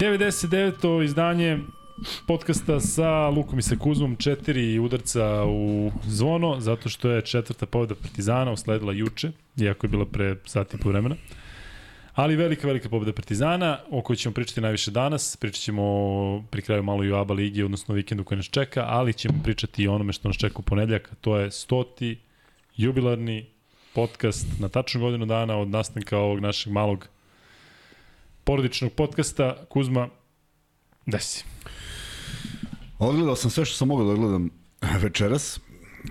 [0.00, 1.04] 99.
[1.04, 1.58] izdanje
[2.26, 7.94] podcasta sa Lukom i sa Kuzmom, četiri udarca u zvono, zato što je četvrta pobjeda
[7.94, 11.16] Partizana usledila juče, iako je bila pre sati po vremena.
[12.14, 15.36] Ali velika, velika pobjeda Partizana, o kojoj ćemo pričati najviše danas.
[15.36, 15.84] Pričat ćemo
[16.50, 19.82] pri kraju malo i o ABA ligi, odnosno vikendu koji nas čeka, ali ćemo pričati
[19.82, 21.10] i o onome što nas čeka u ponedljak.
[21.20, 22.18] To je stoti
[22.76, 23.46] jubilarni
[23.94, 27.08] podcast na tačnu godinu dana od nastanka ovog našeg malog
[28.44, 29.64] porodičnog podcasta.
[29.68, 30.08] Kuzma,
[31.06, 31.44] desi.
[32.98, 34.50] Odgledao sam sve što sam mogao da odgledam
[35.02, 35.60] večeras.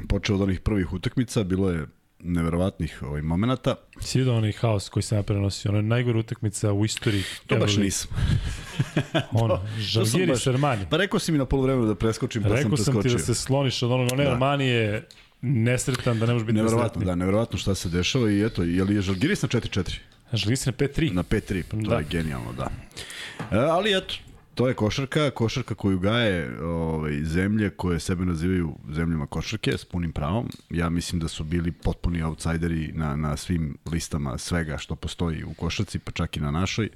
[0.08, 1.86] Počeo od onih prvih utakmica, bilo je
[2.20, 3.76] neverovatnih ovaj, momenta.
[4.00, 7.24] Si vidio onaj haos koji sam ja prenosio, ono je najgore utakmica u istoriji.
[7.48, 8.12] To baš nisam.
[9.44, 10.34] ono, Žalgiri.
[10.48, 10.86] Armani.
[10.90, 12.94] Pa rekao si mi na polovremenu da preskočim, pa rekao sam preskočio.
[12.94, 14.32] Rekao sam ti da se sloniš od onoga, ne, da.
[14.32, 15.08] Armani je
[15.42, 18.96] nesretan, da ne može biti Neverovatno, da, neverovatno šta se dešava i eto, je li
[18.96, 20.00] je Žalgiris na 4-4?
[20.34, 21.14] Žalgiris na 5-3.
[21.14, 21.98] Na 5-3, pa to da.
[21.98, 22.72] je genijalno, da.
[23.52, 24.14] E, ali eto,
[24.56, 30.12] to je košarka, košarka koju gaje ovaj, zemlje koje sebe nazivaju zemljama košarke s punim
[30.12, 30.50] pravom.
[30.70, 35.54] Ja mislim da su bili potpuni outsideri na, na svim listama svega što postoji u
[35.54, 36.90] košarci, pa čak i na našoj.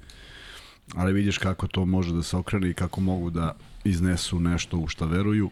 [0.94, 4.88] Ali vidiš kako to može da se okrene i kako mogu da iznesu nešto u
[4.88, 5.50] šta veruju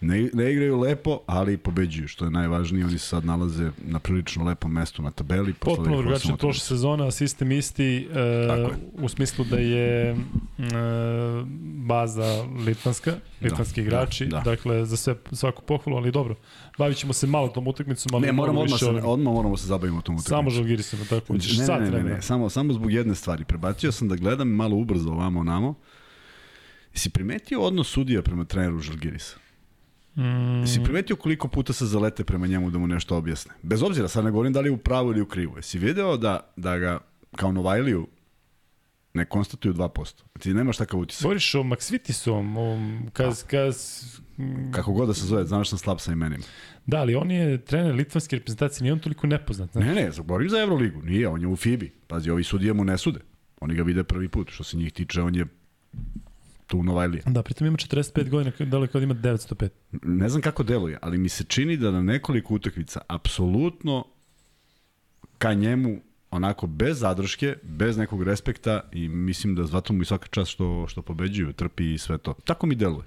[0.00, 2.84] Ne, ne igraju lepo, ali pobeđuju, što je najvažnije.
[2.84, 5.52] Oni se sad nalaze na prilično lepom mestu na tabeli.
[5.52, 10.16] Potpuno drugačije prošle sezona, sistem isti, e, u smislu da je e,
[11.86, 14.42] baza litvanska, da, litvanski da, igrači, da, da.
[14.50, 16.34] dakle za sve, svaku pohvalu, ali dobro.
[16.78, 20.00] Bavit ćemo se malo tom utakmicom, ali ne, moramo odmah, se, odmah moramo se zabavimo
[20.02, 20.38] tom utakmicom.
[20.38, 21.32] Samo Žalgirisima, tako.
[21.32, 23.44] Ne, ne, ne, ne, ne, ne, samo, samo zbog jedne stvari.
[23.44, 25.74] Prebacio sam da gledam malo ubrzo ovamo namo.
[26.94, 29.47] Si primetio odnos sudija prema treneru Žalgirisa?
[30.18, 30.66] Mm.
[30.66, 33.52] Si primetio koliko puta se zalete prema njemu da mu nešto objasne?
[33.62, 35.56] Bez obzira, sad ne govorim da li je u pravu ili u krivu.
[35.56, 36.98] Jesi video da, da ga
[37.36, 38.06] kao Novajliju
[39.14, 40.22] ne konstatuju 2%.
[40.38, 41.22] Ti nemaš takav utisak.
[41.22, 42.78] Govoriš o Maksvitisom, o
[43.12, 43.48] kaz, da.
[43.48, 44.04] kaz...
[44.72, 46.44] Kako god da se zove, znaš sam slab sa imenima.
[46.86, 49.72] Da, ali on je trener litvanske reprezentacije, nije on toliko nepoznat.
[49.72, 49.84] Znaš?
[49.84, 51.90] Ne, ne, govorim za Euroligu, nije, on je u FIBI.
[52.06, 53.20] Pazi, ovi sudije mu ne sude.
[53.60, 54.50] Oni ga vide prvi put.
[54.50, 55.46] Što se njih tiče, on je
[56.68, 57.22] tu Novajlija.
[57.26, 59.68] Da, pritom ima 45 godina, deluje kao da ima 905.
[60.02, 64.04] Ne znam kako deluje, ali mi se čini da na nekoliko utakmica apsolutno
[65.38, 70.26] ka njemu onako bez zadrške, bez nekog respekta i mislim da zato mu i svaka
[70.26, 72.34] čast što, što pobeđuju, trpi i sve to.
[72.44, 73.04] Tako mi deluje.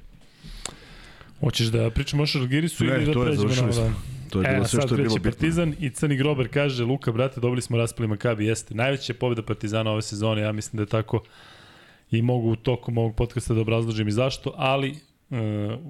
[1.39, 3.71] Hoćeš da pričamo o Šargirisu ili da pređemo na...
[3.71, 3.93] Da...
[4.29, 5.31] To je e, bilo sve što je bilo bitno.
[5.31, 8.75] Partizan i Crni Grober kaže, Luka, brate, dobili smo raspali Makabi, jeste.
[8.75, 11.23] Najveća pobjeda Partizana ove sezone, ja mislim da je tako
[12.11, 15.37] i mogu u toku ovog podcasta da obrazložim i zašto, ali uh,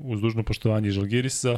[0.03, 1.57] uz dužno poštovanje i Žalgirisa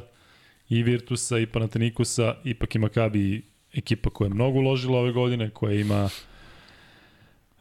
[0.69, 3.41] i Virtusa i Panatenikusa, ipak i Makabi
[3.73, 6.09] ekipa koja je mnogo uložila ove godine, koja ima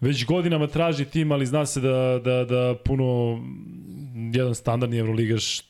[0.00, 3.38] već godinama traži tim, ali zna se da, da, da puno
[4.34, 5.60] jedan standardni Euroligaš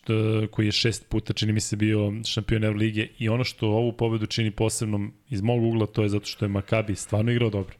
[0.50, 4.26] koji je šest puta, čini mi se, bio šampion Euroligije i ono što ovu pobedu
[4.26, 7.74] čini posebnom iz mog ugla, to je zato što je Makabi stvarno igrao dobro.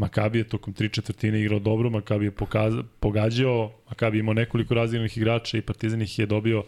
[0.00, 4.74] Makabi je tokom tri četvrtine igrao dobro, Makabi je pokaza, pogađao, Makabi je imao nekoliko
[4.74, 6.64] razdijelnih igrača i Partizan ih je dobio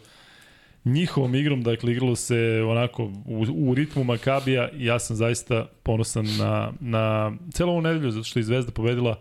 [0.85, 6.27] njihovom igrom, dakle igralo se onako u, u ritmu Makabija i ja sam zaista ponosan
[6.39, 9.21] na, na celo ovu nedelju, zato što je Zvezda pobedila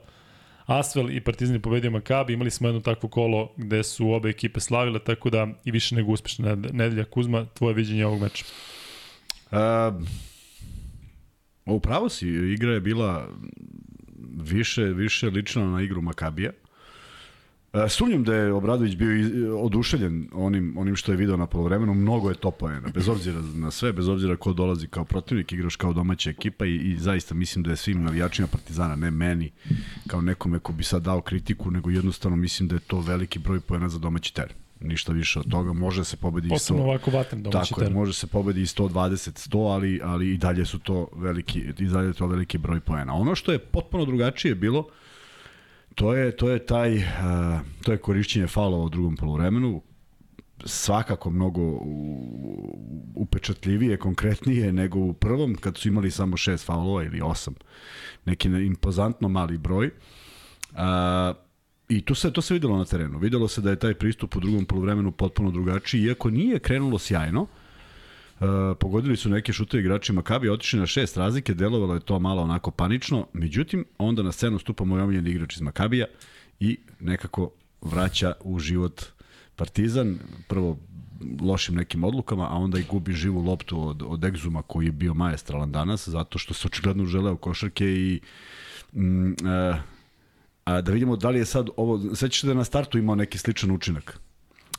[0.65, 4.59] Asvel i Partizan je pobedio Makabi, imali smo jedno takvo kolo gde su obe ekipe
[4.59, 7.03] slavile, tako da i više nego uspešna nedelja.
[7.03, 8.45] Kuzma, tvoje viđenje ovog meča?
[9.51, 10.03] Uh,
[11.65, 13.27] upravo si, igra je bila
[14.41, 16.51] više, više lično na igru Makabija.
[17.73, 22.29] E, sumnjam da je Obradović bio oduševljen onim, onim što je video na polovremenu, mnogo
[22.29, 25.93] je to poena, bez obzira na sve, bez obzira ko dolazi kao protivnik, igraš kao
[25.93, 29.51] domaća ekipa i, i zaista mislim da je svim navijačima Partizana, ne meni,
[30.07, 33.59] kao nekome ko bi sad dao kritiku, nego jednostavno mislim da je to veliki broj
[33.59, 35.73] poena za domaći teren ništa više od toga.
[35.73, 36.53] Može se pobedi i 100.
[36.53, 40.37] Posebno ovako vatren domaći Tako je, može se pobedi i 120, 100, ali, ali i
[40.37, 43.13] dalje su to veliki, i dalje je to veliki broj poena.
[43.13, 44.87] Ono što je potpuno drugačije bilo,
[45.95, 47.03] to je, to je taj, uh,
[47.83, 49.81] to je korišćenje faulova u drugom polovremenu,
[50.65, 51.61] svakako mnogo
[53.15, 57.53] upečatljivije, konkretnije nego u prvom, kad su imali samo šest faulova ili osam.
[58.25, 59.89] Neki impozantno mali broj.
[60.71, 60.77] Uh,
[61.91, 63.19] I to se, to se videlo na terenu.
[63.19, 67.41] Videlo se da je taj pristup u drugom polovremenu potpuno drugačiji, iako nije krenulo sjajno.
[67.41, 68.47] Uh,
[68.79, 72.71] pogodili su neke šute igrači Makabi, otišli na šest razlike, delovalo je to malo onako
[72.71, 76.05] panično, međutim, onda na scenu stupa moj omiljeni igrač iz Makabija
[76.59, 77.51] i nekako
[77.81, 79.05] vraća u život
[79.55, 80.17] Partizan,
[80.47, 80.77] prvo
[81.41, 85.13] lošim nekim odlukama, a onda i gubi živu loptu od, od Egzuma koji je bio
[85.13, 88.19] majestralan danas, zato što se očigledno želeo košarke i
[88.93, 89.35] mm, uh,
[90.63, 93.37] a da vidimo da li je sad ovo, sećaš da je na startu imao neki
[93.37, 94.19] sličan učinak.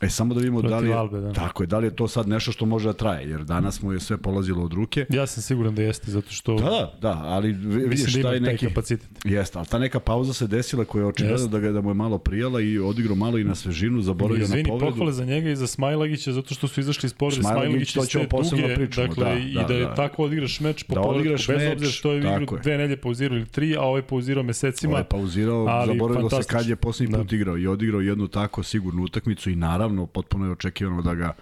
[0.03, 1.33] E, samo da vidimo da li je, Albe, da.
[1.33, 3.93] tako je, da li je to sad nešto što može da traje, jer danas mu
[3.93, 5.07] je sve polazilo od ruke.
[5.09, 8.67] Ja sam siguran da jeste, zato što Da, da, ali vi- vidiš da taj neki...
[8.67, 9.09] kapacitet.
[9.25, 11.95] Jeste, ali ta neka pauza se desila koja je očigledno da, ga, da mu je
[11.95, 14.91] malo prijala i odigrao malo i na svežinu, zaboravio na Izvini, povredu.
[14.91, 18.25] pohvale za njega i za Smajlagića zato što su izašli iz povrede Smajlagić, to ćemo
[18.31, 19.95] posebno pričamo, dakle, da, i da, da, je da.
[19.95, 23.37] tako odigraš meč po Da odigraš bez meč, obzira što je igru dve nelje pauzirao
[23.37, 24.91] ili tri, a ovaj pauzirao mesecima.
[24.91, 27.37] Ovo je pauzirao, zaboravilo se kad je poslednji put Da.
[27.37, 31.33] igrao i odigrao jednu tako sigurnu utakmicu i naravno potpuno je očekivano da ga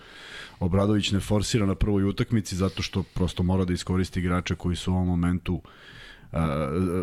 [0.60, 4.92] Obradović ne forsira na prvoj utakmici zato što prosto mora da iskoristi igrače koji su
[4.92, 5.62] u ovom momentu uh,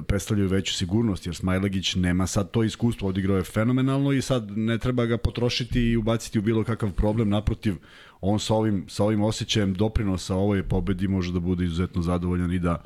[0.08, 4.78] predstavljaju veću sigurnost, jer Smajlagić nema sad to iskustvo, odigrao je fenomenalno i sad ne
[4.78, 7.76] treba ga potrošiti i ubaciti u bilo kakav problem, naprotiv,
[8.22, 12.60] on sa ovim, sa ovim osjećajem doprinosa ovoj pobedi može da bude izuzetno zadovoljan i
[12.60, 12.84] da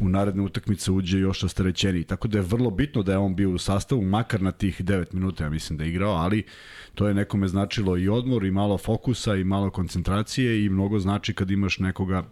[0.00, 2.04] u naredne utakmice uđe još rasterećeniji.
[2.04, 5.14] Tako da je vrlo bitno da je on bio u sastavu, makar na tih 9
[5.14, 6.44] minuta, ja mislim da je igrao, ali
[6.94, 11.34] to je nekome značilo i odmor, i malo fokusa, i malo koncentracije i mnogo znači
[11.34, 12.24] kad imaš nekoga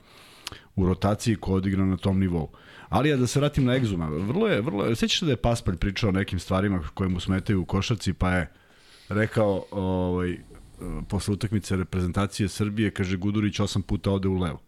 [0.76, 2.48] u rotaciji ko odigra na tom nivou.
[2.88, 5.36] Ali ja da se vratim na Egzuma, vrlo je, vrlo je, sećaš se da je
[5.36, 8.52] Paspalj pričao o nekim stvarima koje mu smetaju u košarci, pa je
[9.08, 10.38] rekao ovaj,
[11.08, 14.67] posle utakmice reprezentacije Srbije, kaže Gudurić osam puta ode u levo.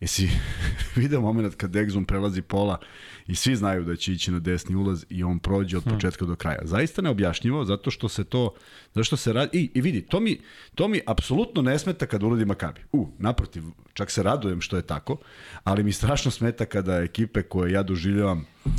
[0.00, 0.28] Jesi
[0.96, 2.78] video moment kad Exum prelazi pola
[3.26, 6.36] i svi znaju da će ići na desni ulaz i on prođe od početka do
[6.36, 6.58] kraja.
[6.62, 8.54] Zaista neobjašnjivo, zato što se to,
[8.94, 10.40] zato što se radi, i, i vidi, to mi,
[10.74, 12.80] to mi apsolutno ne smeta kad uradi Makabi.
[12.92, 13.62] U, naprotiv,
[13.92, 15.16] čak se radujem što je tako,
[15.64, 18.70] ali mi strašno smeta kada ekipe koje ja doživljavam e,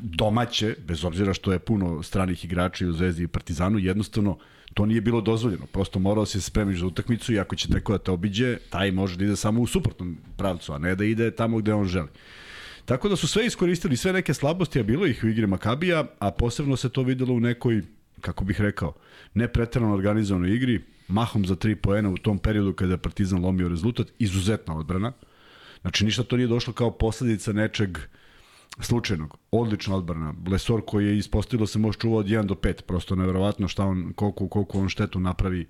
[0.00, 4.38] domaće, bez obzira što je puno stranih igrača i u Zvezdi i Partizanu, jednostavno
[4.74, 5.66] to nije bilo dozvoljeno.
[5.66, 9.16] Prosto morao se spremiš za utakmicu i ako će neko da te obiđe, taj može
[9.16, 12.08] da ide samo u suprotnom pravcu, a ne da ide tamo gde on želi.
[12.84, 16.30] Tako da su sve iskoristili, sve neke slabosti, a bilo ih u igri Makabija, a
[16.30, 17.82] posebno se to videlo u nekoj,
[18.20, 18.94] kako bih rekao,
[19.34, 23.68] ne preterano organizovanoj igri, mahom za tri poena u tom periodu kada je Partizan lomio
[23.68, 25.12] rezultat, izuzetna odbrana.
[25.80, 27.98] Znači ništa to nije došlo kao posledica nečeg
[28.80, 29.38] slučajnog.
[29.50, 30.34] Odlična odbrana.
[30.50, 32.82] Lesor koji je ispostavilo se može čuvao od 1 do 5.
[32.82, 35.66] Prosto neverovatno šta on, koliko, koliko on štetu napravi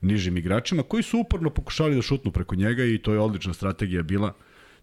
[0.00, 4.02] nižim igračima, koji su uporno pokušali da šutnu preko njega i to je odlična strategija
[4.02, 4.32] bila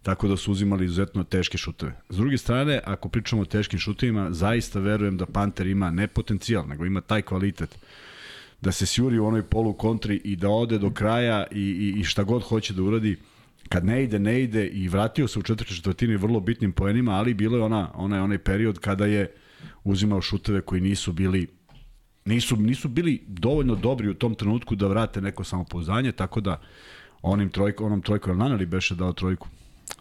[0.06, 1.96] tako da su uzimali izuzetno teške šuteve.
[2.10, 6.68] S druge strane, ako pričamo o teškim šutevima, zaista verujem da Panter ima ne potencijal,
[6.68, 7.78] nego ima taj kvalitet
[8.62, 12.04] da se sjuri u onoj polu kontri i da ode do kraja i, i, i
[12.04, 13.18] šta god hoće da uradi,
[13.70, 17.34] kad ne ide, ne ide i vratio se u četvrtoj četvrtini vrlo bitnim poenima, ali
[17.34, 19.34] bilo je ona, onaj, onaj period kada je
[19.84, 21.48] uzimao šuteve koji nisu bili
[22.26, 26.62] nisu, nisu bili dovoljno dobri u tom trenutku da vrate neko samopouzdanje, tako da
[27.22, 29.48] onim trojko, onom trojkom Naneli beše dao trojku.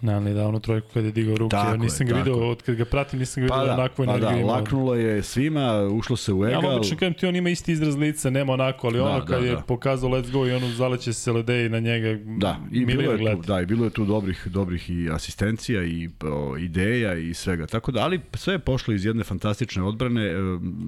[0.00, 2.36] Naneli da onu trojku kada je digao ruke, Tako ja je, nisam ga tako video,
[2.36, 2.50] je.
[2.50, 4.50] od kad ga pratim nisam ga Pa video da, onakvu pa da, energiju imao.
[4.52, 6.76] laknulo je svima, ušlo se u Ja egal.
[6.76, 9.44] obično kažem ti, on ima isti izraz lica, nema onako, ali Da, ono da, kad
[9.44, 9.60] je da.
[9.60, 13.18] pokazao let's go i ono zaleće se ledeji na njega, Da, i bilo je tu,
[13.18, 13.46] gledati.
[13.46, 17.66] da, i bilo je tu dobrih dobrih i asistencija i o, ideja i svega.
[17.66, 20.24] Tako da, ali sve je pošlo iz jedne fantastične odbrane.
[20.24, 20.34] E,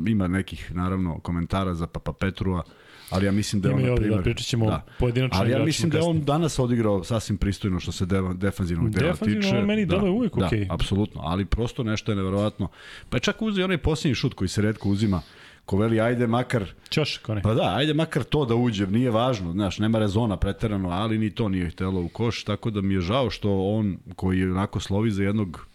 [0.09, 2.63] ima nekih naravno komentara za Papa Petrua,
[3.11, 5.51] ali ja mislim da je on i na ovde, da, pričat ćemo o pojedinačnim Ali
[5.51, 9.43] ja mislim da je on danas odigrao sasvim pristojno što se de, defanzivnog dela Defanzivno
[9.43, 9.57] tiče.
[9.59, 10.67] on meni deluje uvek da, okej.
[10.71, 12.69] apsolutno, ali prosto nešto je neverovatno.
[13.09, 15.23] Pa je čak uzeo i onaj posljednji šut koji se redko uzima.
[15.65, 17.43] Ko veli, ajde makar Ćošak onaj.
[17.43, 21.31] Pa da, ajde makar to da uđe, nije važno, znaš, nema rezona preterano, ali ni
[21.31, 24.81] to nije htelo u koš, tako da mi je žao što on koji je onako
[24.81, 25.67] slovi za jednog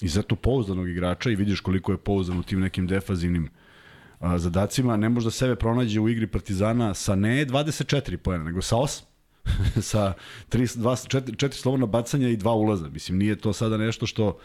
[0.00, 3.48] izuzetno pouzdanog igrača i vidiš koliko je pouzdan u tim nekim defazivnim
[4.20, 8.62] a, zadacima, ne može da sebe pronađe u igri Partizana sa ne 24 pojena, nego
[8.62, 9.02] sa 8
[9.90, 10.12] sa
[10.50, 12.88] 3, 2, 4, 4 slobodna bacanja i dva ulaza.
[12.88, 14.38] Mislim, nije to sada nešto što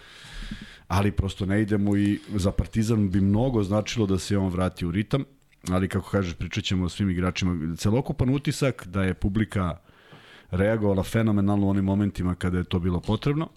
[0.87, 4.91] ali prosto ne idemo i za Partizan bi mnogo značilo da se on vrati u
[4.91, 5.23] ritam,
[5.69, 7.75] ali kako kažeš, pričat ćemo o svim igračima.
[7.77, 9.77] Celokupan utisak da je publika
[10.51, 13.49] reagovala fenomenalno u onim momentima kada je to bilo potrebno.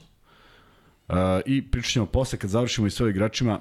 [1.09, 1.15] Uh,
[1.47, 3.61] I pričat ćemo posle kad završimo i sve o igračima,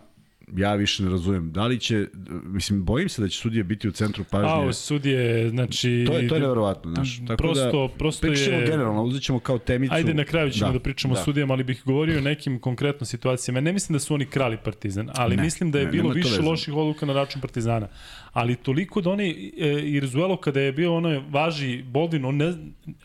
[0.55, 1.51] ja više ne razumem.
[1.51, 2.07] Da li će,
[2.43, 4.69] mislim, bojim se da će sudije biti u centru pažnje.
[4.69, 6.03] A, sudije, znači...
[6.07, 7.19] to je, to je neverovatno, znaš.
[7.27, 8.65] Tako prosto, da, prosto je...
[8.65, 9.93] generalno, uzet ćemo kao temicu.
[9.93, 11.21] Ajde, na kraju ćemo da, Da, pričamo da.
[11.21, 13.61] o sudijama, ali bih govorio o nekim konkretno situacijama.
[13.61, 16.41] Ne mislim da su oni krali Partizan, ali Ne, mislim da je ne, bilo više
[16.41, 17.87] loših odluka na račun Partizana.
[18.33, 22.53] Ali toliko da oni, e, Irzuelo, kada je bio ono važi Boldin, on ne,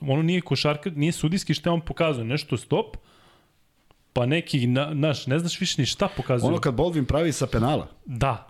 [0.01, 2.97] ono nije košarka, nije sudijski je on pokazuje, nešto stop,
[4.13, 6.49] pa neki, na, naš, ne znaš više ni šta pokazuje.
[6.49, 8.49] Ono kad Baldwin pravi sa penala, Da,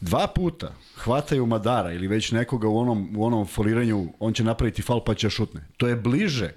[0.00, 4.82] dva puta hvataju Madara ili već nekoga u onom, u onom foliranju, on će napraviti
[4.82, 5.60] fal pa će šutne.
[5.76, 6.50] To je bliže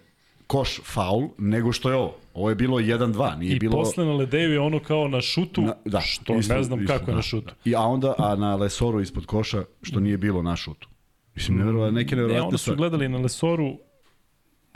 [0.47, 2.15] koš faul nego što je ovo.
[2.33, 3.71] Ovo je bilo 1-2, nije I bilo...
[3.77, 6.93] posle na Ledeju je ono kao na šutu, Na, da, što isto- ne znam isto,
[6.93, 7.47] kako je da, na šutu.
[7.63, 7.69] Da.
[7.69, 10.87] I, a onda a na Lesoru ispod koša, što nije bilo na šutu.
[11.35, 13.77] Mislim, neverovatno, neke Ne, neverovatne onda su gledali na Lesoru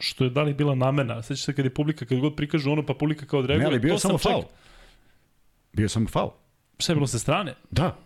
[0.02, 1.22] što je da li bila namena.
[1.22, 3.64] Sećaš se kad je publika, kad god prikažu ono, pa publika kao odreaguje.
[3.64, 4.44] Ne, ali bio samo faul.
[5.74, 6.32] Bio je samo faul.
[6.80, 7.54] Šta je bilo sa strane?
[7.72, 7.98] Da.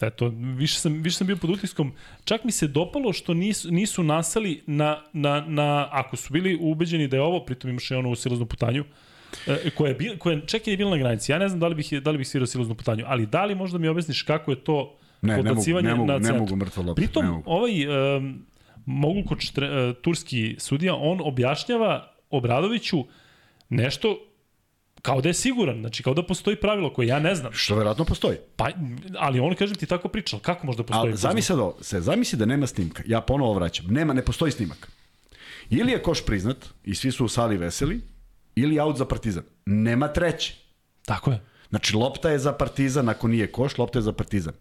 [0.00, 1.92] Eto, više sam, više sam bio pod utiskom.
[2.24, 7.08] Čak mi se dopalo što nisu, nisu nasali na, na, na, ako su bili ubeđeni
[7.08, 8.84] da je ovo, pritom imaš i ono u silaznu putanju,
[9.46, 11.32] e, koja je, bil, koja je čak je bila na granici.
[11.32, 13.54] Ja ne znam da li bih, da li bih svirao silaznu putanju, ali da li
[13.54, 16.40] možda mi objasniš kako je to Ne, ne mogu, ne mogu, na ne centru?
[16.40, 17.42] mogu mrtvo ne Pritom, mogu.
[17.46, 18.46] ovaj um,
[18.86, 23.04] Tre- uh, turski sudija, on objašnjava Obradoviću
[23.68, 24.18] nešto
[25.02, 27.52] kao da je siguran, znači kao da postoji pravilo koje ja ne znam.
[27.52, 28.38] Što verovatno postoji.
[28.56, 28.68] Pa,
[29.18, 30.38] ali on, kažem ti, tako pričao.
[30.38, 31.10] Kako možda postoji?
[31.10, 33.02] Ali zamisli ovo, se, zamisli da nema snimka.
[33.06, 33.86] Ja ponovo vraćam.
[33.88, 34.90] Nema, ne postoji snimak.
[35.70, 38.00] Ili je koš priznat i svi su u sali veseli,
[38.54, 39.42] ili aut za partizan.
[39.66, 40.54] Nema treće.
[41.04, 41.40] Tako je.
[41.70, 44.54] Znači, lopta je za partizan, ako nije koš, lopta je za partizan.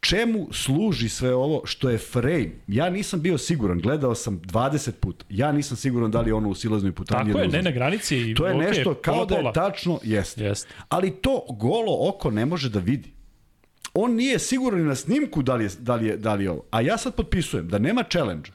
[0.00, 2.50] Čemu služi sve ovo što je frame?
[2.66, 5.24] Ja nisam bio siguran, gledao sam 20 puta.
[5.28, 7.32] Ja nisam siguran da li je ono u silaznoj putanji.
[7.32, 8.30] Tako je, ne na granici.
[8.30, 10.44] I, To je okay, nešto kao pola, da je tačno, jeste.
[10.44, 10.68] Jeste.
[10.88, 13.12] Ali to golo oko ne može da vidi.
[13.94, 16.64] On nije siguran na snimku da li je, da li je, da li je ovo.
[16.70, 18.50] A ja sad potpisujem da nema challenge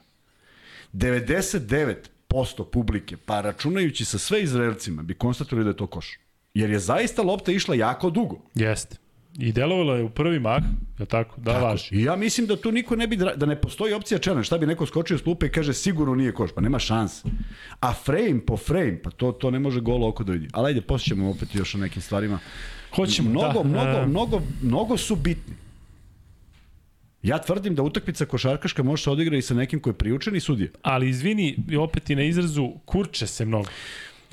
[0.92, 6.18] 99% publike, pa računajući sa sve Izraelcima, bi konstatovali da je to koš.
[6.54, 8.38] Jer je zaista lopta išla jako dugo.
[8.54, 8.96] Jeste.
[9.38, 10.62] I delovalo je u prvi mah,
[10.98, 11.40] je tako?
[11.40, 11.64] Da, Tako.
[11.64, 11.88] važi.
[11.94, 14.44] I ja mislim da tu niko ne bi, da ne postoji opcija challenge.
[14.44, 17.22] Šta bi neko skočio s klupe i kaže sigurno nije koš, pa nema šanse.
[17.80, 20.48] A frame po frame, pa to, to ne može golo oko da vidi.
[20.52, 22.38] Ali ajde, ćemo opet još o nekim stvarima.
[22.94, 23.68] Hoćemo, mnogo, da.
[23.68, 25.54] mnogo, E, mnogo, mnogo su bitni.
[27.22, 30.40] Ja tvrdim da utakmica košarkaška može se odigra i sa nekim ko je priučen i
[30.40, 30.68] sudija.
[30.82, 33.68] Ali izvini, opet i na izrazu, kurče se mnogo.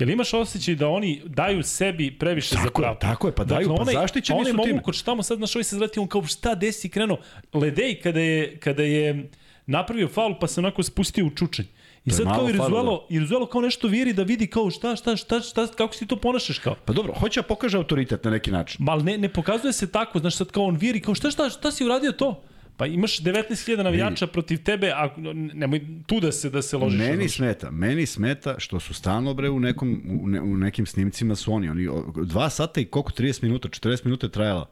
[0.02, 2.96] Jel imaš osjećaj da oni daju sebi previše za Tako je, pravo?
[3.00, 4.82] tako je, pa daju, pa zaštićeni onaj su mogu, time.
[4.82, 7.18] Ko tamo sad, znaš, ovaj se zleti, on kao šta desi krenuo.
[7.52, 9.30] Ledej kada je, kada je
[9.66, 11.66] napravio faul pa se onako spustio u čučanj.
[12.04, 14.70] I To sad kao i faul, Rizuelo, i Rizuelo kao nešto viri da vidi kao
[14.70, 16.74] šta, šta, šta, šta, kako si to ponašaš kao.
[16.84, 18.84] Pa dobro, hoće da pokaže autoritet na neki način.
[18.84, 21.70] Ma ne, ne pokazuje se tako, znaš sad kao on viri, kao šta, šta, šta
[21.70, 22.42] si uradio to?
[22.76, 25.08] Pa imaš 19.000 navijača protiv tebe, a
[25.54, 26.98] nemoj tu da se da se ložiš.
[26.98, 27.36] Meni znaš.
[27.36, 31.52] smeta, meni smeta što su stalno bre u nekom u, ne, u nekim snimcima su
[31.52, 34.68] oni, oni o, dva sata i koliko 30 minuta, 40 minuta je trajala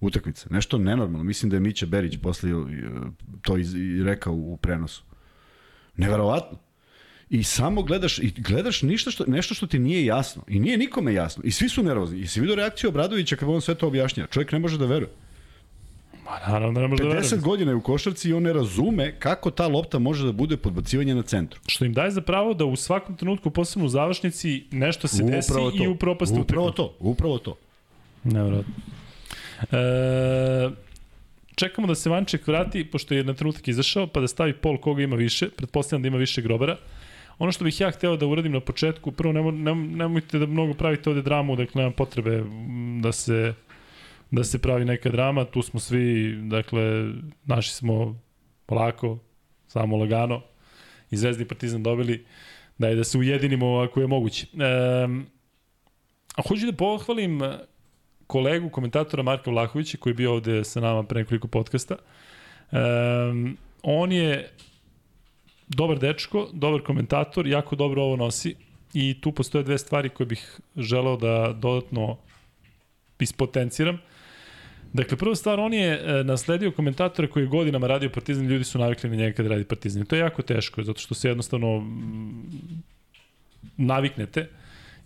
[0.00, 0.48] utakmica.
[0.50, 1.24] Nešto nenormalno.
[1.24, 2.54] Mislim da je Mića Berić posle e,
[3.42, 5.02] to iz, i rekao u prenosu.
[5.96, 6.58] Neverovatno.
[7.30, 11.14] I samo gledaš i gledaš ništa što nešto što ti nije jasno i nije nikome
[11.14, 11.42] jasno.
[11.46, 12.20] I svi su nervozni.
[12.20, 14.28] I si vidio reakciju Obradovića kada on sve to objašnjava.
[14.30, 15.10] Čovjek ne može da veruje.
[16.30, 17.40] Ma naravno da ne može da 50 verujem.
[17.40, 21.14] godina je u košarci i on ne razume kako ta lopta može da bude podbacivanje
[21.14, 21.60] na centru.
[21.66, 25.52] Što im daje za pravo da u svakom trenutku, posebno u završnici, nešto se desi
[25.52, 25.84] Upravo to.
[25.84, 26.76] i upropasti Upravo utakmicu.
[26.88, 27.56] to, upravo to.
[28.24, 28.74] Nevjerojatno.
[29.72, 30.70] E,
[31.54, 35.02] čekamo da se Vanček vrati, pošto je na trenutak izašao, pa da stavi pol koga
[35.02, 35.48] ima više.
[35.50, 36.76] Pretpostavljam da ima više grobara.
[37.38, 40.74] Ono što bih ja hteo da uradim na početku, prvo nemo, nem, nemojte da mnogo
[40.74, 43.54] pravite ovde dramu, dakle nema potrebe m, da se
[44.30, 47.12] da se pravi neka drama, tu smo svi, dakle,
[47.44, 48.20] naši smo
[48.66, 49.18] polako,
[49.66, 50.42] samo lagano,
[51.10, 52.24] i Zvezdni Partizan dobili,
[52.78, 54.46] da je da se ujedinimo ako je moguće.
[54.46, 54.66] E,
[56.36, 57.40] a hoću da pohvalim
[58.26, 61.96] kolegu, komentatora Marka Vlahovića, koji je bio ovde sa nama pre nekoliko podcasta.
[62.72, 64.50] Um, on je
[65.68, 68.54] dobar dečko, dobar komentator, jako dobro ovo nosi
[68.94, 72.16] i tu postoje dve stvari koje bih želeo da dodatno
[73.18, 73.98] ispotenciram.
[74.92, 78.78] Dakle, prva stvar, on je e, nasledio komentatora koji je godinama radio Partizan, ljudi su
[78.78, 80.06] navikli na njega kada radi Partizan.
[80.06, 81.86] To je jako teško, zato što se jednostavno
[83.76, 84.48] naviknete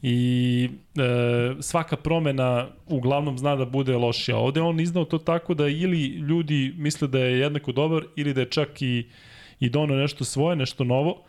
[0.02, 4.36] i e, svaka promena uglavnom zna da bude lošija.
[4.36, 8.40] Ovde on iznao to tako da ili ljudi misle da je jednako dobar ili da
[8.40, 9.06] je čak i,
[9.60, 11.24] i dono nešto svoje, nešto novo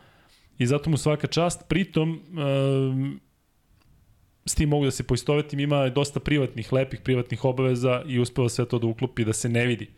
[0.58, 1.68] i zato mu svaka čast.
[1.68, 3.25] Pritom, e,
[4.46, 8.64] s tim mogu da se poistovetim, ima dosta privatnih, lepih privatnih obaveza i uspeva sve
[8.64, 9.88] to da uklopi da se ne vidi.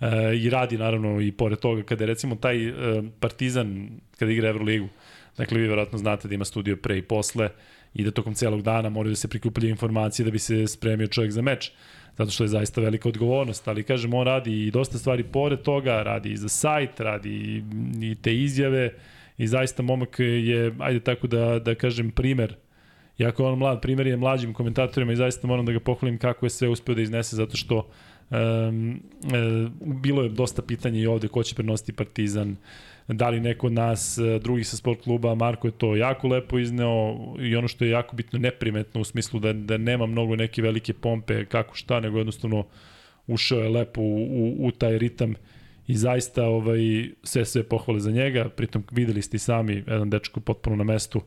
[0.00, 2.72] E, I radi naravno i pored toga kada je recimo taj e,
[3.20, 3.88] Partizan
[4.18, 4.88] kada igra Euroligu,
[5.36, 7.50] dakle vi verovatno znate da ima studio pre i posle
[7.94, 11.32] i da tokom celog dana moraju da se prikupljaju informacije da bi se spremio čovjek
[11.32, 11.72] za meč
[12.16, 16.02] zato što je zaista velika odgovornost, ali kažem, on radi i dosta stvari pored toga,
[16.02, 17.62] radi i za sajt, radi i,
[18.10, 18.94] i te izjave
[19.38, 22.56] i zaista momak je, ajde tako da, da kažem, primer
[23.18, 26.50] Jako on mlad, primjer je mlađim komentatorima i zaista moram da ga pohvalim kako je
[26.50, 27.88] sve uspeo da iznese zato što
[28.30, 29.00] Um,
[29.32, 32.56] e, bilo je dosta pitanja i ovde ko će prenositi Partizan,
[33.08, 36.58] da li neko od nas, e, drugih sa sport kluba, Marko je to jako lepo
[36.58, 40.62] izneo i ono što je jako bitno neprimetno u smislu da, da nema mnogo neke
[40.62, 42.66] velike pompe, kako šta, nego jednostavno
[43.26, 45.34] ušao je lepo u, u, u taj ritam
[45.86, 50.40] i zaista ovaj, sve sve pohvale za njega, pritom videli ste i sami, jedan dečko
[50.40, 51.20] potpuno na mestu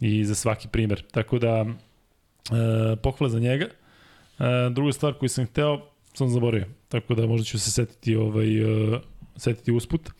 [0.00, 1.02] i za svaki primer.
[1.10, 3.64] Tako da, e, pohvale za njega.
[3.64, 5.80] E, druga stvar koju sam hteo,
[6.18, 9.00] sam zaboravio, tako da možda ću se setiti, ovaj, uh,
[9.36, 10.10] setiti usput.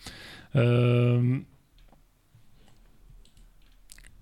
[0.55, 1.45] Um,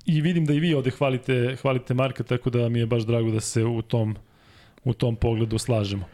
[0.06, 3.30] I vidim da i vi ovde hvalite, hvalite Marka, tako da mi je baš drago
[3.30, 4.16] da se u tom,
[4.84, 6.06] u tom pogledu slažemo.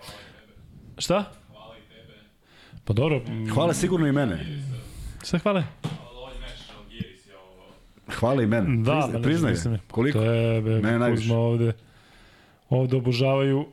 [0.99, 1.33] Šta?
[1.49, 2.19] Hvala i tebe.
[2.85, 3.23] Pa dobro.
[3.55, 4.63] Hvala sigurno i mene.
[5.25, 5.65] Šta hvale?
[8.09, 8.83] Hvala i mene.
[8.83, 9.79] Da, priznaj, priznaj.
[9.91, 10.19] Koliko?
[10.19, 11.33] Tebe, Mene najviše.
[11.33, 11.73] Ovde,
[12.71, 13.67] ovde obožavaju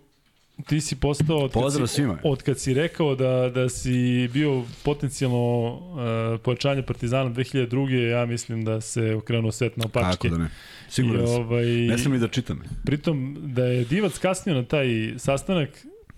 [0.66, 2.18] ti si postao od Pozdrav si, svima.
[2.24, 8.10] od kad si rekao da da si bio potencijalno uh, pojačanje Partizana 2002.
[8.10, 10.28] ja mislim da se okrenuo svet na opačke.
[10.30, 10.50] Kako da ne.
[10.90, 12.62] Sigurno I, ovaj, ne sam ni da čitam.
[12.86, 15.70] Pritom da je Divac kasnio na taj sastanak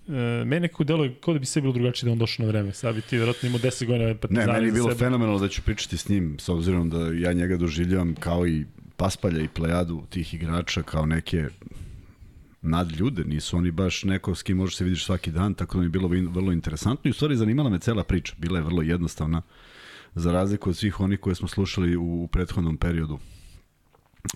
[0.08, 2.72] meni nekako delo je kao da bi sve bilo drugačije da on došao na vreme.
[2.72, 4.46] Sad bi ti vjerojatno imao 10 godina Partizana.
[4.46, 4.98] Ne, meni je bilo sebe.
[4.98, 8.64] fenomenalno da ću pričati s njim, s obzirom da ja njega doživljavam kao i
[8.96, 11.48] Paspalja i plejadu tih igrača kao neke
[12.62, 15.80] nad ljude, nisu oni baš neko s kim možeš se vidiš svaki dan, tako da
[15.80, 18.82] mi je bilo vrlo interesantno i u stvari zanimala me cela priča, bila je vrlo
[18.82, 19.42] jednostavna,
[20.14, 23.18] za razliku od svih onih koje smo slušali u, u prethodnom periodu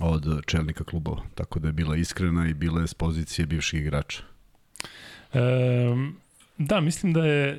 [0.01, 4.23] od čelnika klubova, tako da je bila iskrena i bila je s pozicije bivših igrača.
[5.37, 6.13] E,
[6.59, 7.59] da, mislim da je e,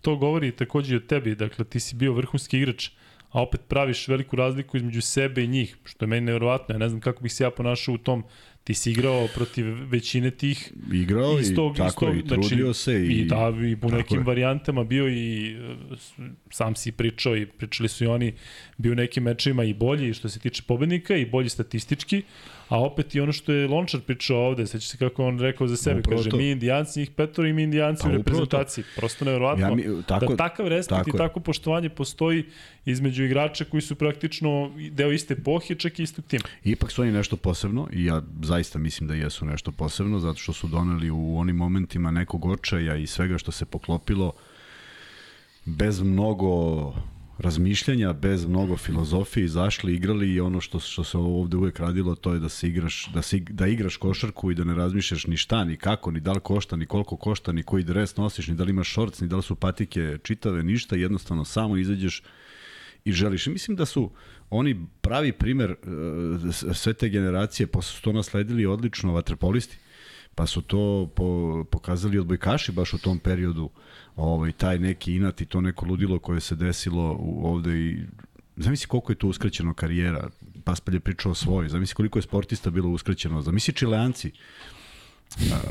[0.00, 2.90] to govori takođe i o tebi, dakle ti si bio vrhunski igrač,
[3.30, 6.88] a opet praviš veliku razliku između sebe i njih, što je meni nevjerovatno, ja ne
[6.88, 8.24] znam kako bih se ja ponašao u tom.
[8.64, 13.20] Ti si igrao protiv većine tih igrao i tako istog, i trudio znači, se i,
[13.20, 14.24] i da i po nekim je.
[14.24, 15.56] varijantama bio i
[16.50, 18.34] sam si pričao i pričali su i oni
[18.78, 22.22] bio u nekim mečima i bolji što se tiče pobednika i bolji statistički
[22.72, 25.76] A opet i ono što je Lončar pričao ovde, sveća se kako on rekao za
[25.76, 26.36] sebe, upravo kaže to.
[26.36, 28.84] mi indijanci, njih petor i mi indijanci pa, u reprezentaciji.
[28.96, 32.44] Prosto nevjerovatno ja, mi, tako, da takav respekt tako i tako poštovanje postoji
[32.84, 36.44] između igrača koji su praktično deo iste epohe, čak i istog tima.
[36.64, 40.52] Ipak su oni nešto posebno i ja zaista mislim da jesu nešto posebno, zato što
[40.52, 44.32] su doneli u onim momentima nekog očaja i svega što se poklopilo
[45.64, 46.94] bez mnogo
[47.42, 52.34] razmišljanja, bez mnogo filozofije, izašli, igrali i ono što, što se ovde uvek radilo, to
[52.34, 55.64] je da se igraš, da, se, da igraš košarku i da ne razmišljaš ni šta,
[55.64, 58.64] ni kako, ni da li košta, ni koliko košta, ni koji dres nosiš, ni da
[58.64, 62.22] li imaš šorc, ni da li su patike čitave, ništa, jednostavno samo izađeš
[63.04, 63.46] i želiš.
[63.46, 64.10] Mislim da su
[64.50, 69.78] oni pravi primer uh, sve te generacije, posle su to nasledili odlično vaterpolisti,
[70.34, 73.70] pa su to po, pokazali odbojkaši baš u tom periodu,
[74.16, 77.98] ovaj, taj neki inat i to neko ludilo koje se desilo ovde i
[78.56, 80.30] zamisli koliko je to uskraćeno karijera,
[80.64, 84.30] Paspalj je pričao o svoj, zamisli koliko je sportista bilo uskraćeno, zamisli čileanci,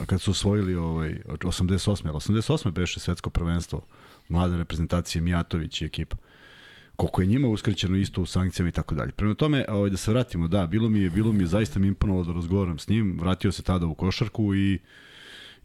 [0.05, 2.11] kad su osvojili ovaj, 88.
[2.11, 2.71] 88.
[2.71, 3.81] beše svetsko prvenstvo,
[4.29, 6.17] mlade reprezentacije Mijatović i ekipa.
[6.95, 9.11] Koliko je njima uskraćeno isto u sankcijama i tako dalje.
[9.11, 11.87] Prema tome, ovaj, da se vratimo, da, bilo mi je, bilo mi je zaista mi
[11.87, 14.81] imponovalo da razgovaram s njim, vratio se tada u košarku i uh,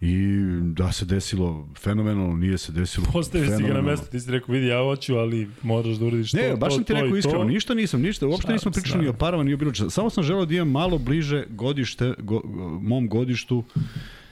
[0.00, 0.16] I
[0.62, 4.52] da se desilo fenomenalno, nije se desilo Postaviš si ga na mesto, ti si rekao,
[4.52, 7.44] vidi, ja hoću, ali moraš da uradiš ne, to, Ne, baš sam ti rekao iskreno,
[7.44, 9.90] ništa nisam, ništa, uopšte nismo pričali ni o parama, ni o bilo čega.
[9.90, 12.40] Samo sam želeo da imam malo bliže godište, go,
[12.80, 13.64] mom godištu,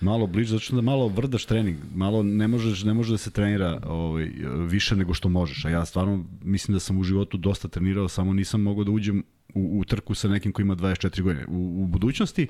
[0.01, 3.31] malo bliže, zato što da malo vrdaš trening, malo ne možeš, ne može da se
[3.31, 4.31] trenira ovaj,
[4.69, 8.33] više nego što možeš, a ja stvarno mislim da sam u životu dosta trenirao, samo
[8.33, 9.23] nisam mogao da uđem
[9.55, 11.47] u, u trku sa nekim ko ima 24 godine.
[11.49, 12.47] U, u budućnosti,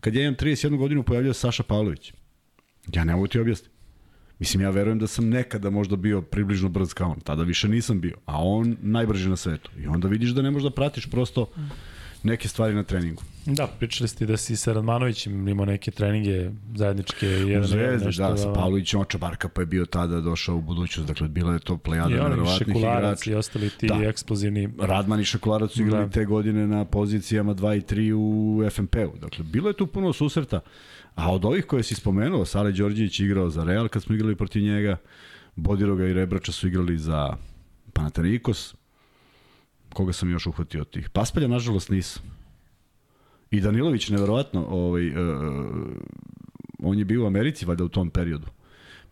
[0.00, 2.12] kad ja imam 31 godinu, pojavljaju Saša Pavlović
[2.92, 3.76] Ja ne mogu ti objasniti.
[4.38, 7.20] Mislim, ja verujem da sam nekada možda bio približno brz kao on.
[7.20, 8.16] Tada više nisam bio.
[8.26, 9.70] A on najbrži na svetu.
[9.78, 11.46] I onda vidiš da ne možeš da pratiš prosto
[12.22, 13.22] neke stvari na treningu.
[13.46, 17.26] Da, pričali ste da si sa Radmanovićem imao neke treninge zajedničke.
[17.26, 20.60] Jedan, u Zvezdi, nešto, da, sa Pavlovićem Oča Barka pa je bio tada došao u
[20.60, 21.08] budućnost.
[21.08, 23.30] Dakle, bila je to plejada nevjerovatnih igrača.
[23.30, 23.94] I ostali ti da.
[23.94, 24.68] eksplozivni.
[24.80, 26.12] Radman i Šekularac su igrali da.
[26.12, 29.18] te godine na pozicijama 2 i 3 u FNP-u.
[29.18, 30.60] Dakle, bilo je tu puno susreta.
[31.16, 34.62] A od ovih koje si spomenuo, Sale Đorđević igrao za Real kad smo igrali protiv
[34.62, 34.96] njega,
[35.56, 37.36] Bodiroga i Rebrača su igrali za
[37.92, 38.74] Panathinaikos,
[39.92, 41.10] koga sam još uhvatio od tih.
[41.10, 42.22] Paspalja, nažalost, nisam.
[43.50, 45.16] I Danilović, neverovatno, ovaj, uh,
[46.78, 48.46] on je bio u Americi valjda u tom periodu.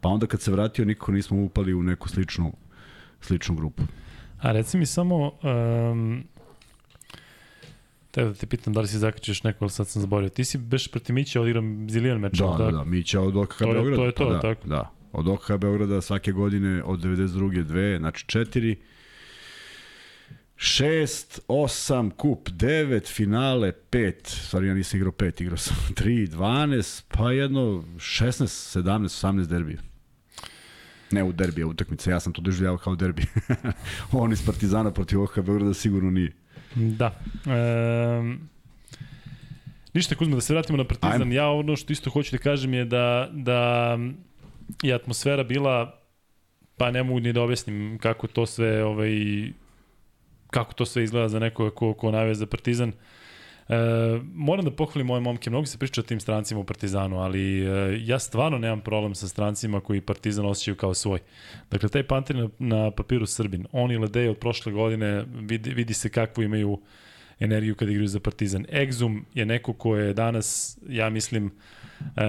[0.01, 2.53] Pa onda kad se vratio, nikako nismo upali u neku sličnu,
[3.21, 3.83] sličnu grupu.
[4.41, 6.25] A reci mi samo, um,
[8.15, 10.29] Teo da te pitam da li si zakačiš neko, ali sad sam zaborio.
[10.29, 12.39] Ti si beš proti Mića odigram zilijan meč.
[12.39, 13.97] Da, da, da, Mića od OKH Beograda.
[13.97, 14.69] To je to, pa da, tako.
[14.69, 17.63] Da, od OKH Beograda svake godine od 92.
[17.63, 18.77] dve, znači četiri.
[20.57, 27.03] 6, 8, kup 9, finale 5, stvari ja nisam igrao 5, igrao sam 3, 12,
[27.09, 27.61] pa jedno
[27.97, 29.79] 16, 17, 18 derbija.
[31.11, 33.23] Ne u derbija utakmice, ja sam to doživljavao kao derbi.
[34.13, 36.44] On iz Partizana protiv OHA Beograda sigurno nije.
[36.75, 37.15] Da.
[37.47, 38.37] E,
[39.95, 41.23] ništa, Kuzma, da se vratimo na Partizan.
[41.23, 41.35] Ajme.
[41.35, 43.99] Ja ono što isto hoću da kažem je da, da
[44.83, 46.01] je atmosfera bila,
[46.77, 49.13] pa ne mogu ni da objasnim kako to sve ovaj,
[50.51, 52.93] kako to sve izgleda za nekoga ko, ko navija za Partizan.
[53.69, 53.75] E,
[54.35, 57.99] moram da pohvalim moje momke, mnogo se priča o tim strancima u Partizanu, ali e,
[58.01, 61.19] ja stvarno nemam problem sa strancima koji Partizan osjećaju kao svoj.
[61.71, 65.95] Dakle, taj Panter na, na papiru Srbin, on i Ledeje od prošle godine vidi, vidi
[65.95, 66.81] se kakvu imaju
[67.41, 68.65] energiju kada igraju za Partizan.
[68.73, 71.51] Exum je neko ko je danas, ja mislim,
[72.17, 72.23] e,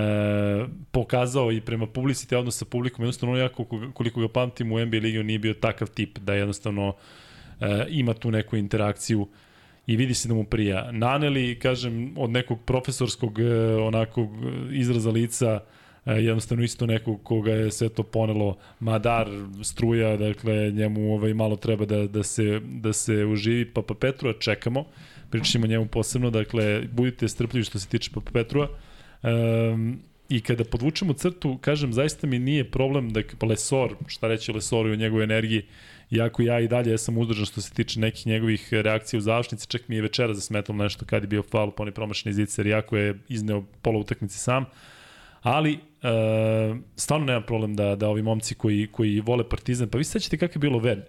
[0.91, 3.49] pokazao i prema publicite odnos sa publikom, jednostavno ja
[3.93, 6.95] koliko ga pamtim u NBA ligi nije bio takav tip da jednostavno
[7.61, 9.27] e, ima tu neku interakciju
[9.87, 10.91] i vidi se da mu prija.
[10.91, 14.29] Naneli, kažem, od nekog profesorskog e, onakog
[14.71, 15.59] izraza lica,
[16.05, 19.29] e, jednostavno isto nekog koga je sve to ponelo Madar,
[19.63, 23.65] struja, dakle njemu ovaj, malo treba da, da, se, da se uživi.
[23.65, 24.85] Papa Petrua čekamo,
[25.29, 28.69] pričamo njemu posebno, dakle budite strpljivi što se tiče Papa Petrua.
[29.23, 34.89] Um, I kada podvučemo crtu, kažem, zaista mi nije problem da Lesor, šta reći Lesoru
[34.89, 35.65] i o njegovoj energiji,
[36.11, 39.87] Iako ja i dalje sam uzdržan što se tiče nekih njegovih reakcija u završnici, čak
[39.87, 43.19] mi je večera zasmetalo nešto kad je bio faul po onaj promašani zicer, iako je
[43.29, 44.65] izneo pola utakmice sam.
[45.41, 45.77] Ali, e,
[46.95, 50.51] stvarno nema problem da, da ovi momci koji, koji vole Partizan, pa vi sećate kako
[50.55, 51.03] je bilo Ven,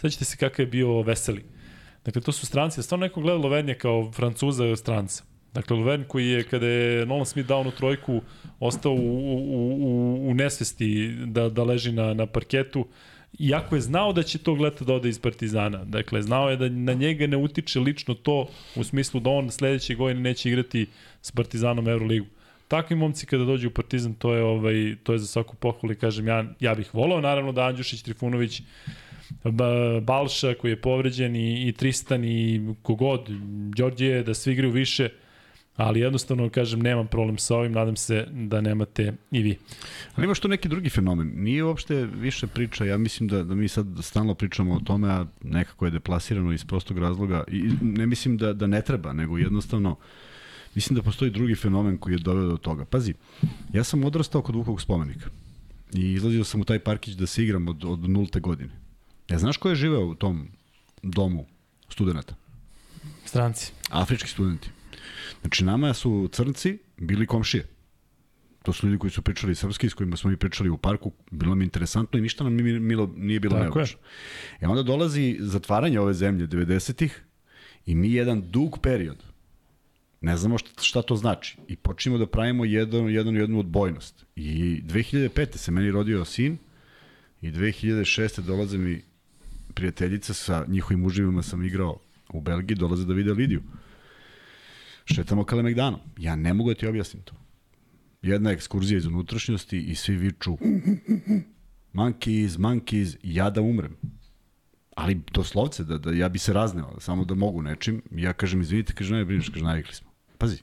[0.00, 1.44] sećate se kako je bio Veseli.
[2.04, 5.24] Dakle, to su stranci, stvarno neko gleda Lovenja kao Francuza stranca.
[5.54, 8.22] Dakle, Loven koji je, kada je Nolan Smith dao onu trojku,
[8.60, 9.36] ostao u, u,
[9.80, 12.86] u, u nesvesti da, da leži na, na parketu,
[13.38, 15.84] iako je znao da će tog leta da ode iz Partizana.
[15.84, 19.94] Dakle, znao je da na njega ne utiče lično to u smislu da on sledeće
[19.94, 20.86] godine neće igrati
[21.22, 22.26] s Partizanom Euroligu.
[22.68, 26.26] Takvi momci kada dođu u Partizan, to je ovaj to je za svaku pohvalu kažem
[26.26, 28.62] ja ja bih voleo naravno da Andjušić Trifunović
[30.02, 33.28] Balša koji je povređen i, i Tristan i kogod,
[33.76, 35.08] Đorđije, da svi igraju više,
[35.76, 39.58] ali jednostavno kažem nemam problem sa ovim, nadam se da nemate i vi.
[40.14, 43.68] Ali imaš tu neki drugi fenomen, nije uopšte više priča, ja mislim da, da mi
[43.68, 48.36] sad stalno pričamo o tome, a nekako je deplasirano iz prostog razloga i ne mislim
[48.36, 49.96] da, da ne treba, nego jednostavno
[50.74, 52.84] mislim da postoji drugi fenomen koji je doveo do toga.
[52.84, 53.14] Pazi,
[53.72, 55.30] ja sam odrastao kod Vukovog spomenika
[55.94, 58.72] i izlazio sam u taj parkić da se igram od, od nulte godine.
[59.28, 60.48] Ja znaš ko je živeo u tom
[61.02, 61.46] domu
[61.88, 62.34] studenta?
[63.24, 63.72] Stranci.
[63.90, 64.70] Afrički studenti.
[65.42, 67.66] Znači, nama su crnci bili komšije.
[68.62, 71.54] To su ljudi koji su pričali srpski, s kojima smo mi pričali u parku, bilo
[71.54, 72.54] mi interesantno i ništa nam
[72.86, 73.98] milo, nije bilo neobično.
[74.62, 77.22] I onda dolazi zatvaranje ove zemlje 90-ih
[77.86, 79.24] i mi jedan dug period
[80.20, 84.24] ne znamo šta, šta to znači i počnemo da pravimo jedan, jedan jednu odbojnost.
[84.36, 85.56] I 2005.
[85.56, 86.58] se meni rodio sin
[87.40, 88.40] i 2006.
[88.40, 89.02] dolaze mi
[89.74, 91.98] prijateljica sa njihovim muživima sam igrao
[92.32, 93.62] u Belgiji, dolaze da vide Lidiju
[95.04, 96.00] šetamo Kalemegdanom.
[96.18, 97.34] Ja ne mogu da ti objasnim to.
[98.22, 100.58] Jedna ekskurzija iz unutrašnjosti i svi viču
[101.92, 103.96] monkeys, monkeys, ja da umrem.
[104.96, 108.02] Ali doslovce, da, da ja bi se razneo, samo da mogu nečim.
[108.10, 110.10] Ja kažem, izvinite, kaže, ne brineš, kaže, navikli smo.
[110.38, 110.58] Pazi,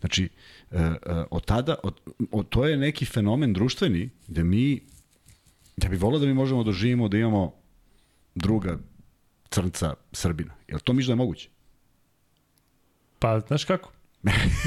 [0.00, 0.28] znači,
[0.70, 0.96] e, e,
[1.30, 4.80] od tada, od, od, to je neki fenomen društveni, gde mi,
[5.82, 7.54] ja bih volao da mi možemo da živimo, da imamo
[8.34, 8.78] druga
[9.50, 10.54] crnca Srbina.
[10.68, 11.48] Jel to miš da je moguće?
[13.24, 13.92] Pa, znaš kako?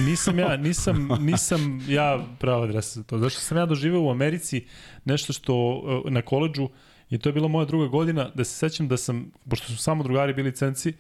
[0.08, 3.18] nisam ja, nisam, nisam ja prava adresa za to.
[3.18, 4.66] Zašto sam ja doživeo u Americi
[5.06, 6.70] nešto što e, na koleđu
[7.10, 10.04] i to je bila moja druga godina, da se sećam da sam, pošto su samo
[10.04, 10.94] drugari bili cenci,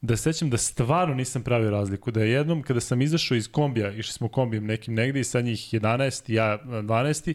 [0.00, 2.10] da se sećam da stvarno nisam pravio razliku.
[2.10, 5.44] Da je jednom kada sam izašao iz kombija, išli smo kombijem nekim negde i sad
[5.44, 7.34] njih 11, ja 12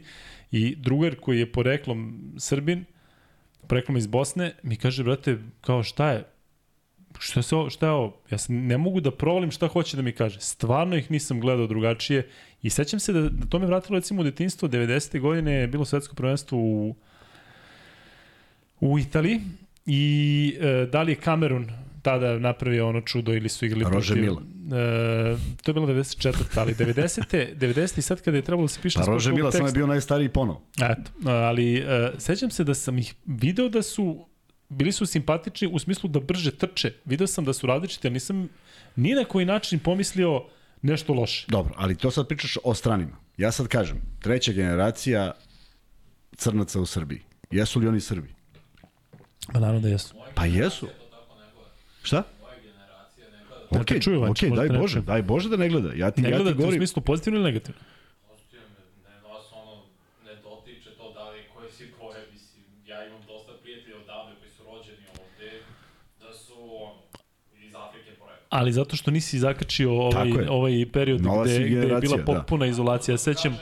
[0.51, 2.85] i drugar koji je poreklom Srbin,
[3.67, 6.36] poreklom iz Bosne, mi kaže, brate, kao šta je?
[7.19, 8.17] Šta, se, šta je ovo?
[8.31, 10.39] Ja sam, ne mogu da provalim šta hoće da mi kaže.
[10.39, 12.29] Stvarno ih nisam gledao drugačije
[12.61, 14.69] i sećam se da, da to me vratilo recimo u detinstvo.
[14.69, 15.19] 90.
[15.19, 16.95] godine je bilo svetsko prvenstvo u,
[18.79, 19.41] u Italiji
[19.85, 24.23] i e, da li je Kamerun tada napravio ono čudo ili su igrali Rože protiv...
[24.23, 24.41] Mila.
[24.41, 26.33] E, to je bilo 94.
[26.55, 27.55] ali 90.
[27.55, 28.01] 90.
[28.07, 28.99] sad kada je trebalo da se piše...
[28.99, 30.55] Pa Rože Mila sam je bio najstariji ponov.
[30.81, 34.25] Eto, ali e, sećam se da sam ih video da su
[34.69, 36.93] bili su simpatični u smislu da brže trče.
[37.05, 38.49] Video sam da su različiti, ali nisam
[38.95, 40.43] ni na koji način pomislio
[40.81, 41.45] nešto loše.
[41.49, 43.17] Dobro, ali to sad pričaš o stranima.
[43.37, 45.31] Ja sad kažem, treća generacija
[46.35, 47.21] crnaca u Srbiji.
[47.51, 48.29] Jesu li oni Srbi?
[49.53, 50.15] Pa naravno da jesu.
[50.35, 50.87] Pa jesu.
[52.03, 52.23] Šta?
[53.69, 55.91] Ok, te čuju, ok, daj Bože, daj Bože da ne gleda.
[55.95, 57.81] Ja ti, Ne ja ti gledate u govorim, smislu pozitivno ili negativno?
[58.33, 59.83] Ostaje me, ne vas ono,
[60.25, 64.51] ne dotiče to da li koje si boje, mislim, ja imam dosta prijatelja odavde koji
[64.51, 65.51] su rođeni ovde,
[66.19, 67.01] da su, ono,
[67.67, 68.46] iz Afrike porekla.
[68.57, 72.25] Ali zato što nisi zakačio ovaj, ovaj period Nova gde, gde je bila da.
[72.25, 73.13] potpuna izolacija.
[73.13, 73.57] Ja sećam,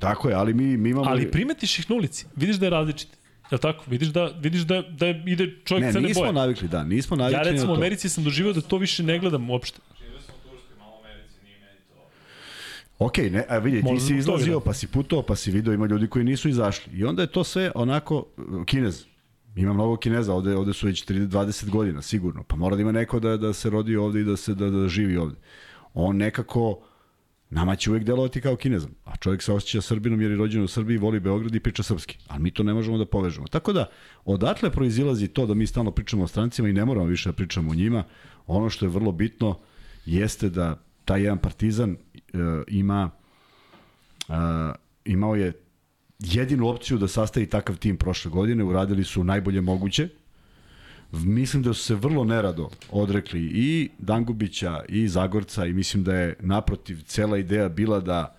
[0.00, 1.10] tako je, ali mi, mi imamo...
[1.10, 2.26] ali primetiš ih na ulici.
[2.36, 3.08] Vidiš da je različit.
[3.50, 3.84] Je tako?
[3.86, 6.32] Vidiš da, vidiš da, da ide čovjek ne, crne nismo boje.
[6.32, 7.80] navikli, da, nismo navikli Ja recimo na u to.
[7.80, 9.80] Americi sam doživio da to više ne gledam uopšte.
[9.98, 13.04] živio sam u Turskoj, malo u Americi, nije meni to.
[13.04, 14.64] Ok, ne, a vidi, ti si izlazio, da.
[14.64, 16.92] pa si putovao, pa si video, ima ljudi koji nisu izašli.
[16.98, 19.04] I onda je to sve onako, uh, kinez.
[19.56, 22.42] Ima mnogo kineza, ovde, ovde su već 30, 20 godina, sigurno.
[22.42, 24.88] Pa mora da ima neko da, da se rodi ovde i da, se, da, da
[24.88, 25.36] živi ovde.
[25.94, 26.78] On nekako,
[27.50, 28.90] nama će uvek delovati kao kinezom.
[29.04, 32.18] A čovjek se osjeća Srbinom jer je rođen u Srbiji, voli Beograd i priča srpski.
[32.26, 33.46] Ali mi to ne možemo da povežemo.
[33.46, 33.86] Tako da,
[34.24, 37.70] odatle proizilazi to da mi stalno pričamo o strancima i ne moramo više da pričamo
[37.70, 38.04] o njima.
[38.46, 39.58] Ono što je vrlo bitno
[40.06, 41.96] jeste da taj jedan partizan e,
[42.68, 43.10] ima
[44.28, 44.34] Uh,
[45.04, 45.52] imao je
[46.18, 50.08] jedinu opciju da sastavi takav tim prošle godine, uradili su najbolje moguće.
[51.12, 56.36] Mislim da su se vrlo nerado odrekli i Dangubića i Zagorca i mislim da je
[56.40, 58.36] naprotiv cela ideja bila da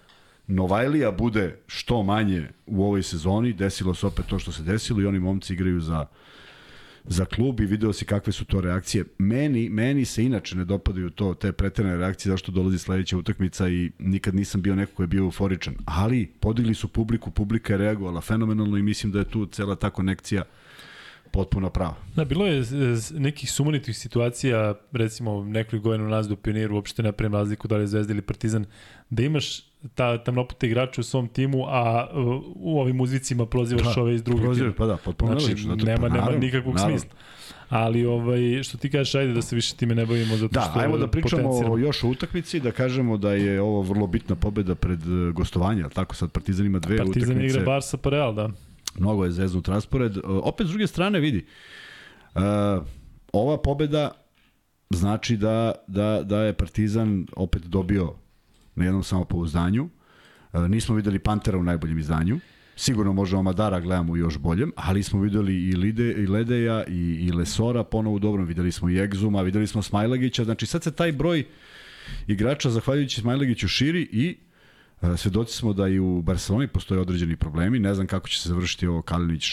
[0.47, 5.05] Novajlija bude što manje u ovoj sezoni, desilo se opet to što se desilo i
[5.05, 6.05] oni momci igraju za
[7.07, 9.03] za klub i video si kakve su to reakcije.
[9.17, 13.91] Meni, meni se inače ne dopadaju to, te preterane reakcije zašto dolazi sledeća utakmica i
[13.99, 15.75] nikad nisam bio neko ko je bio euforičan.
[15.85, 19.89] Ali podigli su publiku, publika je reagovala fenomenalno i mislim da je tu cela ta
[19.89, 20.43] konekcija
[21.27, 21.95] potpuno prava.
[22.15, 22.63] Da, bilo je
[23.11, 27.75] nekih sumanitih situacija, recimo nekoliko godina u nas do Pioniru, uopšte ne pravim razliku da
[27.75, 28.65] li je Zvezda ili Partizan,
[29.09, 29.63] da imaš
[29.95, 32.07] ta tamnopute igrače u svom timu, a
[32.55, 35.85] u ovim uzvicima prozivaš Da, ove iz drugog Prozivaš, pa da, potpuno Znači, nelogično, zato-
[35.85, 36.99] nema, pa nema naravno, nikakvog naravno.
[36.99, 37.17] smisla.
[37.69, 40.79] Ali ovaj, što ti kažeš, ajde da se više time ne bavimo, zato Da, što
[40.79, 44.75] ajmo da pričamo o još o utakmici, da kažemo da je ovo vrlo bitna pobeda
[44.75, 47.47] pred e, gostovanje, ali tako sad Partizan ima dve Partizan utakmice.
[47.49, 48.49] igra Barsa pa Real, da.
[48.97, 50.17] Mnogo je zeznut raspored.
[50.17, 51.45] E, Opet s druge strane vidi,
[52.35, 52.41] uh,
[53.33, 54.11] ova pobeda
[54.89, 58.13] znači da, da, da je Partizan opet dobio
[58.75, 59.89] na jednom samopouzdanju.
[60.53, 62.39] Uh, nismo videli Pantera u najboljem izdanju.
[62.75, 67.31] Sigurno možemo Madara gledamo još boljem, ali smo videli i, Lide, i Ledeja i, i
[67.31, 71.11] Lesora ponovo u dobrom, videli smo i Egzuma, videli smo Smajlagića, znači sad se taj
[71.11, 71.45] broj
[72.27, 74.46] igrača zahvaljujući Smajlagiću širi i E,
[75.17, 78.87] Svedoci smo da i u Barceloni postoje određeni problemi, ne znam kako će se završiti
[78.87, 79.45] ovo Kalinić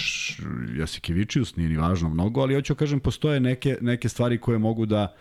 [0.78, 4.86] Jasikevičius, nije ni važno mnogo, ali hoću da kažem postoje neke, neke stvari koje mogu
[4.86, 5.14] da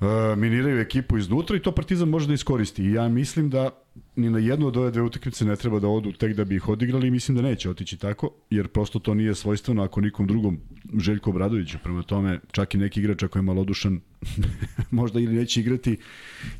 [0.00, 2.82] e, miniraju ekipu iznutra i to Partizan može da iskoristi.
[2.84, 3.70] I ja mislim da
[4.16, 6.68] ni na jednu od ove dve utakmice ne treba da odu tek da bi ih
[6.68, 10.60] odigrali i mislim da neće otići tako, jer prosto to nije svojstveno ako nikom drugom
[10.98, 11.78] Željko Obradoviću.
[11.82, 14.00] Prema tome, čak i neki igrač ako je malodušan
[14.90, 15.98] možda ili neće igrati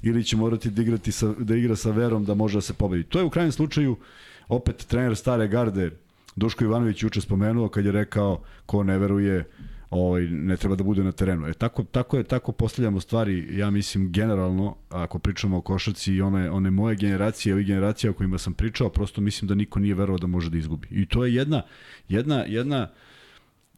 [0.03, 3.03] ili će morati da, igrati sa, da igra sa verom da može da se pobedi.
[3.03, 3.97] To je u krajnjem slučaju
[4.49, 5.91] opet trener stare garde
[6.37, 9.45] Duško Ivanović juče spomenuo kad je rekao ko ne veruje
[9.91, 11.49] ovaj ne treba da bude na terenu.
[11.49, 16.23] E tako tako je tako postavljamo stvari, ja mislim generalno ako pričamo o košarci i
[16.23, 19.95] one one moje generacije, ovih generacija o kojima sam pričao, prosto mislim da niko nije
[19.95, 20.89] verovao da može da izgubi.
[20.91, 21.63] I to je jedna
[22.09, 22.89] jedna jedna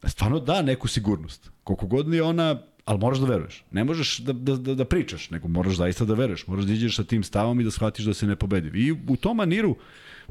[0.03, 1.51] stvarno da neku sigurnost.
[1.63, 3.63] Koliko god je ona ali moraš da veruješ.
[3.71, 6.47] Ne možeš da, da, da, da pričaš, nego moraš zaista da veruješ.
[6.47, 8.79] Moraš da iđeš sa tim stavom i da shvatiš da se ne pobedi.
[8.79, 9.75] I u tom maniru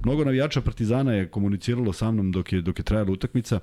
[0.04, 3.60] mnogo navijača Partizana je komuniciralo sa mnom dok je, dok je trajala utakmica.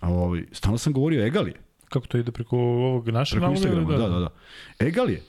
[0.00, 1.54] Ovaj, stalno sam govorio Egal je.
[1.88, 4.28] Kako to ide preko ovog našeg Preko Instagrama, da, da, da.
[4.78, 5.22] Egal je.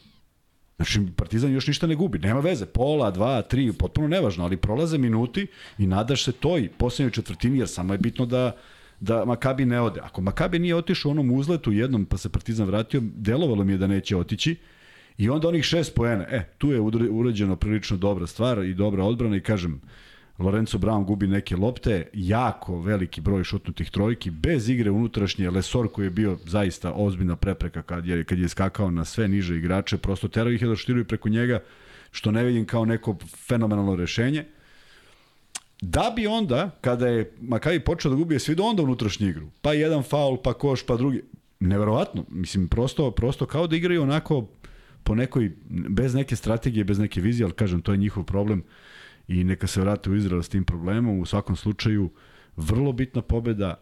[0.75, 2.19] Znači, Partizan još ništa ne gubi.
[2.19, 2.65] Nema veze.
[2.65, 7.67] Pola, dva, tri, potpuno nevažno, ali prolaze minuti i nadaš se toj poslednjoj četvrtini, jer
[7.67, 8.55] samo je bitno da
[8.99, 9.99] da Makabi ne ode.
[10.03, 13.77] Ako Makabi nije otišao u onom uzletu jednom pa se Partizan vratio, delovalo mi je
[13.77, 14.55] da neće otići.
[15.17, 16.81] I onda onih šest poena, e, tu je
[17.12, 19.81] urađeno prilično dobra stvar i dobra odbrana i kažem,
[20.39, 26.05] Lorenzo Brown gubi neke lopte, jako veliki broj šutnutih trojki, bez igre unutrašnje, Lesor koji
[26.05, 30.27] je bio zaista ozbiljna prepreka kad je, kad je skakao na sve niže igrače, prosto
[30.27, 31.60] terao ih je da šutiraju preko njega,
[32.12, 33.15] što ne vidim kao neko
[33.47, 34.45] fenomenalno rešenje.
[35.82, 39.48] Da bi onda, kada je Makabi počeo da gubi, je svi do onda unutrašnju igru.
[39.62, 41.22] Pa jedan faul, pa koš, pa drugi.
[41.60, 42.26] Neverovatno.
[42.30, 44.48] Mislim, prosto, prosto kao da igraju onako
[45.04, 48.63] po nekoj, bez neke strategije, bez neke vizije, ali kažem, to je njihov problem
[49.28, 51.20] i neka se vrate u Izrael s tim problemom.
[51.20, 52.10] U svakom slučaju,
[52.58, 53.76] vrlo bitna pobeda,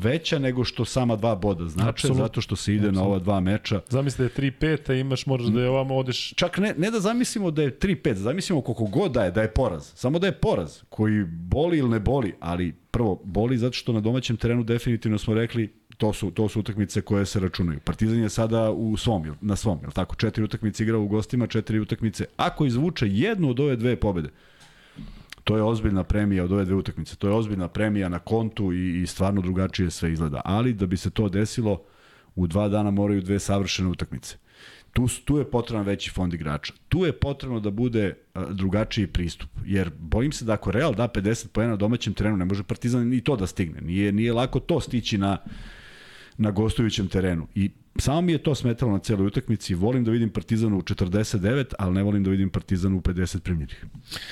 [0.00, 2.24] veća nego što sama dva boda znače, Apsolutno.
[2.24, 3.80] zato što se ide na ova dva meča.
[3.88, 6.34] Zamisli da je 3-5, a imaš, moraš da je ovamo odeš...
[6.34, 9.52] Čak ne, ne da zamislimo da je 3-5, zamislimo koliko god da je, da je
[9.52, 9.92] poraz.
[9.94, 14.00] Samo da je poraz, koji boli ili ne boli, ali prvo, boli zato što na
[14.00, 17.80] domaćem terenu definitivno smo rekli to su, to su utakmice koje se računaju.
[17.80, 20.14] Partizan je sada u svom, na svom, je tako?
[20.14, 22.24] Četiri utakmice igra u gostima, četiri utakmice.
[22.36, 24.28] Ako izvuče jednu od ove dve pobede,
[25.46, 27.16] to je ozbiljna premija od ove dve utakmice.
[27.16, 30.40] To je ozbiljna premija na kontu i, i stvarno drugačije sve izgleda.
[30.44, 31.82] Ali da bi se to desilo,
[32.34, 34.36] u dva dana moraju dve savršene utakmice.
[34.92, 36.72] Tu, tu je potreban veći fond igrača.
[36.88, 38.14] Tu je potrebno da bude
[38.50, 39.50] drugačiji pristup.
[39.64, 43.08] Jer bojim se da ako Real da 50 poena na domaćem terenu, ne može Partizan
[43.08, 43.80] ni to da stigne.
[43.80, 45.38] Nije, nije lako to stići na,
[46.38, 47.46] na gostujućem terenu.
[47.54, 49.74] I samo mi je to smetalo na celoj utakmici.
[49.74, 53.84] Volim da vidim Partizan u 49, ali ne volim da vidim Partizan u 50 primljenih.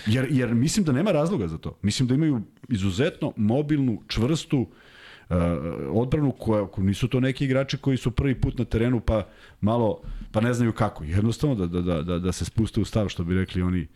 [0.07, 1.79] Jer, jer mislim da nema razloga za to.
[1.83, 5.37] Mislim da imaju izuzetno mobilnu, čvrstu uh,
[5.90, 9.29] odbranu koja nisu to neki igrači koji su prvi put na terenu pa
[9.61, 10.01] malo
[10.33, 11.05] pa ne znaju kako.
[11.05, 13.87] Jednostavno da, da, da, da, da se spuste u stav što bi rekli oni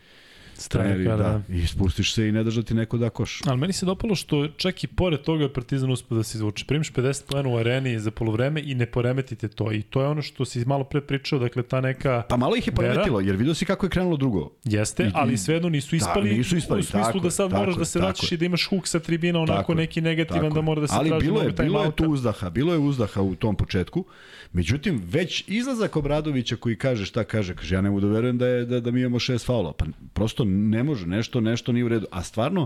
[0.68, 3.40] treneri, Stranka, da, i spustiš se i ne daš da ti neko da koš.
[3.46, 6.64] Ali meni se dopalo što čak i pored toga je Partizan uspio da se izvuče.
[6.64, 9.72] Primiš 50 poena u areni za polovreme i ne poremetite to.
[9.72, 12.22] I to je ono što si malo pre pričao, dakle ta neka...
[12.28, 14.50] Pa malo ih je poremetilo, jer vidio si kako je krenulo drugo.
[14.64, 17.60] Jeste, I- ali svejedno nisu ispali, Da, nisu ispali, u smislu tako da sad tako
[17.60, 20.54] moraš da se vraćaš i da imaš huk sa tribina, onako Tako neki negativan tako
[20.54, 23.22] da mora da se Ali traži bilo je, bilo je tu uzdaha, bilo je uzdaha
[23.22, 24.04] u tom početku.
[24.52, 28.46] Međutim, već izlazak Obradovića koji kaže šta kaže, kaže ja ne mogu da verujem da,
[28.46, 29.72] je, da, da mi imamo šest faula.
[29.72, 32.06] Pa prosto ne može, nešto, nešto nije u redu.
[32.10, 32.62] A stvarno,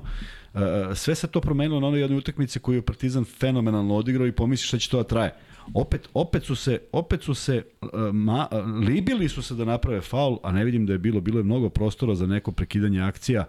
[0.55, 0.61] uh,
[0.95, 4.67] sve se to promenilo na onoj jednoj utakmici koju je Partizan fenomenalno odigrao i pomisli
[4.67, 5.35] šta će to da traje.
[5.75, 8.49] Opet, opet su se, opet su se uh, ma,
[8.87, 11.69] libili su se da naprave faul, a ne vidim da je bilo, bilo je mnogo
[11.69, 13.45] prostora za neko prekidanje akcija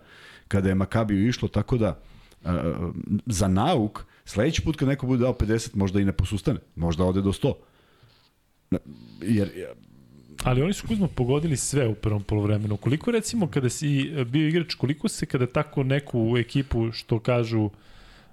[0.47, 1.99] kada je Makabiju išlo, tako da
[2.43, 2.51] uh,
[3.25, 7.21] za nauk, sledeći put kad neko bude dao 50, možda i ne posustane, možda ode
[7.21, 7.53] do 100.
[8.71, 8.79] Na-
[9.21, 9.49] Jer,
[10.43, 12.77] Ali oni su Kuzma pogodili sve u prvom polovremenu.
[12.77, 17.69] Koliko recimo kada si e, bio igrač, koliko se kada tako neku ekipu što kažu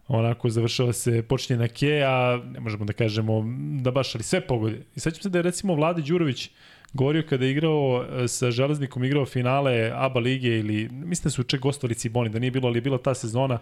[0.09, 3.45] onako završava se, počinje na ke, a ne možemo da kažemo
[3.83, 4.83] da baš, ali sve pogodi.
[4.97, 6.51] I sećam se da je recimo Vlade Đurović
[6.93, 11.43] govorio kada je igrao e, sa Železnikom, igrao finale ABA lige ili, mislim da su
[11.43, 13.59] čak gostovali Ciboni, da nije bilo, ali je bila ta sezona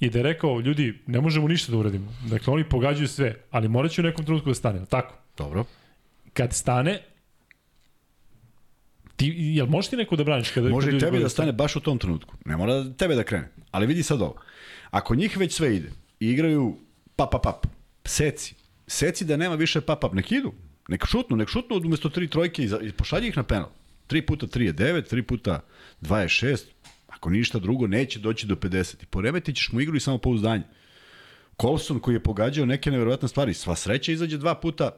[0.00, 2.12] i da je rekao, ljudi, ne možemo ništa da uradimo.
[2.30, 5.14] Dakle, oni pogađaju sve, ali morat će u nekom trenutku da stane, tako?
[5.36, 5.64] dobro.
[6.32, 7.00] kad stane,
[9.16, 10.50] ti, jel možeš ti neko da braniš?
[10.50, 12.34] Kada, Može kada i tebi da stane baš u tom trenutku.
[12.44, 13.48] Ne mora tebe da krene.
[13.70, 14.40] Ali vidi sad ovo.
[14.90, 16.76] Ako njih već sve ide i igraju
[17.16, 17.66] pap, pap, pap,
[18.04, 18.54] seci,
[18.86, 20.52] seci da nema više pap, pap, nek idu.
[20.88, 23.68] Nek šutnu, nek šutnu umesto tri trojke i, za- i pošalji ih na penal.
[24.08, 25.60] 3 puta 3 je 9, 3 puta
[26.00, 26.58] 2 je 6.
[27.08, 29.02] Ako ništa drugo, neće doći do 50.
[29.02, 30.62] I poremetit ćeš mu igru i samo pouzdanje.
[31.60, 34.90] Colson koji je pogađao neke neverovatne stvari, sva sreća izađe dva puta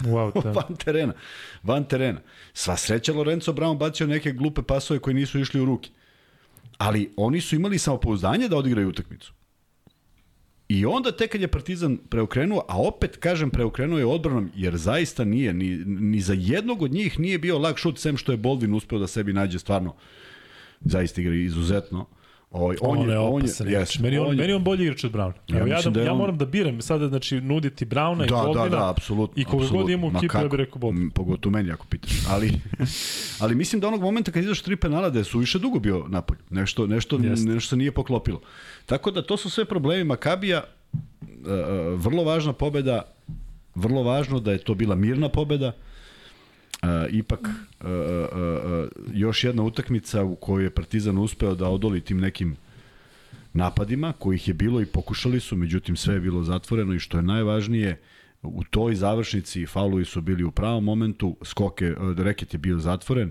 [0.00, 1.12] Wow, van terena.
[1.62, 2.20] Van terena.
[2.52, 5.90] Sva sreća Lorenzo Brown bacio neke glupe pasove koji nisu išli u ruke.
[6.78, 9.32] Ali oni su imali samopouzdanje da odigraju utakmicu.
[10.68, 15.24] I onda tek kad je Partizan preokrenuo, a opet kažem preokrenuo je odbranom, jer zaista
[15.24, 18.74] nije, ni, ni za jednog od njih nije bio lag šut, sem što je Boldvin
[18.74, 19.94] uspeo da sebi nađe stvarno,
[20.80, 22.06] zaista igra izuzetno.
[22.54, 23.80] Ovaj, On, on je opasan igrač.
[23.82, 25.34] jeste, meni, on, je- meni je on bolji igrač od Brauna.
[25.48, 28.24] Ja Ja, ja, da, da je ja on- moram da biram sada, znači, nuditi Brauna
[28.24, 29.34] i Da, da, da, apsolutno.
[29.36, 30.88] I koga god imamo u Ma ekipu, ja bih rekao.
[30.90, 32.12] M, Pogotovo meni ako pitaš.
[32.28, 32.52] Ali,
[33.40, 36.38] ali mislim da onog momenta kad izaš tri penala da je suviše dugo bio napolj.
[36.50, 37.48] Nešto, nešto, Jeste.
[37.48, 38.40] nešto nije poklopilo.
[38.86, 40.62] Tako da to su sve problemi Makabija.
[40.62, 40.96] E,
[41.48, 43.02] e, vrlo važna pobeda.
[43.74, 45.72] Vrlo važno da je to bila mirna pobeda.
[46.84, 52.20] E, ipak e, e, još jedna utakmica u kojoj je Partizan uspeo da odoli tim
[52.20, 52.56] nekim
[53.52, 57.22] napadima, kojih je bilo i pokušali su, međutim sve je bilo zatvoreno i što je
[57.22, 58.00] najvažnije,
[58.42, 63.30] u toj završnici faulovi su bili u pravom momentu, skoke, e, reket je bio zatvoren,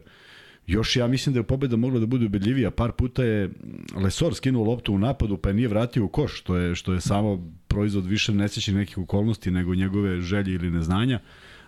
[0.68, 2.72] Još ja mislim da je pobeda mogla da bude ubedljivija.
[2.72, 3.50] Par puta je
[3.96, 7.02] Lesor skinuo loptu u napadu pa je nije vratio u koš, što je, što je
[7.02, 11.20] samo proizvod više nesrećnih nekih okolnosti nego njegove želje ili neznanja.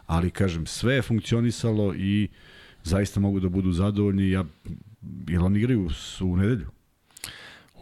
[0.06, 2.28] Ali kažem, sve je funkcionisalo i
[2.84, 4.30] zaista mogu da budu zadovoljni.
[4.30, 4.46] Ja,
[5.28, 6.66] jer oni igraju su u nedelju.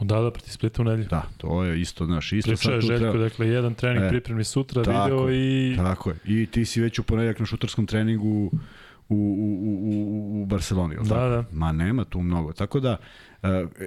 [0.01, 1.07] Da, da, proti Splita u nedelju.
[1.09, 3.17] Da, to je isto, znaš, isto Pričao je Željko, treba.
[3.17, 5.74] dakle, jedan trening E, pripremni sutra, tako video i...
[5.78, 6.15] Tako je.
[6.26, 8.51] I ti si već u ponedjeljak na šutarskom treningu u,
[9.09, 11.30] u, u, u, u Barceloni, jel Da, tako?
[11.30, 11.45] da.
[11.51, 12.53] Ma nema tu mnogo.
[12.53, 12.97] Tako da,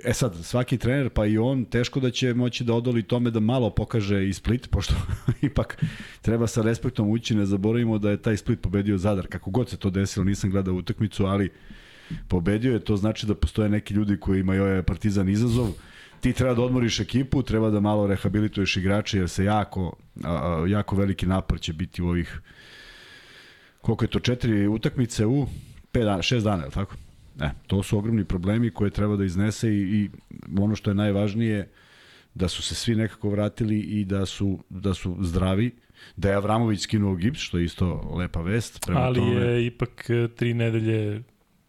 [0.05, 3.41] e sad, svaki trener, pa i on, teško da će moći da odoli tome da
[3.41, 4.95] malo pokaže i Split, pošto
[5.43, 5.83] ipak
[6.23, 9.27] treba sa respektom ući, ne zaboravimo da je taj Split pobedio Zadar.
[9.27, 11.51] Kako god se to desilo, nisam gledao utakmicu, ali
[12.29, 15.69] pobedio je, to znači da postoje neki ljudi koji imaju ovaj partizan izazov.
[16.21, 19.97] ti treba da odmoriš ekipu, treba da malo rehabilituješ igrače, jer se jako,
[20.69, 22.41] jako veliki napor će biti u ovih,
[23.81, 25.47] koliko je to, četiri utakmice u
[25.93, 26.97] pet dana, šest dana, je li tako?
[27.41, 30.11] E, to su ogromni problemi koje treba da iznese i, i
[30.59, 31.69] ono što je najvažnije,
[32.35, 35.71] da su se svi nekako vratili i da su, da su zdravi,
[36.17, 38.87] da je Avramović skinuo gips, što je isto lepa vest.
[38.87, 41.23] Prema Ali tome, je ipak e, tri nedelje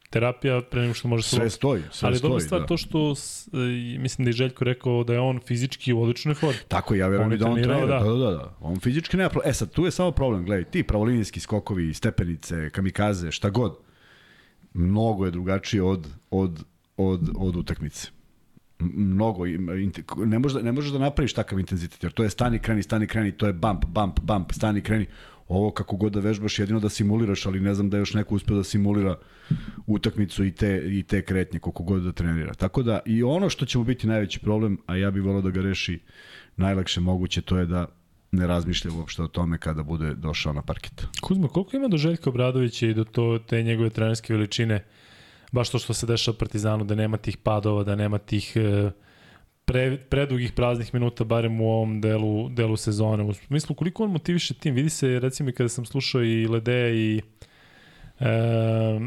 [0.09, 2.67] terapija pre nego što može sve stoji, sve Ali stoji, dobra stvar da.
[2.67, 3.13] to što
[3.53, 3.57] e,
[3.99, 6.59] mislim da je Željko rekao da je on fizički u odličnoj formi.
[6.67, 7.99] Tako ja verujem da on trenira, da.
[7.99, 8.13] da.
[8.13, 9.49] da, da, On fizički nema problem.
[9.49, 13.86] E sad tu je samo problem, gledaj, ti pravolinijski skokovi, stepenice, kamikaze, šta god.
[14.73, 16.63] Mnogo je drugačije od od
[16.97, 18.07] od od utakmice.
[18.79, 19.45] Mnogo
[20.25, 23.07] ne možeš da, ne možeš da napraviš takav intenzitet jer to je stani kreni stani
[23.07, 25.05] kreni to je bump bump bump stani kreni.
[25.47, 28.35] Ovo kako god da vežbaš jedino da simuliraš ali ne znam da je još neko
[28.35, 29.15] uspeo da simulira
[29.85, 32.53] utakmicu i te i te kretnje koliko god da trenira.
[32.53, 35.49] Tako da i ono što će mu biti najveći problem a ja bih voleo da
[35.49, 35.99] ga reši
[36.57, 37.96] najlakše moguće to je da
[38.31, 41.05] ne razmišlja uopšte o tome kada bude došao na parket.
[41.21, 44.83] Kuzma, koliko ima do Željka Obradovića i do to, te njegove trenerske veličine
[45.51, 48.91] baš to što se dešava Partizanu, da nema tih padova, da nema tih e,
[49.65, 53.23] pre, predugih praznih minuta, barem u ovom delu, delu sezone.
[53.23, 57.21] U smislu, koliko on motiviše tim, vidi se, recimo, kada sam slušao i Ledeja i
[58.19, 58.99] e,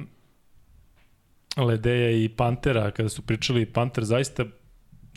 [1.56, 4.44] Ledeja i Pantera, kada su pričali, Panter zaista,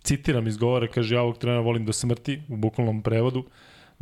[0.03, 3.45] citiram iz govora, kaže, ja ovog trenera volim do smrti, u bukvalnom prevodu,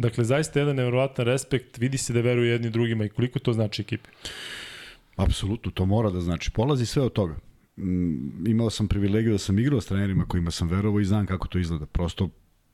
[0.01, 3.81] Dakle, zaista jedan nevjerovatan respekt, vidi se da veruju jedni drugima i koliko to znači
[3.81, 4.09] ekipi.
[5.15, 6.51] Apsolutno, to mora da znači.
[6.51, 7.35] Polazi sve od toga.
[7.77, 11.47] Mm, imao sam privilegiju da sam igrao s trenerima kojima sam verovao i znam kako
[11.47, 11.85] to izgleda.
[11.85, 12.29] Prosto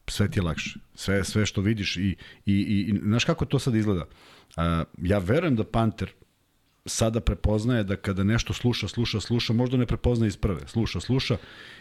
[0.07, 0.79] sve ti je lakše.
[0.95, 2.15] Sve, sve što vidiš i, i,
[2.45, 4.05] i, i znaš kako to sad izgleda?
[4.57, 4.63] Uh,
[5.01, 6.11] ja verujem da Panter
[6.87, 10.67] sada prepoznaje da kada nešto sluša, sluša, sluša, možda ne prepoznaje iz prve.
[10.67, 11.37] Sluša, sluša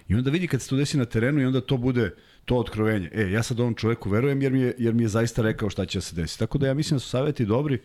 [0.09, 3.11] i onda vidi kad se to desi na terenu i onda to bude to otkrovenje.
[3.13, 5.87] E, ja sad ovom čoveku verujem jer mi je, jer mi je zaista rekao šta
[5.87, 6.39] će da se desiti.
[6.39, 7.81] Tako da ja mislim da su saveti dobri.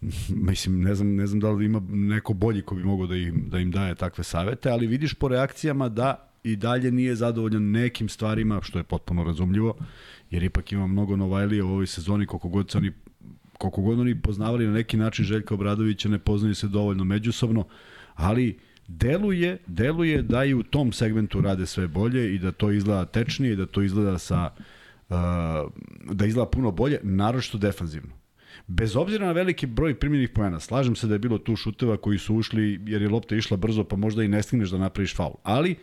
[0.48, 3.44] Mislim, ne znam, ne znam da li ima neko bolji ko bi mogao da im,
[3.48, 8.08] da im daje takve savete, ali vidiš po reakcijama da i dalje nije zadovoljan nekim
[8.08, 9.76] stvarima, što je potpuno razumljivo,
[10.30, 12.92] jer ipak ima mnogo Novajlija u ovoj sezoni, koliko god se oni
[13.60, 17.64] koliko god oni poznavali na neki način Željka Obradovića, ne poznaju se dovoljno međusobno,
[18.14, 18.58] ali
[18.88, 23.52] deluje, deluje da i u tom segmentu rade sve bolje i da to izgleda tečnije
[23.52, 24.50] i da to izgleda sa
[25.08, 25.16] uh,
[26.12, 28.20] da izgleda puno bolje, naročito defanzivno
[28.66, 32.18] bez obzira na veliki broj primljenih poena, slažem se da je bilo tu šuteva koji
[32.18, 35.34] su ušli jer je lopta išla brzo pa možda i ne stigneš da napraviš faul.
[35.42, 35.74] Ali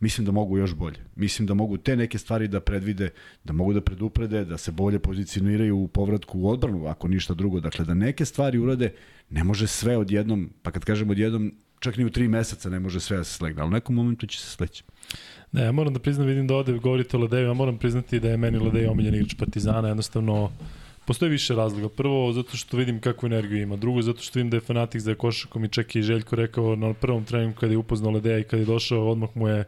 [0.00, 0.98] mislim da mogu još bolje.
[1.16, 3.10] Mislim da mogu te neke stvari da predvide,
[3.44, 7.60] da mogu da preduprede, da se bolje pozicioniraju u povratku u odbranu, ako ništa drugo.
[7.60, 8.92] Dakle, da neke stvari urade,
[9.30, 13.00] ne može sve odjednom, pa kad kažem odjednom, čak ni u tri meseca ne može
[13.00, 14.84] sve da se slegne, ali u nekom momentu će se sleći.
[15.52, 18.28] Ne, ja moram da priznam, vidim da ovde govorite o Ledeju, ja moram priznati da
[18.28, 20.50] je meni Ledej omiljen igrač Partizana, jednostavno
[21.10, 21.88] Postoje više razloga.
[21.88, 23.76] Prvo, zato što vidim kakvu energiju ima.
[23.76, 26.94] Drugo, zato što vidim da je fanatik za košakom i čak i Željko rekao na
[26.94, 29.64] prvom treningu kada je upoznao Ledeja i kada je došao, odmah mu je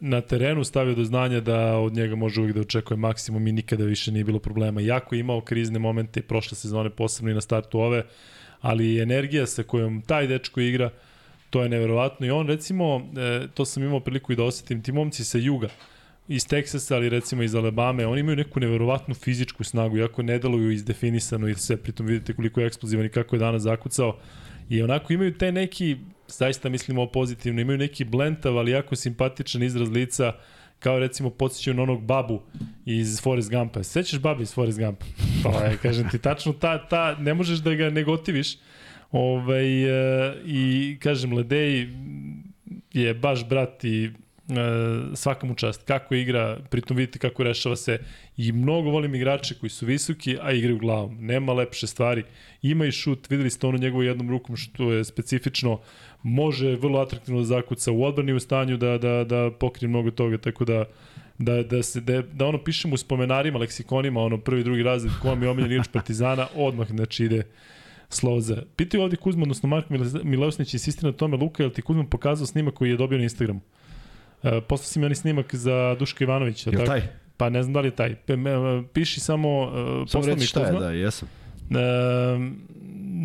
[0.00, 3.84] na terenu stavio do znanja da od njega može uvijek da očekuje maksimum i nikada
[3.84, 4.80] više nije bilo problema.
[4.80, 8.04] Jako je imao krizne momente prošle sezone, posebno i na startu ove,
[8.60, 10.90] ali energija sa kojom taj dečko igra,
[11.50, 12.26] to je neverovatno.
[12.26, 15.68] I on, recimo, e, to sam imao priliku i da osetim, ti momci sa juga,
[16.28, 20.70] iz Teksasa, ali recimo iz Alabame, oni imaju neku neverovatnu fizičku snagu, jako ne deluju
[20.70, 24.16] izdefinisano i sve, pritom vidite koliko je eksplozivan i kako je danas zakucao.
[24.68, 25.96] I onako imaju te neki,
[26.28, 30.32] zaista mislimo pozitivno, imaju neki blentav, ali jako simpatičan izraz lica,
[30.78, 32.42] kao recimo podsjećaju na onog babu
[32.86, 33.82] iz Forrest Gumpa.
[33.82, 35.04] Sećaš babi iz Forrest Gumpa?
[35.42, 38.56] Pa je, kažem ti, tačno ta, ta, ne možeš da ga negotiviš.
[39.12, 41.88] Ovaj, e, I kažem, Ledej
[42.92, 44.10] je baš brat i
[45.14, 45.82] svaka mu čast.
[45.82, 47.98] Kako igra, pritom vidite kako rešava se
[48.36, 51.16] i mnogo volim igrače koji su visoki, a igraju glavom.
[51.20, 52.24] Nema lepše stvari.
[52.62, 55.80] Ima i šut, videli ste ono njegovo jednom rukom što je specifično,
[56.22, 60.38] može vrlo atraktivno da zakuca u odbrani u stanju da, da, da pokrije mnogo toga,
[60.38, 60.84] tako da
[61.38, 65.28] da, da, se, da, da ono pišemo u spomenarima, leksikonima, ono prvi, drugi razred, ko
[65.28, 67.42] vam je omiljen igrač Partizana, odmah znači ide
[68.08, 68.62] Sloza.
[68.76, 72.46] Pitaju ovdje Kuzma, odnosno Marko Milosnić insistira na tome, Luka, je li ti Kuzma pokazao
[72.46, 73.60] snimak koji je dobio na Instagramu?
[73.60, 73.83] Uh,
[74.68, 76.70] poslao si mi onaj snimak za Duška Ivanovića.
[76.70, 77.02] Je taj?
[77.36, 78.16] Pa ne znam da li je taj.
[78.92, 79.62] Piši samo...
[79.62, 81.28] Uh, samo reći šta je, da, jesam.
[81.70, 81.76] Uh,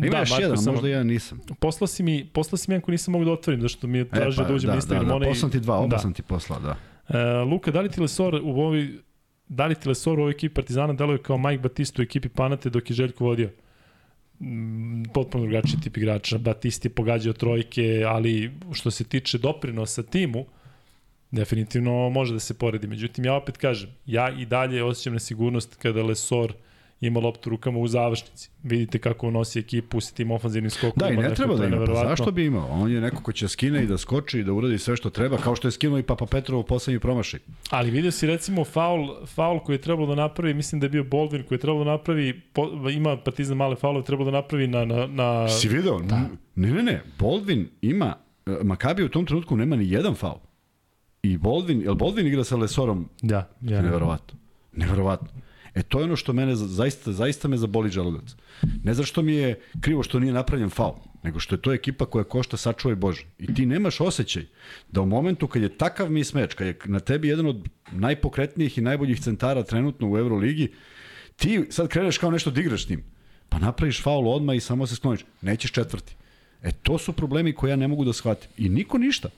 [0.04, 1.40] Ima da, još jedan, samo, možda ja nisam.
[1.60, 4.08] Poslao si mi, poslao si mi jedan koji nisam mogu da otvorim, zašto mi je
[4.08, 5.08] tražio e, pa, da uđem da, na Instagram.
[5.08, 5.98] Da, da, poslam ti dva, oba da.
[5.98, 6.76] sam ti poslao, da.
[7.08, 8.88] Uh, Luka, da li ti Lesor u ovoj
[9.48, 12.70] da li ti Lesor u ovoj ekipi Partizana deluje kao Mike Batista u ekipi Panate
[12.70, 13.50] dok je Željko vodio?
[14.40, 16.38] Mm, potpuno drugačiji tip igrača.
[16.38, 20.46] Batisti je pogađao trojke, ali što se tiče doprinosa timu,
[21.30, 22.86] definitivno može da se poredi.
[22.86, 26.52] Međutim, ja opet kažem, ja i dalje osjećam nesigurnost kada Lesor
[27.00, 28.50] ima loptu rukama u završnici.
[28.62, 30.92] Vidite kako on nosi ekipu sa tim ofanzivnim skokom.
[30.96, 32.68] Da, i ne treba da ima, pa zašto bi imao?
[32.70, 35.36] On je neko ko će skine i da skoči i da uradi sve što treba,
[35.36, 37.40] kao što je skinuo i Papa Petrov u poslednji promašaj.
[37.70, 41.04] Ali vidio si recimo faul, faul koji je trebalo da napravi, mislim da je bio
[41.04, 44.84] Boldvin koji je trebalo da napravi, po, ima Partizan male faulove, trebalo da napravi na...
[44.84, 45.48] na, na...
[45.48, 45.98] Si video?
[45.98, 46.28] Da.
[46.54, 48.14] Ne, ne, ne, Boldvin ima,
[48.62, 50.38] Makabi u tom trenutku nema ni jedan faul.
[51.22, 53.08] I Boldvin, jel Boldvin igra sa Lesorom?
[53.22, 53.82] Da, ja.
[53.82, 54.38] Neverovatno.
[54.72, 55.28] Neverovatno.
[55.74, 58.34] E to je ono što mene zaista, zaista me zaboli želudac.
[58.84, 62.06] Ne znaš što mi je krivo što nije napravljen faul, nego što je to ekipa
[62.06, 63.24] koja košta sačuvaj Bože.
[63.38, 64.44] I ti nemaš osjećaj
[64.92, 68.78] da u momentu kad je takav mi smeč, kad je na tebi jedan od najpokretnijih
[68.78, 70.72] i najboljih centara trenutno u Euroligi,
[71.36, 73.04] ti sad kreneš kao nešto da igraš s njim.
[73.48, 75.20] Pa napraviš faul odmah i samo se skloniš.
[75.42, 76.14] Nećeš četvrti.
[76.62, 78.50] E to su problemi koje ja ne mogu da shvatim.
[78.56, 79.28] I niko ništa.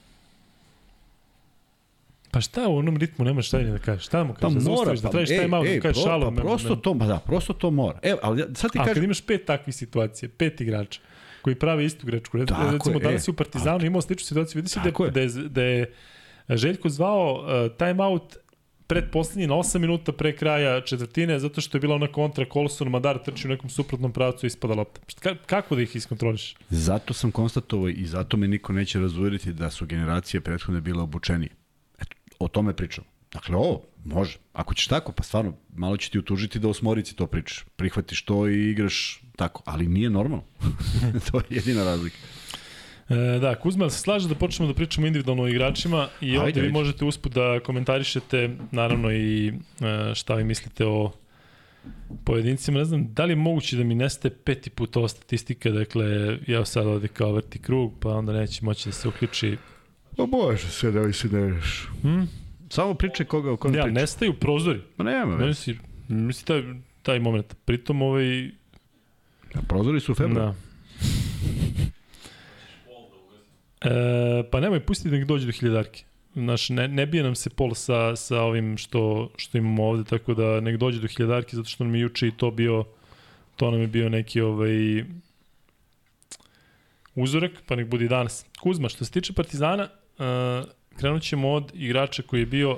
[2.33, 4.05] Pa šta u onom ritmu nema šta da kažeš?
[4.05, 4.55] Šta mu kažeš?
[4.55, 6.35] Pa da mora, da tražiš taj malo, da kažeš šalo.
[6.35, 7.99] Pa prosto to, pa da, prosto to mora.
[8.01, 8.91] Evo, ali sad ti kažem...
[8.91, 11.01] A kad imaš pet takvih situacija, pet igrača,
[11.41, 12.45] koji prave istu grečku.
[12.45, 14.59] Tako recimo, je, danas e, u Partizanu imao sličnu situaciju.
[14.59, 15.93] Vidi se da, da, je, da je
[16.49, 18.37] Željko zvao uh, timeout
[18.87, 22.89] pred poslednji na 8 minuta pre kraja četvrtine, zato što je bila ona kontra Colson,
[22.89, 25.01] Madar trči u nekom suprotnom pravcu i ispada lopta.
[25.19, 26.55] Ka, kako da ih iskontroliš?
[26.69, 31.62] Zato sam konstatovao i zato me niko neće razuvjeriti da su generacije prethodne bile obučenije
[32.43, 33.03] o tome pričam.
[33.33, 34.37] Dakle, ovo, može.
[34.53, 37.65] Ako ćeš tako, pa stvarno, malo će ti utužiti da osmorici to pričaš.
[37.75, 39.61] Prihvatiš to i igraš tako.
[39.65, 40.43] Ali nije normalno.
[41.31, 42.17] to je jedina razlika.
[43.09, 46.61] E, da, Kuzma, se slaže da počnemo da pričamo individualno o igračima i ajde, ovde
[46.61, 46.73] vi ajde.
[46.73, 49.53] možete usput da komentarišete naravno i e,
[50.15, 51.11] šta vi mislite o
[52.25, 52.79] pojedincima.
[52.79, 56.65] Ne znam, da li je moguće da mi neste peti put ova statistika, dakle, ja
[56.65, 59.57] sad ovde kao vrti krug, pa onda neće moći da se uključi
[60.17, 61.89] Pa može se da vi se nereš.
[62.01, 62.29] Hmm?
[62.69, 63.99] Samo priče koga o kojem ja, priča.
[63.99, 64.81] nestaju prozori.
[64.97, 65.47] Ma nema već.
[65.47, 66.63] Misli, misli taj,
[67.01, 67.55] taj moment.
[67.65, 68.45] Pritom ovaj...
[69.55, 70.45] Ja, prozori su februar.
[70.45, 70.55] Da.
[73.83, 76.03] E, pa nemoj, pusti da nek dođe do hiljadarke.
[76.35, 80.33] Znaš, ne, ne bije nam se pol sa, sa ovim što, što imamo ovde, tako
[80.33, 82.85] da nek dođe do hiljadarke, zato što nam je juče i to bio,
[83.55, 85.03] to nam je bio neki ovaj,
[87.15, 88.45] uzorak, pa nek bude i danas.
[88.61, 92.77] Kuzma, što se tiče Partizana, uh, krenut ćemo od igrača koji je bio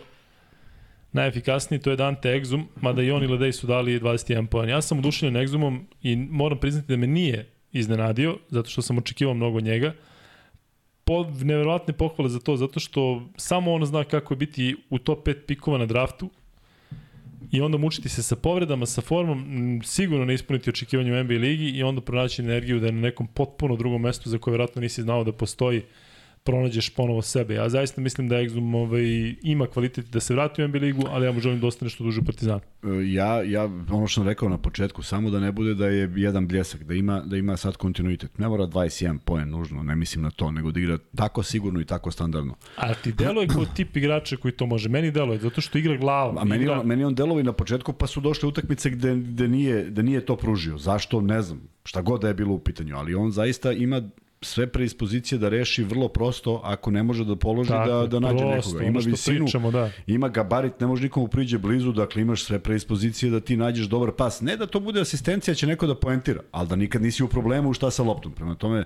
[1.12, 4.70] najefikasniji, to je Dante Exum, mada i on i Ledej su dali 21 poen.
[4.70, 9.34] Ja sam oduševljen Exumom i moram priznati da me nije iznenadio, zato što sam očekivao
[9.34, 9.94] mnogo njega.
[11.04, 15.28] Po, neverovatne pohvale za to, zato što samo on zna kako je biti u top
[15.28, 16.30] 5 pikova na draftu,
[17.52, 21.70] i onda mučiti se sa povredama, sa formom, sigurno ne ispuniti očekivanje u NBA ligi
[21.70, 25.02] i onda pronaći energiju da je na nekom potpuno drugom mestu za koje vjerojatno nisi
[25.02, 25.82] znao da postoji
[26.46, 27.54] pronađeš ponovo sebe.
[27.54, 31.26] Ja zaista mislim da Exum ovaj, ima kvalitet da se vrati u NBA ligu, ali
[31.26, 32.60] ja mu želim da ostane što duže u Partizanu.
[32.84, 36.12] E, ja, ja, ono što sam rekao na početku, samo da ne bude da je
[36.16, 38.38] jedan bljesak, da ima, da ima sad kontinuitet.
[38.38, 41.86] Ne mora 21 poen nužno, ne mislim na to, nego da igra tako sigurno i
[41.86, 42.56] tako standardno.
[42.76, 44.90] A ti deluje kao tip igrača koji to može.
[44.90, 46.38] Meni deluje, zato što igra glavom.
[46.38, 46.80] A meni, igra...
[46.80, 50.26] on, meni on delovi na početku, pa su došle utakmice gde, gde, nije, gde nije
[50.26, 50.78] to pružio.
[50.78, 51.22] Zašto?
[51.22, 51.62] Ne znam.
[51.84, 52.98] Šta god da je bilo u pitanju.
[52.98, 54.02] Ali on zaista ima
[54.46, 58.46] sve predispozicije da reši vrlo prosto, ako ne može da položi, Tako, da, da nađe
[58.52, 58.90] prosto, nekoga.
[58.90, 59.90] Ima visinu, pričamo, da.
[60.08, 64.12] ima gabarit, ne može nikomu priđe blizu, dakle imaš sve predispozicije da ti nađeš dobar
[64.12, 64.42] pas.
[64.42, 67.74] Ne da to bude asistencija, će neko da poentira, ali da nikad nisi u problemu
[67.74, 68.32] šta sa loptom.
[68.32, 68.86] Prema tome,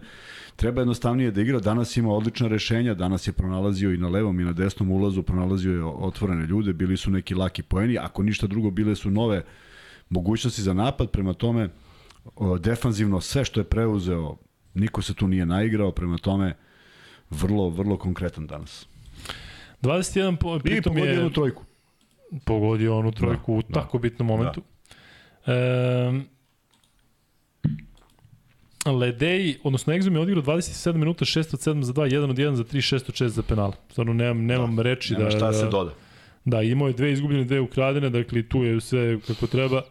[0.56, 1.60] treba jednostavnije da igra.
[1.60, 5.74] Danas ima odlična rešenja, danas je pronalazio i na levom i na desnom ulazu, pronalazio
[5.74, 9.44] je otvorene ljude, bili su neki laki poeni, ako ništa drugo, bile su nove
[10.10, 11.70] mogućnosti za napad, prema tome,
[12.60, 14.38] defanzivno sve što je preuzeo
[14.74, 16.56] Niko se tu nije naigrao, prema tome
[17.30, 18.88] vrlo, vrlo konkretan danas.
[19.82, 21.64] 21 po, I pogodio je, jednu trojku.
[22.46, 24.62] Pogodio onu trojku da, u tako da, bitnom momentu.
[25.46, 25.54] Da.
[25.54, 26.12] E,
[28.86, 32.54] Ledej, odnosno Exum je odigrao 27 minuta, 6 od 7 za 2, 1 od 1
[32.54, 33.74] za 3, 6 od 6 za penal.
[33.92, 35.30] Stvarno nemam, nemam da, reči nema da...
[35.30, 35.94] Nema šta se doda.
[36.46, 39.82] Da, imao je dve izgubljene, dve ukradene, dakle tu je sve kako treba.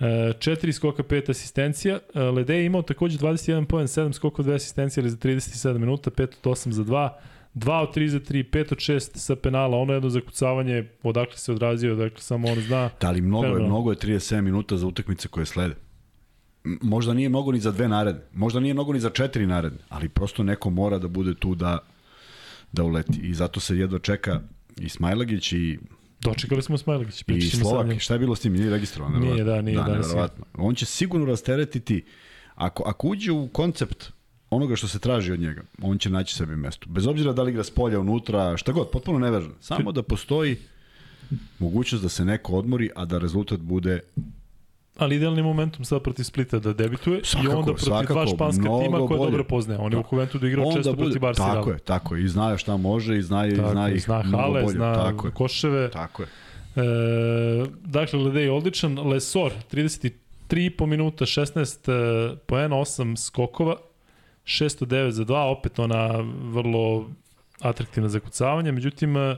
[0.00, 1.98] 4 skoka, 5 asistencija.
[2.14, 6.10] E, Lede je imao takođe 21 poen, 7 skoka, 2 asistencije, ali za 37 minuta,
[6.10, 7.10] 5 od 8 za 2.
[7.54, 11.52] 2 od 3 za 3, 5 od 6 sa penala, ono jedno zakucavanje, odakle se
[11.52, 12.90] odrazio, dakle samo on zna.
[13.00, 15.74] Da li mnogo je, mnogo je 37 minuta za utakmice koje slede.
[16.64, 20.08] Možda nije mnogo ni za dve naredne, možda nije mnogo ni za četiri naredne, ali
[20.08, 21.78] prosto neko mora da bude tu da,
[22.72, 23.20] da uleti.
[23.22, 24.40] I zato se jedva čeka
[24.80, 25.78] i Smajlagić i
[26.24, 27.24] Dočekali smo Smajlagić.
[27.26, 28.52] I Slovak, šta je bilo s tim?
[28.52, 29.18] Nije registrovano.
[29.18, 29.76] Nije, da, nije.
[29.76, 30.44] Da, nevjerovatno.
[30.58, 32.04] On će sigurno rasteretiti,
[32.54, 34.12] ako, ako uđe u koncept
[34.50, 36.86] onoga što se traži od njega, on će naći sebi mesto.
[36.88, 39.54] Bez obzira da li igra s polja, unutra, šta god, potpuno nevažno.
[39.60, 40.56] Samo da postoji
[41.58, 44.00] mogućnost da se neko odmori, a da rezultat bude
[44.96, 48.62] Ali idealni momentum sad protiv Splita da debituje Svakako, i onda protiv svakako, dva španska
[48.62, 49.18] tima koja bolje.
[49.30, 49.80] dobro poznaje.
[49.80, 51.54] On je u Juventusu igrao onda često bude, protiv Barcelona.
[51.54, 52.24] Tako je, tako je.
[52.24, 54.74] I zna šta može i zna, i Tako, zna je, ih zna hale, bolje.
[54.74, 55.32] zna tako je.
[55.32, 55.90] koševe.
[55.90, 56.28] Tako je.
[56.76, 59.08] E, dakle, Lede je odličan.
[59.08, 63.76] Lesor, 33,5 minuta, 16 e, poena, 8 skokova,
[64.44, 66.10] 609 za 2, opet ona
[66.42, 67.10] vrlo
[67.60, 68.72] atraktivna za kucavanje.
[68.72, 69.36] Međutim, e,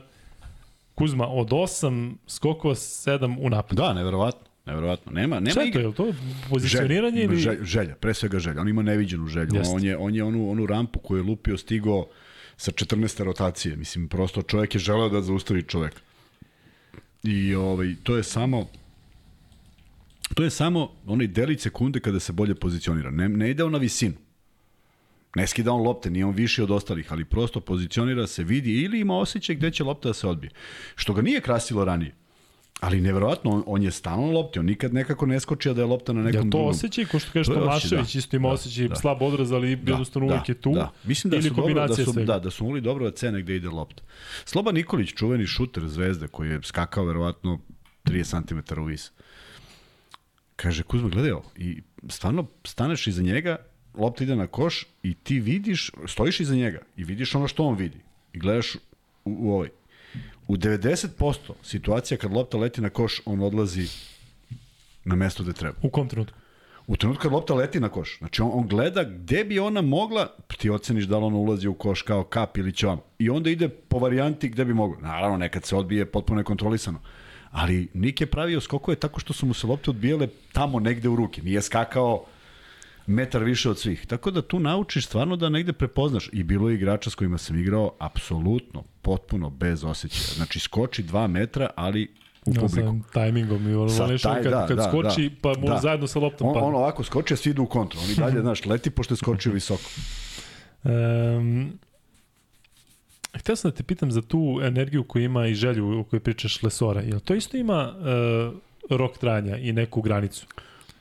[0.95, 3.77] Kuzma od 8 skokova, 7 u napad.
[3.77, 4.46] Da, neverovatno.
[4.67, 5.11] Neverovatno.
[5.11, 6.13] Nema, nema Šta je to, je to
[6.49, 7.37] pozicioniranje ili...
[7.37, 8.61] Želja, želja, pre svega želja.
[8.61, 9.55] On ima neviđenu želju.
[9.55, 9.75] Jeste.
[9.75, 12.07] On je, on je onu, onu rampu koju je lupio stigao
[12.57, 13.23] sa 14.
[13.23, 13.75] rotacije.
[13.75, 15.99] Mislim, prosto čovjek je želeo da zaustavi čovjeka.
[17.23, 18.67] I ovaj, to je samo
[20.33, 23.11] to je samo onaj delić sekunde kada se bolje pozicionira.
[23.11, 24.15] Ne, ne ide on na visinu.
[25.35, 28.99] Ne skida on lopte, nije on viši od ostalih, ali prosto pozicionira se, vidi ili
[28.99, 30.51] ima osjećaj gde će lopta da se odbije.
[30.95, 32.15] Što ga nije krasilo ranije.
[32.79, 35.85] Ali neverovatno, on, on je stalno na lopti, on nikad nekako ne skoči da je
[35.85, 36.67] lopta na nekom Ja to drugom.
[36.69, 38.19] osjećaj, ko što osjećaj, Tomašević, da.
[38.19, 38.95] isto ima Da, osjećaj da.
[38.95, 40.71] slab odraz, ali jednostavno uvijek je tu.
[40.71, 40.91] Da.
[41.03, 42.33] Mislim da su dobro, da su, svega.
[42.33, 44.03] da, da su mogli dobro da cene gde ide lopta.
[44.45, 47.59] Sloba Nikolić, čuveni šuter zvezde, koji je skakao verovatno
[48.05, 49.11] 30 cm u vis.
[50.55, 51.51] Kaže, Kuzma, gledaj ovo.
[51.55, 53.57] I stvarno staneš iza njega,
[53.95, 57.75] lopta ide na koš i ti vidiš, stojiš iza njega i vidiš ono što on
[57.77, 57.97] vidi.
[58.33, 58.79] I gledaš u,
[59.25, 59.69] u ovaj.
[60.47, 63.87] U 90% situacija kad lopta leti na koš, on odlazi
[65.05, 65.75] na mesto gde treba.
[65.81, 66.37] U kom trenutku?
[66.87, 70.27] U trenutku kad lopta leti na koš, znači on, on gleda gde bi ona mogla,
[70.57, 72.99] ti oceniš da li ona ulazi u koš kao kap ili će vam.
[73.19, 74.97] I onda ide po varijanti gde bi mogla.
[75.01, 76.99] Naravno, nekad se odbije potpuno nekontrolisano.
[77.51, 81.15] Ali Nik je pravio skokove tako što su mu se lopte odbijale tamo negde u
[81.15, 81.41] ruke.
[81.41, 82.25] Nije skakao
[83.07, 84.05] metar više od svih.
[84.05, 86.29] Tako da tu naučiš stvarno da negde prepoznaš.
[86.33, 90.35] I bilo je igrača s kojima sam igrao apsolutno, potpuno bez osjećaja.
[90.35, 92.07] Znači skoči dva metra, ali
[92.45, 92.99] u Ja, publiku.
[93.03, 95.35] sa tajmingom i ono Sa taj- kad, da, kad da, skoči, da.
[95.41, 95.77] pa mu Da.
[95.77, 96.67] zajedno sa loptom On, padne.
[96.67, 97.99] on ovako skoči, a svi idu u kontru.
[97.99, 99.89] On i dalje, znaš, leti pošto je skočio visoko.
[100.83, 101.71] Um,
[103.33, 106.63] htio sam da te pitam za tu energiju koju ima i želju o kojoj pričaš
[106.63, 107.01] Lesora.
[107.01, 108.57] Jel to isto ima uh,
[108.89, 110.45] rok trajanja i neku granicu?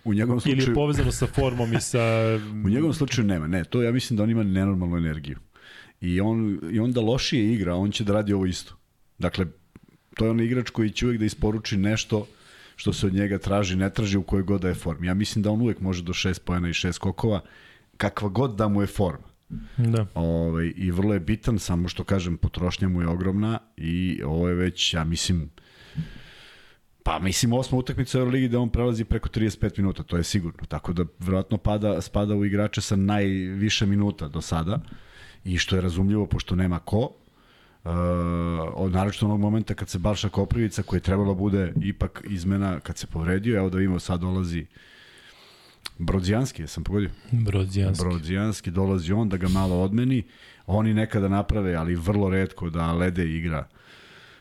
[0.07, 2.01] U njegovom Ili je slučaju, povezano sa formom i sa...
[2.67, 3.47] u njegovom slučaju nema.
[3.47, 5.39] Ne, to ja mislim da on ima nenormalnu energiju.
[6.01, 8.75] I on, I onda lošije igra, on će da radi ovo isto.
[9.19, 9.47] Dakle,
[10.17, 12.27] to je on igrač koji će uvijek da isporuči nešto
[12.77, 15.07] što se od njega traži, ne traži u kojoj god da je formi.
[15.07, 17.41] Ja mislim da on uvijek može do šest pojena i šest skokova,
[17.97, 19.27] kakva god da mu je forma.
[19.77, 20.07] Da.
[20.15, 24.55] Ovaj, I vrlo je bitan, samo što kažem, potrošnja mu je ogromna i ovo je
[24.55, 25.51] već, ja mislim,
[27.07, 30.67] pa mislim osma utakmica u Euroligi da on prelazi preko 35 minuta, to je sigurno.
[30.69, 34.81] Tako da verovatno pada, spada u igrače sa najviše minuta do sada
[35.45, 36.99] i što je razumljivo pošto nema ko.
[36.99, 37.93] Uh,
[38.75, 42.99] od naročito onog momenta kad se Balša Koprivica koji je trebalo bude ipak izmena kad
[42.99, 44.67] se povredio, evo da vidimo sad dolazi
[45.99, 47.11] Brodzijanski, jesam pogodio?
[47.31, 48.05] Brodzijanski.
[48.05, 50.23] Brodzijanski dolazi on da ga malo odmeni.
[50.67, 53.69] Oni nekada naprave, ali vrlo redko da Lede igra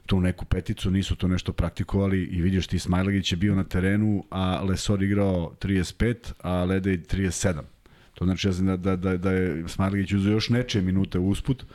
[0.05, 4.23] tu neku peticu, nisu to nešto praktikovali i vidiš ti Smajlagić je bio na terenu,
[4.29, 7.61] a Lesor igrao 35, a Lede 37.
[8.13, 11.65] To znači da, da, da, da je Smajlagić uzeo još nečije minute usput,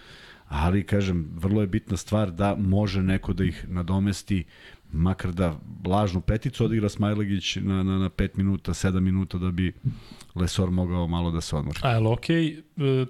[0.50, 4.44] ali kažem, vrlo je bitna stvar da može neko da ih nadomesti,
[4.92, 9.72] makar da lažnu peticu odigra Smajlagić na, na, na 5 minuta, 7 minuta da bi
[10.34, 11.78] Lesor mogao malo da se odmori.
[11.82, 12.60] A je li okej e,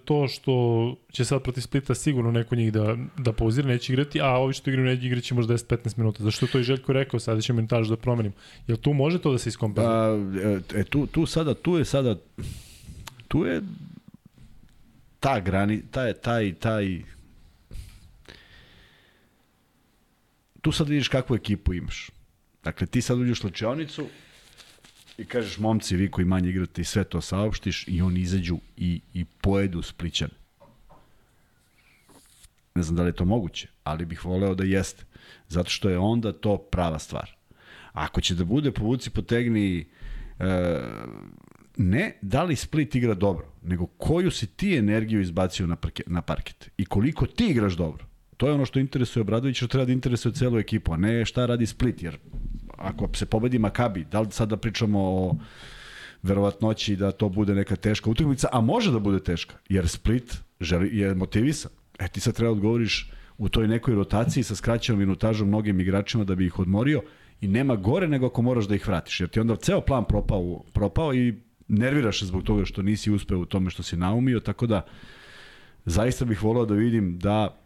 [0.05, 4.29] to što će sad protiv Splita sigurno neko njih da, da pauzira, neće igrati, a
[4.29, 6.23] ovi što igraju neće igrati će možda 10-15 minuta.
[6.25, 8.35] Zašto je to i Željko rekao, sada ćemo minutaž da promenimo.
[8.67, 9.97] Jel tu može to da se iskompenzuje?
[9.97, 12.17] A, e, tu, tu sada, tu je sada,
[13.29, 13.63] tu je
[15.21, 17.03] ta grani, taj, taj, taj,
[20.61, 22.11] tu sad vidiš kakvu ekipu imaš.
[22.65, 24.07] Dakle, ti sad uđeš u slačionicu
[25.19, 29.01] i kažeš, momci, vi koji manje igrate i sve to saopštiš i oni izađu i,
[29.15, 30.33] i pojedu Splićane.
[32.75, 35.05] Ne znam da li je to moguće, ali bih voleo da jeste.
[35.49, 37.37] Zato što je onda to prava stvar.
[37.93, 39.87] Ako će da bude povuci potegni
[40.39, 40.81] e,
[41.77, 46.23] ne da li Split igra dobro, nego koju si ti energiju izbacio na, parket, na
[46.23, 48.10] parket i koliko ti igraš dobro.
[48.41, 51.47] To je ono što interesuje Obradović, što treba da interesuje celu ekipu, a ne šta
[51.47, 52.17] radi Split, jer
[52.79, 55.37] ako se pobedi Makabi, da li sad da pričamo o
[56.23, 60.99] verovatnoći da to bude neka teška utakmica, a može da bude teška, jer Split želi,
[60.99, 61.71] je motivisan.
[61.99, 66.25] E ti sad treba da odgovoriš u toj nekoj rotaciji sa skraćenom minutažom mnogim igračima
[66.25, 67.03] da bi ih odmorio
[67.41, 70.65] i nema gore nego ako moraš da ih vratiš, jer ti onda ceo plan propao,
[70.73, 71.35] propao i
[71.69, 74.87] nerviraš se zbog toga što nisi uspeo u tome što si naumio, tako da
[75.85, 77.60] zaista bih volao da vidim da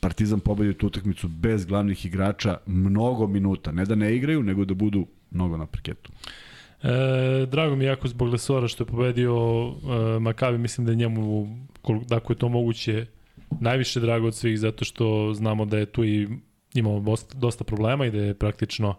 [0.00, 3.72] Partizan pobedi tu utakmicu bez glavnih igrača mnogo minuta.
[3.72, 6.12] Ne da ne igraju, nego da budu mnogo na parketu.
[6.82, 11.56] E, drago mi jako zbog Lesora što je pobedio e, Makabi, mislim da je njemu,
[12.08, 13.06] dakle je to moguće,
[13.60, 16.28] najviše drago od svih, zato što znamo da je tu i
[16.74, 18.94] imao dosta problema i da je praktično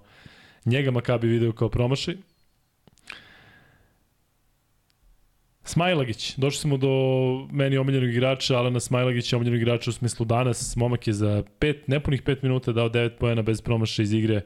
[0.66, 2.16] njega Makabi video kao promašaj.
[5.64, 6.90] Smajlagić, došli smo do
[7.52, 10.76] meni omiljenog igrača, Alana Smajlagića, omiljenog igrača u smislu danas.
[10.76, 14.42] Momak je za pet, nepunih 5 minuta dao 9 pojena bez promaša iz igre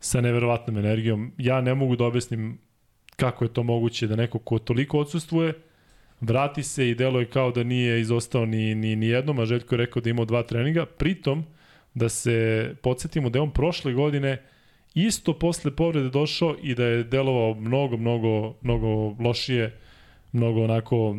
[0.00, 1.32] sa neverovatnom energijom.
[1.38, 2.58] Ja ne mogu da objasnim
[3.16, 5.52] kako je to moguće da neko ko toliko odsustvuje,
[6.20, 9.78] vrati se i deluje kao da nije izostao ni, ni, ni jednom, a Željko je
[9.78, 10.86] rekao da imao dva treninga.
[10.86, 11.44] Pritom,
[11.94, 14.42] da se podsjetimo da je on prošle godine
[14.94, 19.78] isto posle povrede došao i da je delovao mnogo, mnogo, mnogo lošije
[20.32, 21.16] mnogo onako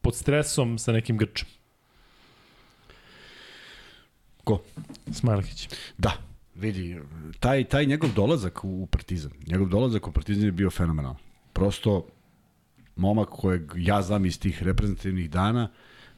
[0.00, 1.48] pod stresom sa nekim grčem.
[4.44, 4.62] Ko?
[5.12, 5.68] Smajlakić.
[5.98, 6.12] Da,
[6.54, 7.00] vidi,
[7.40, 11.16] taj, taj njegov dolazak u Partizan, njegov dolazak u Partizan je bio fenomenalan.
[11.52, 12.06] Prosto,
[12.96, 15.70] momak kojeg ja znam iz tih reprezentativnih dana,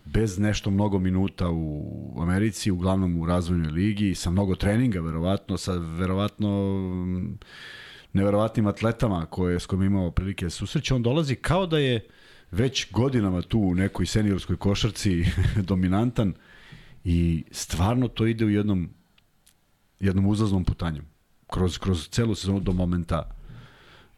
[0.04, 5.72] bez nešto mnogo minuta u Americi, uglavnom u razvojnoj ligi, sa mnogo treninga, verovatno, sa
[5.72, 6.76] verovatno
[8.16, 12.08] neverovatnim atletama koje, s kojima imao prilike da susreće, on dolazi kao da je
[12.50, 15.24] već godinama tu u nekoj seniorskoj košarci
[15.70, 16.34] dominantan
[17.04, 18.88] i stvarno to ide u jednom
[20.00, 21.04] jednom uzaznom putanjem
[21.46, 23.30] kroz, kroz celu sezonu do momenta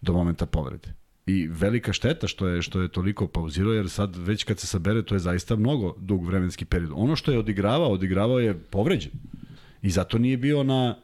[0.00, 0.94] do momenta povrede.
[1.26, 5.02] I velika šteta što je što je toliko pauzirao jer sad već kad se sabere
[5.02, 6.90] to je zaista mnogo dug vremenski period.
[6.94, 9.12] Ono što je odigravao, odigravao je povređen.
[9.82, 10.96] I zato nije bio na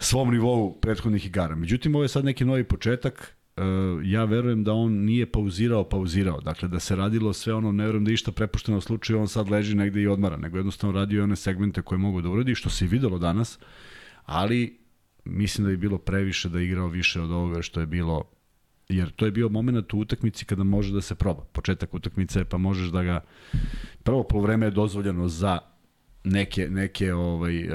[0.00, 1.54] svom nivou prethodnih igara.
[1.54, 3.36] Međutim, ovo je sad neki novi početak.
[3.56, 3.62] E,
[4.04, 6.40] ja verujem da on nije pauzirao, pauzirao.
[6.40, 9.28] Dakle, da se radilo sve ono, ne verujem da je išta prepušteno u slučaju, on
[9.28, 12.70] sad leži negde i odmara, nego jednostavno radio one segmente koje mogu da uradi, što
[12.70, 13.58] se i videlo danas,
[14.24, 14.78] ali
[15.24, 18.24] mislim da je bilo previše da je igrao više od ovoga što je bilo
[18.88, 21.44] jer to je bio moment u utakmici kada može da se proba.
[21.52, 23.24] Početak utakmice pa možeš da ga
[24.02, 25.58] prvo polovreme je dozvoljeno za
[26.24, 27.68] neke neke ovaj e,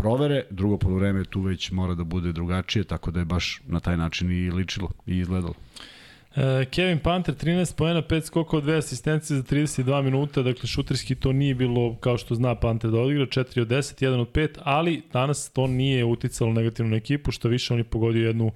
[0.00, 3.96] provere, drugo polovreme tu već mora da bude drugačije, tako da je baš na taj
[3.96, 5.54] način i ličilo i izgledalo.
[6.36, 11.32] E, Kevin Panter 13 poena, 5 skokova, 2 asistencije za 32 minuta, dakle šuterski to
[11.32, 15.02] nije bilo kao što zna Panter da odigra, 4 od 10, 1 od 5, ali
[15.12, 18.52] danas to nije uticalo negativno na ekipu, što više on je pogodio jednu uh,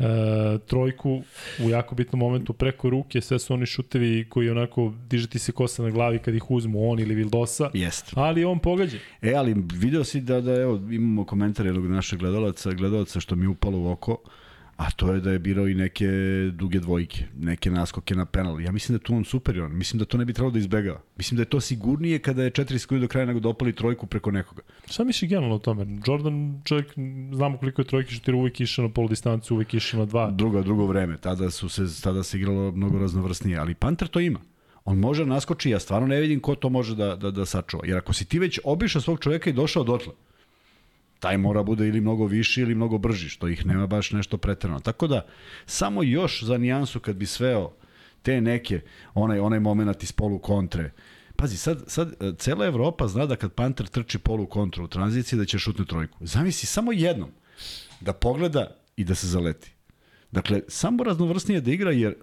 [0.00, 1.22] e, trojku
[1.64, 5.82] u jako bitnom momentu preko ruke, sve su oni šutevi koji onako dižeti se kosa
[5.82, 8.12] na glavi kad ih uzmu on ili Vildosa, Jest.
[8.14, 8.98] ali on pogađa.
[9.22, 13.46] E, ali video si da, da evo, imamo komentar jednog našeg gledalaca, gledalaca što mi
[13.46, 14.16] upalo u oko,
[14.80, 16.06] a to je da je birao i neke
[16.52, 18.60] duge dvojke, neke naskoke na penal.
[18.60, 21.00] Ja mislim da je tu on superior, mislim da to ne bi trebalo da izbegava.
[21.16, 24.06] Mislim da je to sigurnije kada je 4 sekundi do kraja nego da opali trojku
[24.06, 24.62] preko nekoga.
[24.90, 25.86] Šta misli generalno o tome?
[26.06, 26.92] Jordan, čovjek,
[27.32, 30.30] znamo koliko je trojke šutira, uvek išao na polu distancu, uvek išao na dva.
[30.30, 34.40] Drugo, drugo vreme, tada, su se, tada se igralo mnogo raznovrsnije, ali Panter to ima.
[34.84, 37.86] On može da naskoči, ja stvarno ne vidim ko to može da, da, da sačuva.
[37.86, 40.12] Jer ako si ti već obišao svog čoveka i došao dotle,
[41.20, 44.80] taj mora bude ili mnogo viši ili mnogo brži, što ih nema baš nešto pretrano.
[44.80, 45.26] Tako da,
[45.66, 47.72] samo još za nijansu kad bi sveo
[48.22, 48.80] te neke,
[49.14, 50.90] onaj, onaj moment iz polu kontre,
[51.40, 55.38] Pazi, sad, sad e, cela Evropa zna da kad Panter trči polu kontru u tranziciji
[55.38, 56.18] da će šutne trojku.
[56.20, 57.30] Zamisli samo jednom
[58.00, 59.72] da pogleda i da se zaleti.
[60.32, 62.14] Dakle, samo raznovrsnije da igra, jer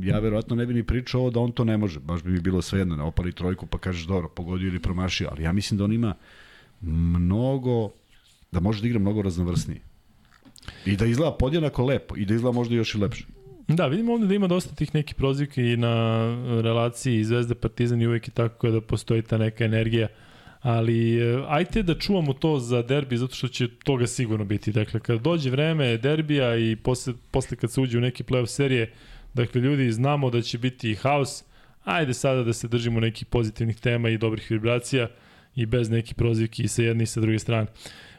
[0.00, 2.00] ja verovatno ne bi ni pričao ovo da on to ne može.
[2.00, 5.28] Baš bi mi bilo svejedno, ne opali trojku pa kažeš dobro, pogodio ili promašio.
[5.30, 6.14] Ali ja mislim da on ima
[6.80, 7.90] mnogo
[8.56, 9.80] da može da igra mnogo raznovrsnije.
[10.86, 13.26] I da izgleda podjednako lepo i da izgleda možda još i lepše.
[13.68, 15.94] Da, vidimo ovde da ima dosta tih nekih prozivka i na
[16.62, 20.08] relaciji Zvezda Partizan i uvek i tako kada postoji ta neka energija.
[20.60, 24.72] Ali e, ajte da čuvamo to za derbi zato što će toga sigurno biti.
[24.72, 28.92] Dakle, kad dođe vreme derbija i posle, posle kad se uđe u neki playoff serije,
[29.34, 31.44] dakle, ljudi znamo da će biti haos.
[31.84, 35.08] Ajde sada da se držimo nekih pozitivnih tema i dobrih vibracija
[35.56, 37.66] i bez nekih prozivki i sa jedne i sa druge strane.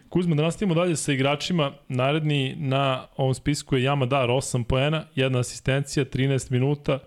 [0.10, 1.72] Kuzma, da nastavimo dalje sa igračima.
[1.89, 6.99] Naredni na ovom spisku je Yamadar, 8 poena, jedna asistencija, 13 minuta,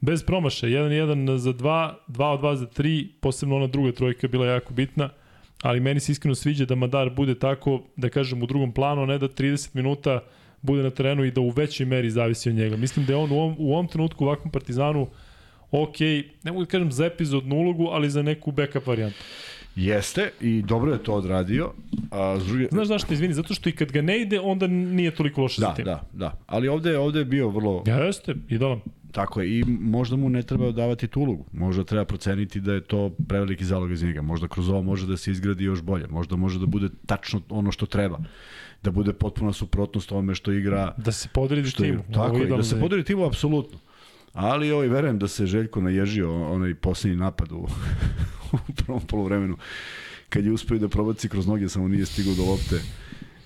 [0.00, 4.28] bez promaša, 1-1 za 2, 2 od 2 za 3, posebno ona druga trojka je
[4.28, 5.10] bila jako bitna,
[5.62, 9.18] ali meni se iskreno sviđa da Madar bude tako, da kažem, u drugom planu, ne
[9.18, 10.20] da 30 minuta
[10.62, 12.76] bude na terenu i da u većoj meri zavisi od njega.
[12.76, 15.06] Mislim da je on u ovom, u ovom trenutku u ovakvom partizanu
[15.70, 16.00] ok,
[16.42, 19.18] ne mogu da kažem za epizodnu ulogu, ali za neku backup varijantu.
[19.78, 21.72] Jeste i dobro je to odradio.
[22.10, 22.66] A s druge...
[22.66, 25.66] Znaš zašto, izvini, zato što i kad ga ne ide, onda nije toliko loše Da,
[25.66, 25.84] za tim.
[25.84, 26.38] da, da.
[26.46, 27.82] Ali ovde, ovde je bio vrlo...
[27.86, 28.80] Ja, jeste, idealan.
[29.12, 31.44] Tako je, i možda mu ne treba davati tu ulogu.
[31.52, 34.22] Možda treba proceniti da je to preveliki zalog iz njega.
[34.22, 36.06] Možda kroz ovo može da se izgradi još bolje.
[36.06, 38.18] Možda može da bude tačno ono što treba.
[38.82, 42.02] Da bude potpuna suprotnost ovome što igra Da se podredi što timu.
[42.14, 42.84] tako je, da se njega.
[42.84, 43.78] podari timu apsolutno.
[44.38, 47.56] Ali ovaj, verujem da se Željko naježio onaj poslednji napad u,
[48.52, 49.56] u prvom polovremenu
[50.28, 52.80] kad je uspeo da probaci kroz noge, samo nije stigao do lopte.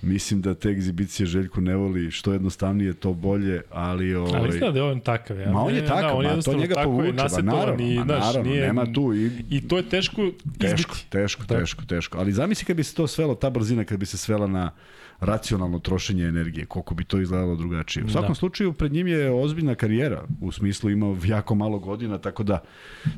[0.01, 4.71] Mislim da te egzibicije Željko ne voli, što jednostavnije to bolje, ali ovaj Ali izgleda
[4.71, 5.39] da je on takav.
[5.39, 5.51] Ja.
[5.51, 8.23] Ma on je takav, da, on ma, to njega povuče, ba, naravno, i, ma, znaš,
[8.23, 10.21] naravno, nije, nema tu i I to je teško
[10.57, 11.09] Teško, izbiti.
[11.09, 11.59] teško, Da.
[11.59, 12.17] teško, teško.
[12.17, 14.71] Ali zamisli kad bi se to svelo, ta brzina kad bi se svela na
[15.19, 18.05] racionalno trošenje energije, koliko bi to izgledalo drugačije.
[18.05, 18.35] U svakom Da.
[18.35, 22.63] slučaju, pred njim je ozbiljna karijera, u smislu ima jako malo godina, tako da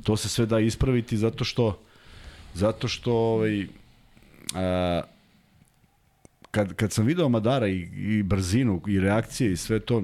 [0.03, 1.79] to se sve da ispraviti zato što
[2.55, 3.67] zato što ovaj,
[4.55, 5.01] a,
[6.51, 10.03] kad, kad sam video Madara i, i brzinu i reakcije i sve to,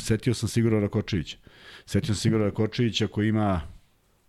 [0.00, 1.36] setio sam Sigura Rakočevića.
[1.86, 3.60] Setio sam Sigura Rakočevića koji ima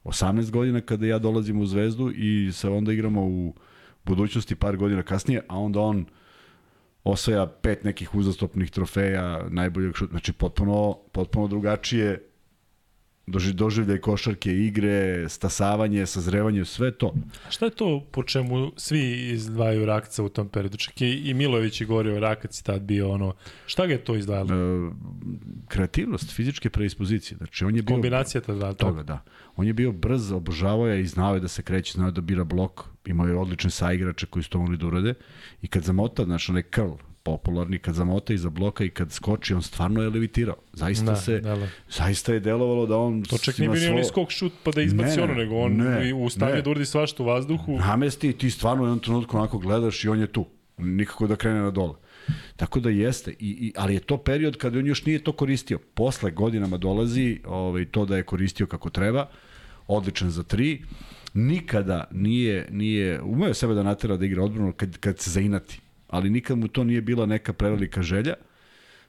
[0.04, 3.56] 18 godina kada ja dolazim u Zvezdu i sa onda igramo u
[4.06, 6.06] budućnosti par godina kasnije, a onda on
[7.04, 12.34] osvaja pet nekih uzastopnih trofeja, najboljeg šut, znači potpuno, potpuno drugačije
[13.28, 17.14] doži, doživljaj košarke, igre, stasavanje, sazrevanje, sve to.
[17.48, 20.78] A Šta je to po čemu svi izdvajaju Rakca u tom periodu?
[20.78, 23.34] Čak i, i Milović je govorio, Rakac je tad bio ono...
[23.66, 24.50] Šta ga je to izdvajalo?
[24.50, 24.92] E,
[25.68, 27.38] kreativnost, fizičke predispozicije.
[27.38, 27.96] Znači, on je bio...
[27.96, 29.24] Kombinacija ta dva toga, da.
[29.56, 32.22] On je bio brz, obožavao je i znao je da se kreće, znao je da
[32.22, 32.72] bira blok,
[33.06, 35.14] imao je odlične saigrače koji su to mogli da urade
[35.62, 36.92] i kad zamota, znači onaj curl,
[37.24, 40.56] popularni, kad zamota iza bloka i kad skoči, on stvarno je levitirao.
[40.74, 41.68] Zaista Da, se, da, da.
[41.90, 44.72] zaista je delovalo da on To čak nije bio ni svo- onaj skok šut pa
[44.72, 46.62] da izbaci Ne, ono, nego on ne, u stanju ne.
[46.62, 47.78] da uradi svašta u vazduhu.
[47.78, 50.46] namesti i ti stvarno u jednom trenutku onako gledaš i on je tu.
[50.78, 51.94] Nikako da krene na dole.
[52.56, 55.80] Tako da jeste, I, i, ali je to period kada on još nije to koristio.
[55.94, 59.30] Posle godinama dolazi ovaj, to da je koristio kako treba,
[59.88, 60.82] odličan za tri,
[61.34, 66.30] nikada nije, nije umeo sebe da natera da igra odbranu kad, kad se zainati, ali
[66.30, 68.34] nikad mu to nije bila neka prevelika želja,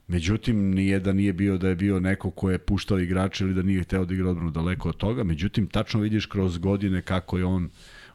[0.07, 3.61] Međutim, nije da nije bio da je bio neko ko je puštao igrače ili da
[3.61, 5.23] nije hteo da igra odbranu daleko od toga.
[5.23, 7.69] Međutim, tačno vidiš kroz godine kako je on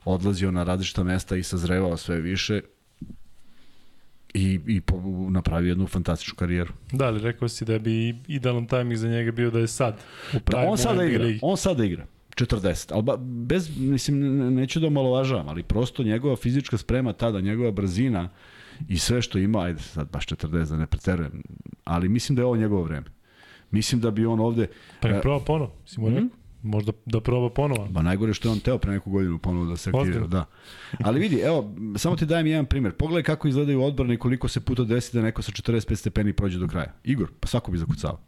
[0.05, 2.61] odlazio na različita mesta i sazrevao sve više
[4.35, 5.01] i, i po,
[5.31, 6.73] napravio jednu fantastičnu karijeru.
[6.93, 9.99] Da, ali rekao si da bi idealan tajming za njega bio da je sad.
[10.35, 11.39] U Da, on sada igra, ligi.
[11.43, 12.07] on sada igra.
[12.31, 17.41] 40, ali ba, bez, mislim, ne- neću da omalovažavam, ali prosto njegova fizička sprema tada,
[17.41, 18.29] njegova brzina
[18.89, 21.43] i sve što ima, ajde sad baš 40 da ne preterujem,
[21.85, 23.07] ali mislim da je ovo njegovo vreme.
[23.71, 24.67] Mislim da bi on ovde,
[25.01, 26.29] Pa e, ne proba ponovo, si mu rekao.
[26.63, 27.87] Možda da proba ponovo.
[27.91, 30.45] ba najgore što je on teo pre neku godinu ponovo da se aktivira, da.
[31.05, 32.93] Ali vidi, evo, samo ti dajem jedan primer.
[32.93, 36.59] Pogledaj kako izgledaju odbrane i koliko se puta desi da neko sa 45 stepeni prođe
[36.59, 36.95] do kraja.
[37.05, 38.21] Igor, pa svako bi zakucao.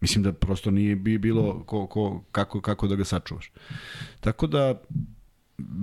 [0.00, 3.52] Mislim da prosto nije bi bilo ko, ko, kako, kako da ga sačuvaš.
[4.20, 4.80] Tako da,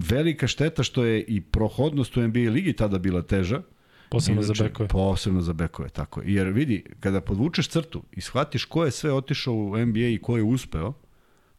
[0.10, 3.62] velika šteta što je i prohodnost u NBA ligi tada bila teža.
[4.10, 4.90] Posebno za bekove.
[4.90, 6.22] Posebno za bekove, tako.
[6.22, 6.34] je.
[6.34, 10.38] Jer vidi, kada podvučeš crtu i shvatiš ko je sve otišao u NBA i ko
[10.38, 10.94] je uspeo,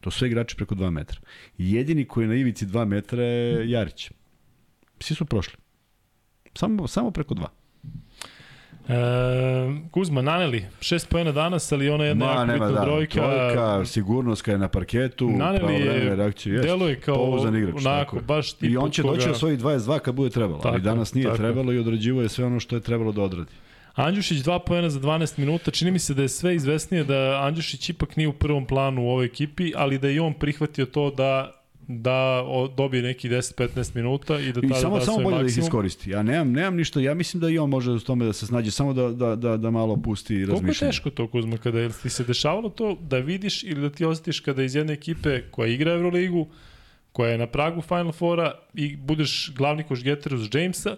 [0.07, 1.21] to su sve igrači preko 2 metra.
[1.59, 4.11] Jedini koji je na ivici 2 metra je Jarić.
[5.01, 5.57] Svi su prošli.
[6.55, 7.47] Samo, samo preko 2.
[8.89, 8.95] E,
[9.91, 12.81] Kuzma, naneli, šest pojena danas, ali ona je jedna jako bitna da.
[12.81, 13.21] brojka.
[13.21, 16.53] Trojka, sigurnost kada je na parketu, Naneli je, reakcije.
[16.55, 16.67] jest.
[16.69, 19.99] deluje kao Pouzdan igrač, onako, baš tip I on će koga- doći na svojih 22
[19.99, 22.77] kad bude trebalo, Tako ali danas nije tako trebalo i odrađivo je sve ono što
[22.77, 23.51] je trebalo da odradi.
[23.97, 27.89] Andjušić dva pojena za 12 minuta, čini mi se da je sve izvesnije da Andjušić
[27.89, 31.53] ipak nije u prvom planu u ovoj ekipi, ali da i on prihvatio to da
[31.89, 32.45] da
[32.77, 35.67] dobije neki 10-15 minuta i da I tada samo da samo bolje da ih maksimum.
[35.67, 36.11] iskoristi.
[36.11, 38.71] Ja nemam nemam ništa, ja mislim da i on može u tome da se snađe,
[38.71, 42.11] samo da da da da malo pusti Koliko je teško to, Kuzma, kada je ti
[42.11, 45.93] se dešavalo to da vidiš ili da ti osjetiš kada iz jedne ekipe koja igra
[45.93, 46.49] Euroligu,
[47.13, 50.97] koja je na pragu Final Fora i budeš glavni košgeter uz Jamesa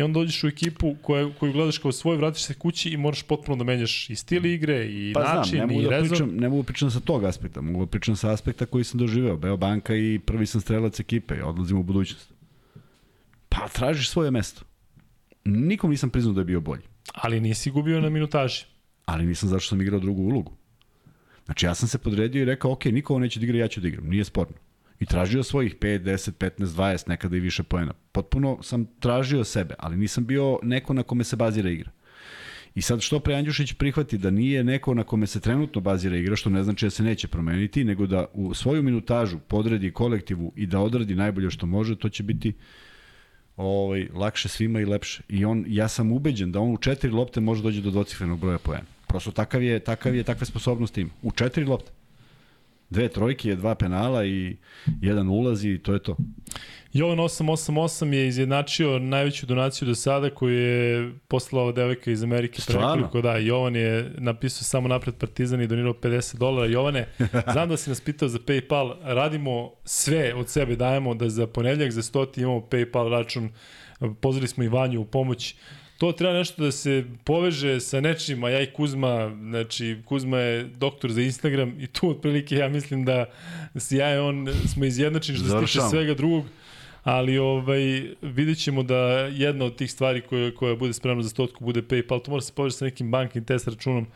[0.00, 3.22] i onda dođeš u ekipu koju, koju gledaš kao svoj, vratiš se kući i moraš
[3.22, 6.08] potpuno da menjaš i stil igre i Pa znam, način ne mogu i da rezon.
[6.08, 9.00] pričam, ne mogu da pričam sa tog aspekta, mogu da pričam sa aspekta koji sam
[9.00, 9.36] doživeo.
[9.36, 12.32] Beo banka i prvi sam strelac ekipe, i odlazim u budućnost.
[13.48, 14.62] Pa tražiš svoje mesto.
[15.44, 16.82] Nikom nisam priznao da je bio bolji,
[17.12, 18.64] Ali nisi gubio na minutaži.
[19.04, 20.52] ali nisam zašto sam igrao drugu ulogu.
[21.44, 23.80] Znači ja sam se podredio i rekao, ok, niko ovo neće da igra, ja ću
[23.80, 24.54] da igram, nije sporno.
[25.00, 27.92] I tražio svojih 5, 10, 15, 20, nekada i više poena.
[28.12, 31.90] Potpuno sam tražio sebe, ali nisam bio neko na kome se bazira igra.
[32.74, 36.36] I sad što pre Andjušić prihvati da nije neko na kome se trenutno bazira igra,
[36.36, 40.66] što ne znači da se neće promeniti, nego da u svoju minutažu podredi kolektivu i
[40.66, 42.52] da odradi najbolje što može, to će biti
[43.56, 45.22] ovaj, lakše svima i lepše.
[45.28, 48.58] I on, ja sam ubeđen da on u četiri lopte može doći do dvocifrenog broja
[48.58, 48.86] poena.
[49.08, 51.10] Prosto takav je, takav je, takve sposobnosti ima.
[51.22, 51.99] U četiri lopte.
[52.90, 54.56] Dve trojke, dva penala i
[55.00, 56.16] jedan ulaz i to je to.
[56.92, 62.54] Jovan 888 je izjednačio najveću donaciju do sada koju je poslala devojka iz Amerike.
[62.54, 62.94] pre Stvarno?
[62.94, 66.66] nekoliko, Da, Jovan je napisao samo napred Partizan i donirao 50 dolara.
[66.66, 67.08] Jovane,
[67.52, 71.90] znam da si nas pitao za Paypal, radimo sve od sebe, dajemo da za ponedljak,
[71.90, 73.50] za 100 imamo Paypal račun,
[74.20, 75.54] pozvali smo i Vanju u pomoć.
[76.00, 80.64] To treba nešto da se poveže sa nečim, a ja i Kuzma, znači Kuzma je
[80.64, 83.24] doktor za Instagram i tu otprilike ja mislim da
[83.76, 86.44] si ja i on smo izjednačeni što se tiče svega drugog
[87.04, 87.80] ali ovaj,
[88.22, 88.96] vidjet ćemo da
[89.32, 92.52] jedna od tih stvari koja, koja bude spremna za stotku bude PayPal, to mora se
[92.52, 94.06] poveći sa nekim banking test računom,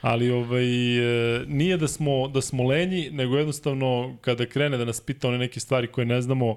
[0.00, 0.64] ali ovaj,
[0.98, 5.38] e, nije da smo, da smo lenji, nego jednostavno kada krene da nas pita one
[5.38, 6.56] neke stvari koje ne znamo,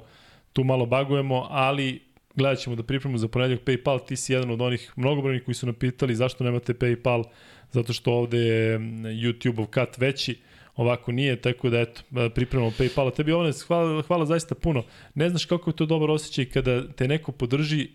[0.53, 2.05] tu malo bagujemo, ali
[2.36, 5.66] gledat ćemo da pripremimo za ponedljak PayPal, ti si jedan od onih mnogobrojnih koji su
[5.66, 7.24] napitali zašto nemate PayPal,
[7.72, 10.38] zato što ovde je YouTube-ov kat veći,
[10.76, 12.02] ovako nije, tako da eto,
[12.36, 13.12] pripremamo PayPal-a.
[13.12, 14.84] Tebi Jovane, hvala, hvala zaista puno.
[15.14, 17.88] Ne znaš kako je to dobar osjećaj kada te neko podrži,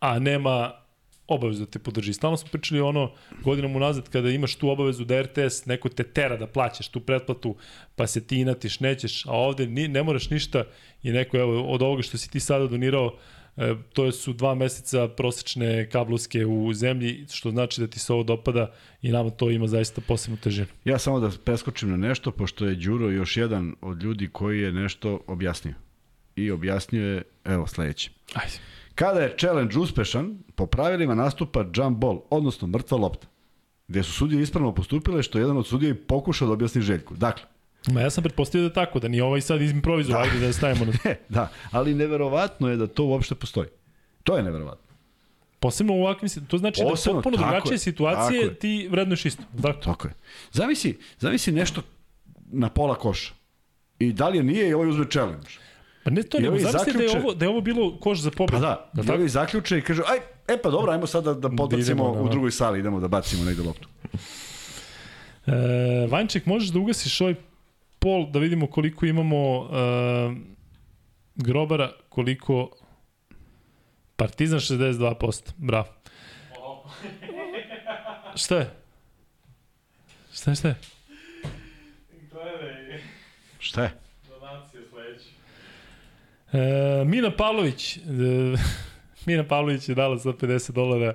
[0.00, 0.72] a nema
[1.30, 2.12] obavezu da te podrži.
[2.12, 3.12] Stalno smo pričali ono
[3.42, 7.56] godinom unazad kada imaš tu obavezu da RTS neko te tera da plaćaš tu pretplatu,
[7.96, 10.64] pa se ti inatiš, nećeš, a ovde ni, ne moraš ništa
[11.02, 13.16] i neko evo, od ovoga što si ti sada donirao,
[13.60, 18.22] e, to su dva meseca prosečne kablovske u zemlji, što znači da ti se ovo
[18.22, 20.66] dopada i nama to ima zaista posebnu težinu.
[20.84, 24.72] Ja samo da preskočim na nešto, pošto je Đuro još jedan od ljudi koji je
[24.72, 25.74] nešto objasnio.
[26.36, 28.10] I objasnio je, evo, sledeće.
[28.34, 28.52] Ajde.
[28.94, 33.26] Kada je challenge uspešan, po pravilima nastupa jump ball, odnosno mrtva lopta,
[33.88, 37.14] gde su sudije ispravno postupile, što je jedan od sudija i pokušao da objasni Željku.
[37.16, 37.44] Dakle,
[37.86, 40.20] Ma ja sam pretpostavio da tako, da ni ovaj sad improvizuje, da.
[40.20, 40.92] ajde da stavimo na...
[41.10, 43.68] e, da, ali neverovatno je da to uopšte postoji.
[44.22, 44.90] To je neverovatno.
[45.60, 48.54] Posebno u ovakvim situacijama, to znači Posebno, da potpuno drugačije je, situacije je.
[48.54, 49.42] ti vrednuješ isto.
[49.52, 50.14] Dakle, Tako je.
[50.52, 51.82] Zavisi, zavisi nešto
[52.52, 53.34] na pola koša.
[53.98, 55.48] I da li je nije i ovaj uzme challenge.
[56.04, 58.30] pa ne to, nego ovi zamislite da je, ovo, da je ovo bilo koš za
[58.30, 58.52] pobedu.
[58.52, 59.28] Pa da, Jel i tako?
[59.28, 60.18] zaključe i kažu, aj,
[60.54, 62.30] e pa dobro, ajmo sad da, da podbacimo idemo, da, u da.
[62.30, 63.88] drugoj sali, idemo da bacimo negde loptu.
[65.46, 65.52] E,
[66.10, 67.34] Vanček, možeš da ugasiš ovaj
[68.00, 70.34] pol da vidimo koliko imamo e,
[71.34, 72.70] grobara, koliko
[74.16, 75.50] Partizan 62%.
[75.56, 75.86] Bravo.
[78.34, 78.70] Šta je?
[80.32, 80.74] Šta je, šta je?
[82.32, 83.00] Gledaj,
[83.58, 83.90] Šta je?
[84.28, 85.28] donacija sledeća.
[86.52, 88.00] E, Mina Pavlović, e,
[89.26, 91.14] Mina Pavlović je dala za 50 dolara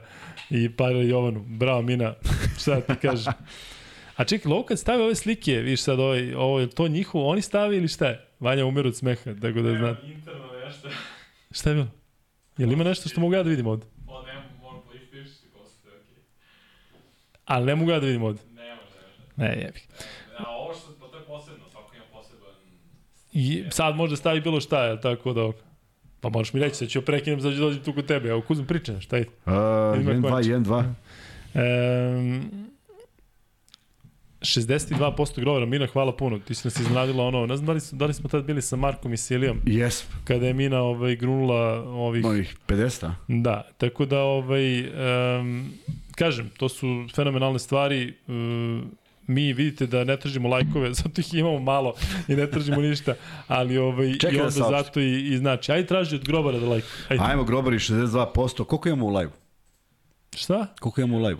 [0.49, 1.45] i Pajla Jovanu.
[1.47, 2.13] Bravo Mina,
[2.61, 3.33] šta ti kažem.
[4.15, 7.41] A čekaj, Lovo kad stavi ove slike, vidiš sad ovaj, ovo je to njihovo, oni
[7.41, 8.27] stavi ili šta je?
[8.39, 9.95] Vanja umire od smeha, tako da zna.
[10.03, 10.89] Interno nešto.
[11.57, 11.87] Šta je bilo?
[12.57, 13.85] Jel ima nešto što mogu ja da vidim ovde?
[14.07, 16.23] O, ne, moram pa ispišiti posle, okej.
[17.45, 18.41] Ali ne mogu ja da vidim ovde.
[18.55, 18.97] Ne može,
[19.35, 19.55] ne može.
[19.55, 19.79] Ne, jebi.
[20.37, 22.53] A ovo što, pa to je posebno, svako ima poseban...
[23.31, 25.51] I sad može da stavi bilo šta, je tako da...
[26.21, 28.29] Pa možeš mi reći, sad ću prekinem, sad ću dođem tu kod tebe.
[28.29, 29.25] Evo, Kuzma priča, šta je?
[29.45, 29.51] Uh,
[30.01, 30.45] Ima 1-2, konč.
[30.45, 30.83] 1-2.
[34.45, 36.39] Um, 62% grovera, Mina, hvala puno.
[36.39, 38.75] Ti si nas iznenadila ono, ne znam da li, da li smo tad bili sa
[38.75, 42.23] Markom i Silijom, Jes, kada je Mina ovaj, grunula ovih...
[42.23, 43.15] mojih 50, a?
[43.27, 44.79] Da, tako da, ovaj,
[45.39, 45.73] um,
[46.15, 48.13] kažem, to su fenomenalne stvari.
[48.27, 48.91] Um,
[49.27, 51.93] mi vidite da ne tražimo lajkove, zato ih imamo malo
[52.27, 53.15] i ne tražimo ništa,
[53.47, 54.77] ali ovaj, Čekaj i da onda saopštim.
[54.85, 55.71] zato i, i znači.
[55.71, 56.91] Ajde traži od grobara da lajkuje.
[57.09, 57.23] Ajde.
[57.23, 58.65] Ajmo, grobari 62%.
[58.65, 59.31] Koliko imamo u live?
[60.35, 60.67] Šta?
[60.79, 61.39] Koliko imamo u live?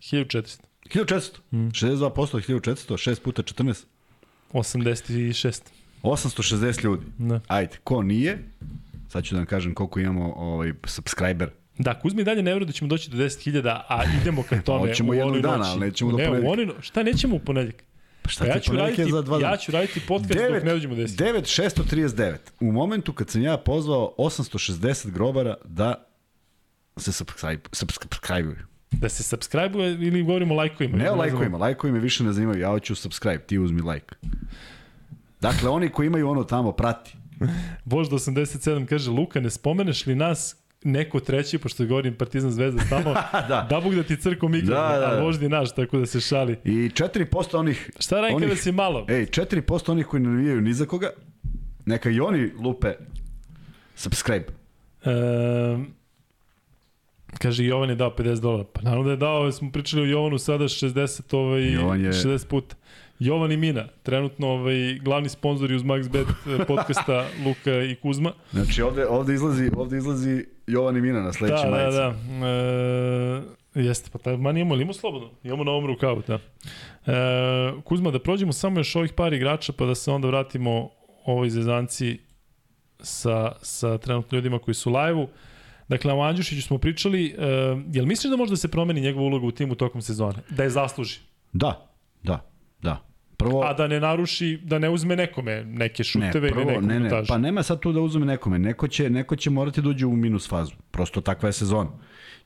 [0.00, 0.71] 1400.
[0.88, 1.38] 1400.
[1.50, 1.56] Mm.
[1.56, 3.84] 62%, 1400, 6 puta 14.
[4.52, 5.60] 86.
[6.02, 7.06] 860 ljudi.
[7.18, 7.40] Da.
[7.48, 8.38] Ajde, ko nije,
[9.08, 11.50] sad ću da vam kažem koliko imamo ovaj, subscriber.
[11.78, 15.10] Da, Kuzmi dalje ne veruje da ćemo doći do 10.000, a idemo ka tome Hoćemo
[15.10, 16.48] u jednog dana, ali nećemo do ne, ponedjeljka.
[16.48, 17.82] u onoj, no- šta nećemo u ponedjeljak?
[18.22, 19.52] Pa šta Pa ja ću, raditi, za dva dana?
[19.52, 21.16] ja ću raditi podcast dok ne dođemo do 10.
[21.16, 22.36] 9639.
[22.60, 26.04] U momentu kad sam ja pozvao 860 grobara da
[26.96, 28.54] se subscribe, subscribe
[28.92, 30.96] Da se subscribe-uje ili govorimo o lajkovima?
[30.96, 34.14] Ne o lajkovima, lajkovi me više ne zanimaju, ja hoću subscribe, ti uzmi like.
[35.40, 37.16] Dakle, oni koji imaju ono tamo, prati.
[37.84, 43.14] Vožda 87 kaže, Luka, ne spomeneš li nas neko treći, pošto govorim Partizan Zvezda stalno,
[43.48, 43.66] Da.
[43.70, 45.06] da Bog da ti crko mikro, Da, da, da.
[45.06, 46.56] a voždi naš, tako da se šali.
[46.64, 47.90] I 4% onih...
[48.00, 49.06] Šta radim kada si malo?
[49.08, 51.10] Ej, 4% onih koji ne navijaju ni za koga,
[51.86, 52.92] neka i oni lupe
[53.94, 54.46] subscribe.
[55.04, 55.94] Um,
[57.32, 58.64] Kaže, Jovan je dao 50 dolara.
[58.64, 62.46] Pa naravno da je dao, smo pričali o Jovanu sada 60, ovaj, Jovan je- 60
[62.46, 62.76] puta.
[63.18, 68.32] Jovan i Mina, trenutno ovaj, glavni sponzori uz MaxBet eh, podcasta Luka i Kuzma.
[68.52, 71.96] Znači ovde, ovde, izlazi, ovde izlazi Jovan i Mina na Da, sledećem da, majici.
[71.96, 72.14] da.
[73.74, 75.30] E, jeste, pa taj, man imamo, imamo slobodno.
[75.44, 76.34] Imamo na ovom rukavu, da.
[76.34, 76.40] E,
[77.84, 80.90] Kuzma, da prođemo samo još ovih par igrača, pa da se onda vratimo
[81.24, 82.18] ovoj zezanci
[83.00, 85.28] sa, sa trenutno ljudima koji su live-u.
[85.92, 87.26] Dakle, o Andjušiću smo pričali.
[87.26, 87.46] E,
[87.92, 90.38] jel misliš da može da se promeni njegova uloga u timu tokom sezone?
[90.50, 91.18] Da je zasluži?
[91.52, 92.38] Da, da,
[92.82, 93.04] da.
[93.36, 96.80] Prvo, A da ne naruši, da ne uzme nekome neke šuteve ne, ili prvo, neku
[96.80, 97.28] ne, ne, minutažu.
[97.28, 98.58] pa nema sad tu da uzme nekome.
[98.58, 100.72] Neko će, neko će morati da uđe u minus fazu.
[100.90, 101.90] Prosto takva je sezona.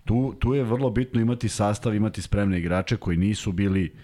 [0.05, 3.95] Tu, tu je vrlo bitno imati sastav, imati spremne igrače koji nisu bili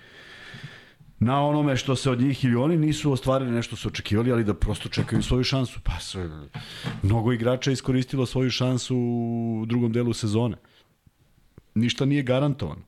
[1.25, 4.55] na onome što se od njih ili oni nisu ostvarili nešto su očekivali, ali da
[4.55, 5.81] prosto čekaju svoju šansu.
[5.83, 6.31] Pa sve,
[7.03, 10.57] mnogo igrača je iskoristilo svoju šansu u drugom delu sezone.
[11.75, 12.83] Ništa nije garantovano.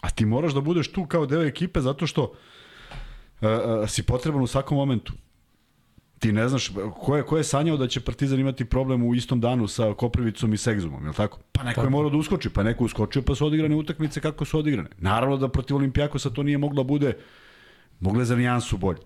[0.00, 4.42] A ti moraš da budeš tu kao deo ekipe zato što uh, uh, si potreban
[4.42, 5.12] u svakom momentu.
[6.22, 6.70] Ti ne znaš,
[7.00, 10.52] ko je, ko je sanjao da će Partizan imati problem u istom danu sa Koprivicom
[10.54, 11.38] i Segzumom, je li tako?
[11.52, 14.58] Pa neko je morao da uskoči, pa neko uskočio, pa su odigrane utakmice kako su
[14.58, 14.88] odigrane.
[14.98, 17.16] Naravno da protiv Olimpijakosa to nije moglo da bude,
[18.00, 19.00] mogle za nijansu bolje.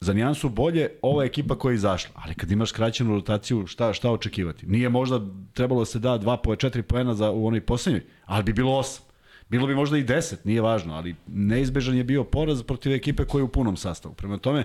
[0.00, 4.10] Za nijansu bolje ova ekipa koja je izašla, ali kad imaš skraćenu rotaciju, šta, šta
[4.10, 4.66] očekivati?
[4.66, 5.20] Nije možda
[5.54, 8.76] trebalo da se da dva po četiri poena za, u onoj poslednjoj, ali bi bilo
[8.78, 9.04] osam.
[9.48, 13.40] Bilo bi možda i 10, nije važno, ali neizbežan je bio poraz protiv ekipe koja
[13.40, 14.14] je u punom sastavu.
[14.14, 14.64] Prema tome,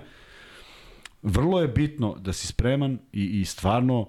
[1.24, 4.08] vrlo je bitno da si spreman i, i stvarno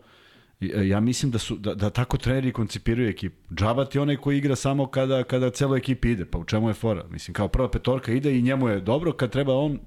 [0.62, 3.54] e, ja mislim da su da, da tako treneri koncipiraju ekipu.
[3.54, 6.74] Džaba ti onaj koji igra samo kada kada celo ekipi ide, pa u čemu je
[6.74, 7.06] fora?
[7.10, 9.80] Mislim kao prva petorka ide i njemu je dobro, kad treba on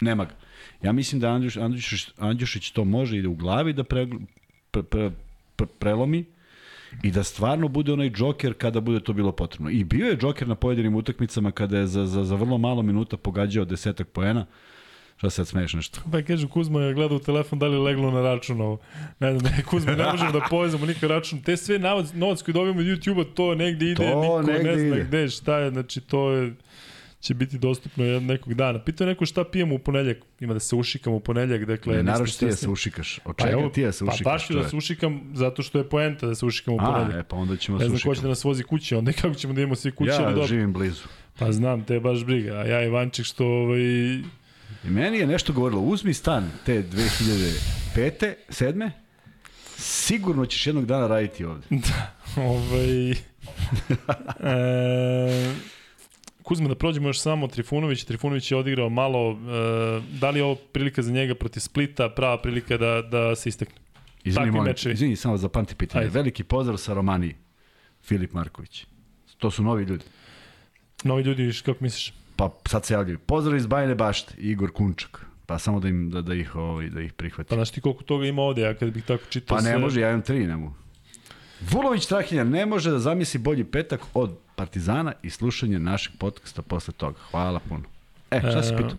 [0.00, 0.34] nema ga.
[0.82, 4.06] Ja mislim da Andjuš, Andjušić, Andjušić to može ide u glavi da pre,
[4.70, 5.10] pre, pre,
[5.56, 6.24] pre, prelomi
[7.02, 9.70] i da stvarno bude onaj džoker kada bude to bilo potrebno.
[9.70, 13.16] I bio je džoker na pojedinim utakmicama kada je za, za, za vrlo malo minuta
[13.16, 14.46] pogađao desetak poena.
[15.20, 16.00] Šta se sad smeješ nešto?
[16.12, 18.78] Pa kaže Kuzma je gledao u telefon da li je leglo na račun ovo.
[19.18, 21.42] Ne znam, ne, Kuzma, ne možemo da povezamo nikakav račun.
[21.42, 24.78] Te sve novac, novac koji dobijemo od YouTube-a, to negde ide, To niko negde ne
[24.78, 25.04] zna ide.
[25.04, 26.54] gde, šta je, znači to je
[27.20, 28.78] će biti dostupno jed- nekog dana.
[28.78, 30.16] Pitao je neko šta pijemo u ponedljak.
[30.40, 31.96] Ima da se ušikamo u ponedljak, dakle...
[31.96, 32.56] Ne, naravno ti da svesni.
[32.56, 33.18] se ušikaš.
[33.24, 34.24] Od Pa, evo, ti da se ušikaš?
[34.24, 37.24] Pa baš da se ušikam zato što je poenta da se ušikamo u A, ponedljak.
[37.24, 39.34] e, pa onda ćemo Ne se znam ko će da nas vozi kući, onda kako
[39.34, 41.02] ćemo da imamo svi ali Ja živim blizu.
[41.38, 42.52] Pa znam, te baš briga.
[42.52, 43.80] A ja Ivanček što ovaj,
[44.84, 48.34] I meni je nešto govorilo, uzmi stan te 2005.
[48.48, 48.90] 7.
[49.76, 51.66] Sigurno ćeš jednog dana raditi ovde.
[52.36, 53.16] ovaj, e,
[56.42, 58.04] Kuzma, da prođemo još samo Trifunović.
[58.04, 59.30] Trifunović je odigrao malo.
[59.32, 59.36] E,
[60.20, 63.74] da li je ovo prilika za njega protiv Splita, prava prilika da, da se istekne?
[64.24, 66.04] Izvini, molim, izvini, samo za panti pitanje.
[66.04, 66.14] Ajde.
[66.14, 67.34] Veliki pozdrav sa Romaniji.
[68.02, 68.86] Filip Marković.
[69.38, 70.04] To su novi ljudi.
[71.04, 72.12] Novi ljudi, kako misliš?
[72.40, 73.18] Pa sad se javljaju.
[73.18, 75.26] Pozdrav iz Bajne bašte, Igor Kunčak.
[75.46, 77.48] Pa samo da im da, da ih ovaj da ih prihvati.
[77.48, 79.78] Pa znaš ti koliko toga ima ovde, ja kad bih tako čitao Pa ne sve-
[79.78, 80.74] može, ja imam tri, ne mogu.
[81.62, 86.94] Vulović Strahinja ne može da zamisli bolji petak od Partizana i slušanje našeg podcasta posle
[86.94, 87.18] toga.
[87.30, 87.82] Hvala puno.
[88.30, 88.96] E, šta si E, pitao?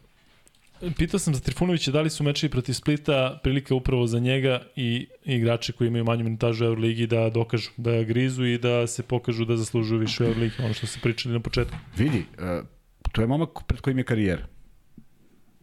[0.98, 5.08] Pitao sam za Trifunovića da li su mečevi protiv Splita prilika upravo za njega i
[5.26, 9.46] igrače koji imaju manju minutažu u Euroligi da dokažu, da grizu i da se pokažu
[9.46, 11.76] da zaslužuju više u Euroligi, ono što se pričali na početku.
[11.98, 12.66] Vidi, uh,
[13.12, 14.46] to je momak pred kojim je karijera.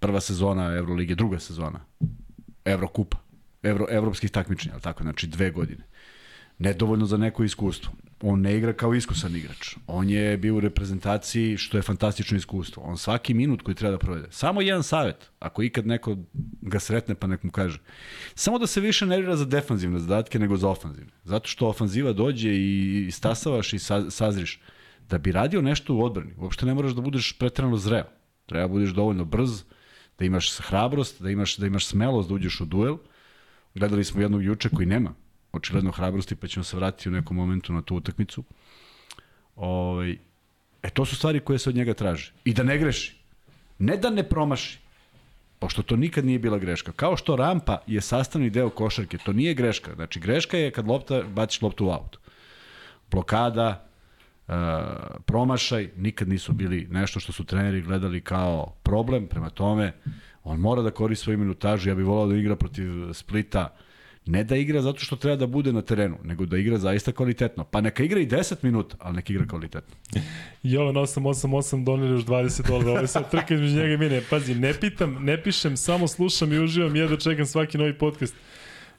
[0.00, 1.80] Prva sezona Evrolige, druga sezona
[2.64, 3.18] Evrokupa,
[3.62, 5.84] Evro, evropskih takmičenja, ali tako, znači dve godine.
[6.58, 7.92] Nedovoljno za neko iskustvo.
[8.22, 9.76] On ne igra kao iskusan igrač.
[9.86, 12.82] On je bio u reprezentaciji, što je fantastično iskustvo.
[12.82, 14.26] On svaki minut koji treba da provede.
[14.30, 16.16] Samo jedan savet, ako ikad neko
[16.60, 17.78] ga sretne pa nek mu kaže.
[18.34, 21.12] Samo da se više nervira za defanzivne zadatke nego za ofanzivne.
[21.24, 24.32] Zato što ofanziva dođe i stasavaš i sa.
[25.08, 28.04] Da bi radio nešto u odbrani, uopšte ne moraš da budeš pretrano zreo.
[28.46, 29.62] Treba da budeš dovoljno brz,
[30.18, 32.96] da imaš hrabrost, da imaš, da imaš smelost da uđeš u duel.
[33.74, 35.14] Gledali smo jednog juče koji nema
[35.52, 38.44] očigledno hrabrosti, pa ćemo se vratiti u nekom momentu na tu utakmicu.
[39.56, 40.16] Ovaj,
[40.82, 42.32] e, to su stvari koje se od njega traže.
[42.44, 43.16] I da ne greši.
[43.78, 44.78] Ne da ne promaši.
[45.58, 46.92] Pošto to nikad nije bila greška.
[46.92, 49.94] Kao što rampa je sastavni deo košarke, to nije greška.
[49.94, 52.18] Znači, greška je kad lopta, baciš loptu u aut.
[53.10, 53.87] Blokada,
[54.48, 54.54] uh,
[55.26, 59.26] promašaj, nikad nisu bili nešto što su treneri gledali kao problem.
[59.26, 59.92] Prema tome,
[60.44, 61.88] on mora da koristi svoju minutažu.
[61.88, 63.76] Ja bih volao da igra protiv Splita
[64.28, 67.64] ne da igra zato što treba da bude na terenu, nego da igra zaista kvalitetno.
[67.64, 69.96] Pa neka igra i 10 minuta, ali neka igra kvalitetno.
[70.62, 72.90] Jovan 888 doneli još 20 dolara.
[72.90, 74.22] Ovo je sad trka između njega i mene.
[74.30, 78.34] Pazi, ne pitam, ne pišem, samo slušam i uživam, jedva čekam svaki novi podcast.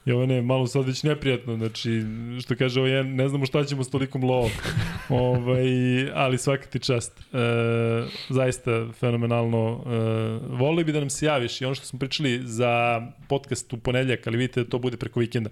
[0.04, 2.02] Jovane, malo sad već neprijatno, znači,
[2.42, 4.50] što kaže ovo, ja ne znamo šta ćemo s tolikom lovom.
[5.08, 5.66] ovaj,
[6.14, 7.20] ali svaka ti čast.
[7.20, 7.22] E,
[8.28, 9.84] zaista fenomenalno.
[9.86, 9.90] E,
[10.56, 14.26] volili bi da nam se javiš i ono što smo pričali za podcast u ponedljak,
[14.26, 15.50] ali vidite da to bude preko vikenda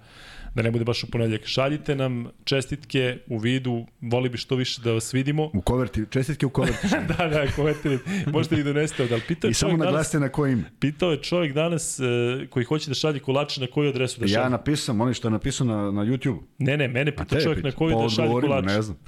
[0.54, 1.46] da ne bude baš u ponedljak.
[1.46, 5.50] Šaljite nam čestitke u vidu, voli bi što više da vas vidimo.
[5.54, 6.86] U koverti, čestitke u koverti.
[7.18, 9.06] da, da, koverti, možete ih doneste.
[9.06, 10.64] Da, pitao I samo naglasite na koji ime.
[10.80, 12.06] Pitao je čovjek danas uh,
[12.50, 14.42] koji hoće da šalje kolače na koju adresu da šalje.
[14.42, 16.38] Ja napisam, oni što je napisao na, na YouTube.
[16.58, 17.68] Ne, ne, mene pita čovjek pita.
[17.68, 18.66] na koju pa da šalje kolače.
[18.66, 18.98] ne znam.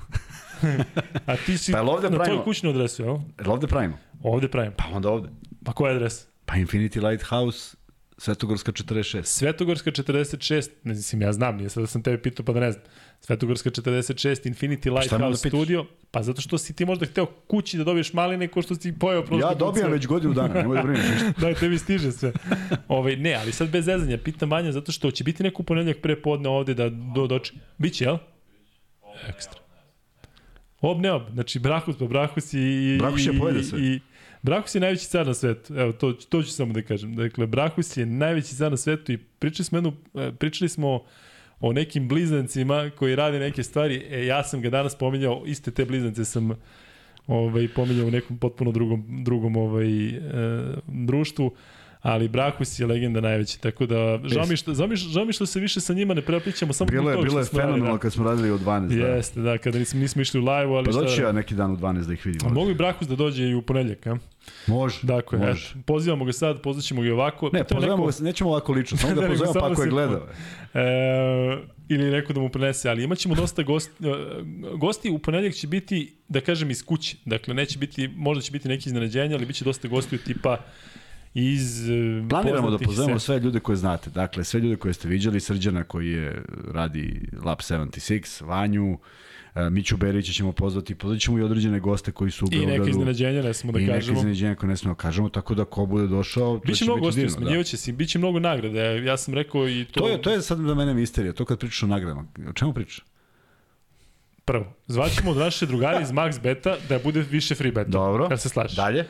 [1.27, 2.37] A ti si pa ovde na pravimo?
[2.37, 3.17] tvoj kućnu adresu, jel?
[3.41, 3.99] Jel ovde pravimo?
[4.23, 4.75] Ovde pravimo.
[4.77, 5.29] Pa onda ovde.
[5.65, 6.27] Pa koja je adresa?
[6.45, 7.77] Pa Infinity Lighthouse
[8.20, 9.24] Svetogorska 46.
[9.24, 12.72] Svetogorska 46, ne mislim, ja znam, nije sad da sam tebe pitao pa da ne
[12.72, 12.84] znam.
[13.20, 17.84] Svetogorska 46, Infinity Lighthouse da Studio, pa zato što si ti možda hteo kući da
[17.84, 21.10] dobiješ maline ko što si pojao prošle Ja dobijam već godinu dana, nemoj da brineš
[21.10, 21.32] ništa.
[21.40, 22.32] da, tebi stiže sve.
[22.70, 25.97] Ove, ovaj, ne, ali sad bez zezanja, pitam manje zato što će biti neku ponedljak
[26.02, 27.55] pre podne ovde da do, doči.
[27.78, 28.16] Biće, jel?
[29.28, 29.60] Ekstra.
[30.80, 32.97] Ob ne ob, znači Brahus pa Brahus i...
[32.98, 33.80] Brahus je pojede sve.
[33.80, 34.01] I,
[34.43, 35.75] Brahus je najveći car na svetu.
[35.75, 37.15] Evo, to, to ću samo da kažem.
[37.15, 41.03] Dakle, Brahus je najveći car na svetu i pričali smo, jednu, e, pričali smo
[41.61, 44.07] o nekim blizancima koji rade neke stvari.
[44.11, 46.51] E, ja sam ga danas pominjao, iste te blizance sam
[47.27, 50.21] ovaj, pominjao u nekom potpuno drugom, drugom ovaj, e,
[50.87, 51.53] društvu
[52.03, 55.47] ali Brahus je legenda najveći, tako da žao mi što, žao mi, žao mi što
[55.47, 58.51] se više sa njima ne preplićamo, samo bilo je, bilo je fenomenalno kad smo radili
[58.51, 59.01] u 12.
[59.01, 59.07] Da.
[59.07, 61.01] Jeste, da, kada nismo, nismo išli u live ali pa šta...
[61.01, 62.49] Pa doći ja neki dan u 12 da ih vidim.
[62.49, 64.19] A mogu i Brahus da dođe i u ponedljak, a?
[64.67, 65.71] Može, dakle, može.
[65.71, 67.51] Eto, pozivamo ga sad, pozvaćemo ga ovako.
[67.53, 68.19] Ne, pozivamo neko...
[68.19, 70.27] ga, nećemo ovako lično, samo da pozovemo pa ako je gledao.
[70.75, 70.81] E,
[71.89, 73.93] ili neko da mu prenese, ali imaćemo dosta gosti,
[74.79, 77.17] gosti u ponedljak će biti, da kažem, iz kuće.
[77.25, 80.57] Dakle, neće biti, možda će biti neki iznenađenja, ali biće dosta gostiju tipa
[81.35, 84.11] iz e, Planiramo da pozovemo sve ljude koje znate.
[84.11, 86.43] Dakle, sve ljude koje ste viđali, Srđana koji je
[86.73, 89.30] radi Lab 76, Vanju, e,
[89.70, 92.74] Miću Berića ćemo pozvati, pozvat ćemo i određene goste koji su u Beogradu.
[92.74, 93.97] I neke iznenađenja, ne smo da i kažemo.
[93.97, 96.78] I neke iznenađenja koje ne smo da kažemo, tako da ko bude došao, to biće
[96.78, 97.51] će mnogo biti divno.
[97.51, 98.81] Biće se, biće mnogo nagrada.
[98.81, 100.01] Ja sam rekao i to...
[100.01, 102.27] To je, to je sad za mene misterija, to kad pričaš o nagradama.
[102.48, 103.05] O čemu pričaš?
[104.44, 107.90] Prvo, zvaćemo od naše drugari iz Max Beta da bude više free beta.
[107.90, 108.28] Dobro.
[108.28, 108.77] Da se slažeš.
[108.77, 109.06] Dalje?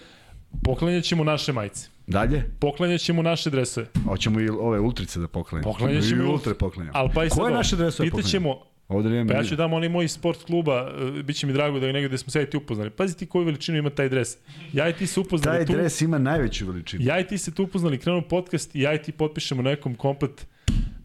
[0.65, 1.89] Poklanjat ćemo naše majice.
[2.07, 2.51] Dalje?
[2.61, 3.87] Poklanjat ćemo naše dresove.
[4.05, 5.73] Hoćemo i ove ultrice da poklanjamo.
[5.73, 6.99] Poklanjat ćemo i ultre poklanjamo.
[6.99, 7.39] Al pa i sad.
[7.39, 11.37] Koje naše dresove Pitaćemo Ovde pa ja ću dam onaj moj sport kluba, uh, bit
[11.37, 12.91] će mi drago da je negde smo sve ti upoznali.
[12.91, 14.37] Pazi ti koju veličinu ima taj dres.
[14.73, 15.73] Ja i ti se upoznali taj tu.
[15.73, 17.05] Taj dres ima najveću veličinu.
[17.05, 20.47] Ja i ti se tu upoznali, krenu podcast i ja i ti potpišemo nekom komplet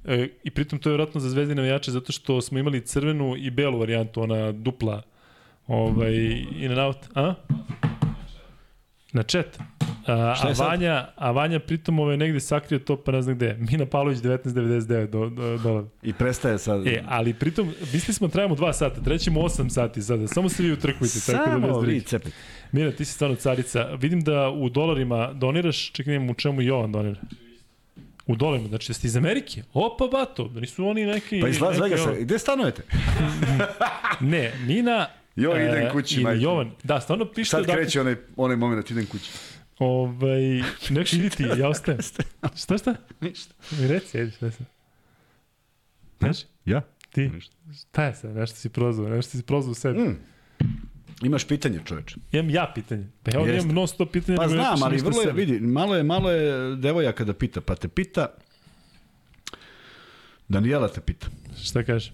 [0.05, 3.49] e, i pritom to je vjerojatno za zvezdine navijače zato što smo imali crvenu i
[3.49, 5.01] belu varijantu, ona dupla
[5.67, 6.15] ovaj,
[6.51, 6.97] in and out.
[7.15, 7.33] A?
[9.13, 9.59] Na chat.
[10.07, 13.57] A, a, Vanja, a Vanja pritom ove negde sakrio to pa ne znam gde.
[13.59, 16.87] Mina Pavlović 1999 do, do, do, I prestaje sad.
[16.87, 20.27] E, ali pritom, mislili smo trajamo 2 sata, trećemo 8 sati sada.
[20.27, 21.19] Samo se vi utrkujte.
[21.19, 22.35] Samo tako da vi cepite.
[22.71, 23.83] Mina, ti si stvarno carica.
[23.83, 27.21] Vidim da u dolarima doniraš, čekaj, u čemu Jovan donira.
[28.27, 29.63] U dolarima, znači da ste iz Amerike.
[29.73, 31.41] Opa, bato, da nisu oni neki...
[31.41, 32.81] Pa iz Las Vegasa, gde stanujete?
[34.19, 35.07] ne, Mina...
[35.35, 36.41] Jo, idem kući, majke.
[36.41, 37.49] Jovan, da, stvarno piše...
[37.49, 39.31] Sad kreće onaj, onaj moment, idem kući.
[39.79, 40.41] Ovaj,
[40.97, 41.99] neki idi ti, ja ostajem.
[42.63, 42.95] šta šta?
[43.21, 43.53] Ništa.
[43.71, 44.65] Mi reci, ajde, šta sam.
[46.19, 46.37] Znaš?
[46.65, 46.81] Ja?
[47.09, 47.29] Ti?
[47.29, 47.55] Ništa.
[47.89, 48.35] Šta je sad?
[48.35, 49.99] Nešto si prozvao, nešto si prozvao sebi.
[49.99, 50.17] Mm.
[51.23, 52.15] Imaš pitanje, čoveče.
[52.31, 53.07] Imam ja pitanje.
[53.23, 54.37] Pa ja ovdje imam non stop pitanje.
[54.37, 57.87] Pa znam, ali vrlo je, vidi, malo je, malo je devojaka da pita, pa te
[57.87, 58.27] pita,
[60.47, 61.27] Danijela te pita.
[61.63, 62.11] Šta kaže?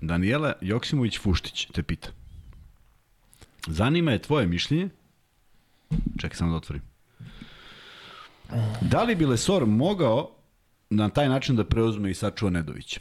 [0.00, 2.08] Danijela Joksimović-Fuštić te pita.
[3.68, 4.88] Zanima je tvoje mišljenje.
[6.18, 6.82] Čekaj samo da otvorim.
[8.80, 10.30] Da li bi Lesor mogao
[10.90, 13.00] na taj način da preuzme i sačuva Nedovića?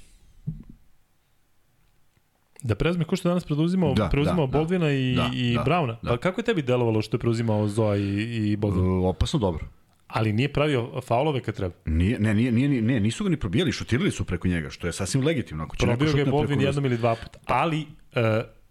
[2.64, 5.98] Da preuzme ko što danas preuzimao, da, preuzimao da, Boldvina i, da, i da, Brauna.
[6.02, 6.10] Da.
[6.10, 8.86] Pa kako je tebi delovalo što je preuzimao Zoa i, i Boldvin?
[8.86, 9.66] Uh, opasno dobro.
[10.08, 11.76] Ali nije pravio faulove kad treba.
[11.86, 14.94] Nije, ne, nije, nije, ne, nisu ga ni probijali, šutirali su preko njega, što je
[14.94, 15.64] sasvim legitimno.
[15.64, 17.40] Ako će Probio ga je Boldvin jednom ili dva puta.
[17.46, 17.88] Ali, uh,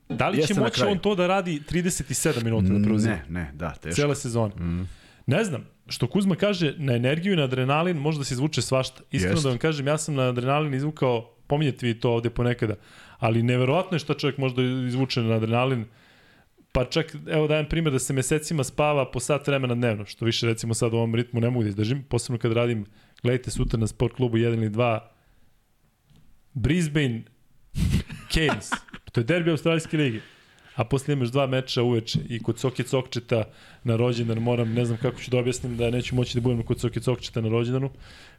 [0.09, 3.15] Da li će moći on to da radi 37 minuta da preuzima?
[3.15, 3.97] Ne, ne, da, teško.
[3.97, 4.55] Cele sezone.
[4.55, 4.89] Mm.
[5.27, 9.03] Ne znam, što Kuzma kaže, na energiju i na adrenalin može da se izvuče svašta.
[9.11, 9.43] Iskreno Jest.
[9.43, 12.75] da vam kažem, ja sam na adrenalin izvukao, pominjete vi to ovde ponekada,
[13.19, 15.85] ali neverovatno je što čovjek može da izvuče na adrenalin,
[16.73, 20.47] pa čak, evo dajem primjer da se mesecima spava po sat vremena dnevno, što više
[20.47, 22.87] recimo sad u ovom ritmu ne mogu da izdržim, posebno kad radim,
[23.23, 25.01] gledajte sutra na sport klubu 1 ili 2,
[26.53, 27.23] Brisbane
[28.31, 28.71] Canes.
[29.17, 30.21] To je derbi Australijske lige.
[30.75, 33.45] a posle imaš dva meča uveče i kod Soke Cokčeta
[33.85, 36.81] na rođendan moram, ne znam kako ću da objasnim da neću moći da budem kod
[36.81, 37.91] Soke Cokčeta na rođendanu.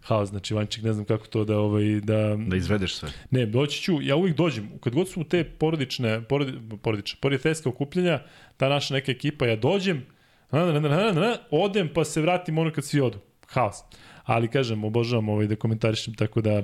[0.02, 3.10] Haos, znači Vanček, ne znam kako to da ovaj da Da izvedeš sve.
[3.32, 8.20] Ne, doći ću, ja uvijek dođem, kad god su te porodične, porodi, porodične, prijateljske okupljanja,
[8.58, 10.06] ta naša neka ekipa, ja dođem,
[10.52, 13.18] na, na, na, na, na, odem pa se vratim ono kad svi odu.
[13.48, 13.78] Haos.
[14.24, 16.64] Ali kažem, obožavam ovaj da komentarišem, tako da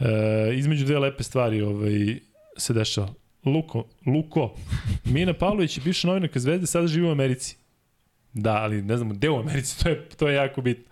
[0.00, 2.25] e, između dve lepe stvari ovaj,
[2.56, 3.14] se dešava.
[3.44, 4.54] Luko, Luko,
[5.04, 7.56] Mina Pavlović je bivša novinarka Zvezde, sada živi u Americi.
[8.32, 10.84] Da, ali ne znam, gde u Americi, to je, to je jako bitno.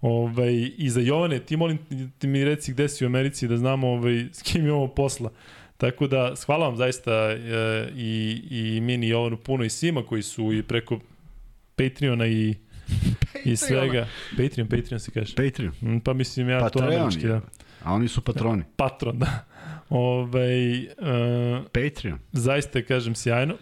[0.00, 1.78] Ovaj, I za Jovane, ti molim
[2.18, 5.30] ti mi reci gde si u Americi da znamo ovaj, s kim imamo posla.
[5.76, 7.38] Tako da, hvala vam zaista e,
[7.96, 11.00] i, i Mini i Jovanu puno i svima koji su i preko
[11.76, 12.54] Patreona i,
[13.44, 14.06] i svega.
[14.36, 15.34] Patreon, Patreon se kaže.
[15.34, 15.72] Patreon.
[15.82, 17.28] Mm, Pa mislim ja to Patreon američki, je.
[17.28, 17.40] da.
[17.84, 18.62] A oni su patroni.
[18.76, 19.44] Patron, da.
[19.90, 20.88] Ovaj, e,
[21.64, 22.18] Patreon.
[22.32, 23.54] zaista kažem sjajno.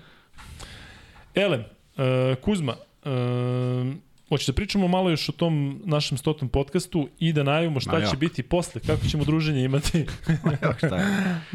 [1.34, 2.04] Elem, uh,
[2.40, 3.92] Kuzma, uh,
[4.28, 8.16] hoće da pričamo malo još o tom našem stotom podcastu i da najavimo šta će
[8.16, 10.06] biti posle, kako ćemo druženje imati,
[10.86, 11.06] šta je.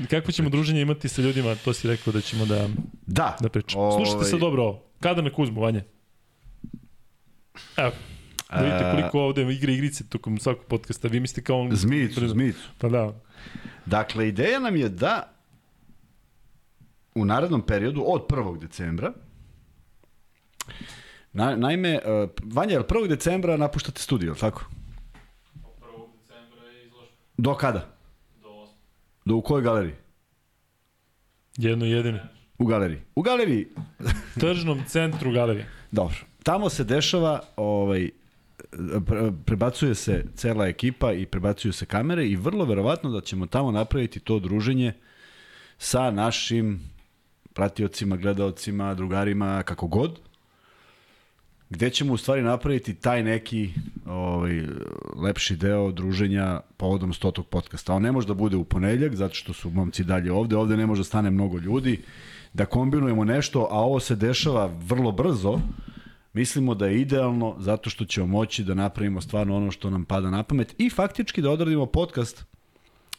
[0.10, 2.68] kako ćemo druženje imati sa ljudima, to si rekao da ćemo da,
[3.06, 3.38] Da.
[3.40, 3.84] da pričamo.
[3.84, 4.84] Ovaj, Slušajte sad dobro ovo.
[5.00, 5.82] Kada na Kuzmu, Vanja?
[7.78, 7.91] Evo,
[8.50, 11.08] da vidite E, koliko ovde igre igrice tokom svakog podcasta.
[11.08, 11.76] Vi mislite kao on...
[11.76, 12.60] Zmijicu, zmijicu.
[12.78, 13.14] Pa da.
[13.85, 15.30] Dakle, ideja nam je da
[17.15, 18.60] u narednom periodu od 1.
[18.60, 19.14] decembra
[21.34, 23.07] Na, naime, uh, Vanja, jel 1.
[23.07, 24.65] decembra napuštate studio, tako?
[25.64, 26.07] Od 1.
[26.22, 27.89] decembra je izložba Do kada?
[28.41, 28.68] do 8.
[29.26, 29.95] Do u kojoj galeriji?
[31.57, 32.19] Jedno jedino.
[32.57, 33.01] U galeriji.
[33.15, 33.68] U galeriji,
[34.39, 35.68] Tržnom centru galerije.
[35.91, 36.15] dobro.
[36.43, 38.10] Tamo se dešava, ovaj,
[39.45, 44.20] prebacuje se cela ekipa i prebacuju se kamere i vrlo verovatno da ćemo tamo napraviti
[44.20, 44.94] to druženje
[45.78, 46.80] sa našim
[47.54, 50.20] pratiocima, gledaocima, drugarima, kako god,
[51.70, 53.74] gde ćemo u stvari napraviti taj neki
[54.06, 54.62] ovaj,
[55.16, 57.94] lepši deo druženja povodom stotog podcasta.
[57.94, 60.86] On ne može da bude u ponedljak, zato što su momci dalje ovde, ovde ne
[60.86, 62.00] može da stane mnogo ljudi,
[62.54, 65.60] da kombinujemo nešto, a ovo se dešava vrlo brzo,
[66.34, 70.30] mislimo da je idealno zato što ćemo moći da napravimo stvarno ono što nam pada
[70.30, 72.45] na pamet i faktički da odradimo podcast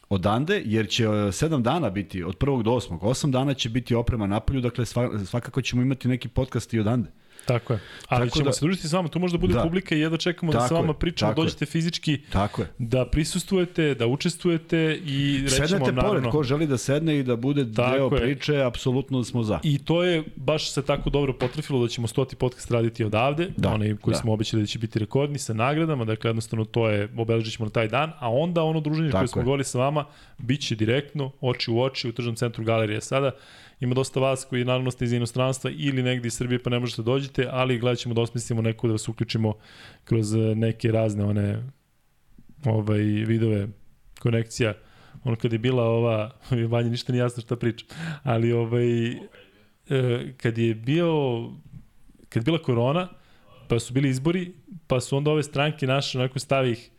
[0.08, 3.94] odande, jer će e, sedam dana biti od prvog do osmog, osam dana će biti
[3.94, 7.10] oprema napolju, dakle sva- svakako ćemo imati neki podcast i odande.
[7.44, 7.78] Tako je.
[8.08, 9.62] Ali Tako ćemo da- se družiti s vama, tu može da bude Da.
[9.62, 11.44] publika i jedva čekamo da sa vama pričamo, tako je.
[11.44, 12.68] dođete fizički, Tako je.
[12.78, 16.30] da prisustujete, da učestvujete i rećemo Sednete vam pored, naravno.
[16.30, 18.22] ko želi da sedne i da bude Tako deo je.
[18.22, 19.60] priče, apsolutno smo za.
[19.62, 23.68] I to je baš se tako dobro potrefilo da ćemo stoti podcast raditi odavde, Da,
[23.70, 24.18] onaj koji da.
[24.18, 27.72] smo obećali da će biti rekordni sa nagradama, dakle jednostavno to je, obeležit ćemo na
[27.72, 30.04] taj dan, a onda ono druženje Tako koje smo govorili sa vama,
[30.38, 33.30] bit će direktno, oči u oči u tržnom centru galerije sada.
[33.85, 37.02] Ima dosta vas koji naravno ste iz inostranstva ili negdje iz Srbije pa ne možete
[37.02, 39.55] da dođete, ali gledat ćemo da osmislimo neko da vas uključimo
[40.05, 41.62] kroz e, neke razne one
[42.65, 43.69] ovaj, vidove
[44.20, 44.74] konekcija.
[45.24, 46.31] Ono kad je bila ova,
[46.70, 47.85] Vanja ništa nije jasno šta priča,
[48.23, 49.19] ali ovaj, e,
[50.36, 51.15] kad je bio
[52.28, 53.09] kad je bila korona,
[53.69, 54.52] pa su bili izbori,
[54.86, 56.90] pa su onda ove stranke naše onako stavi ih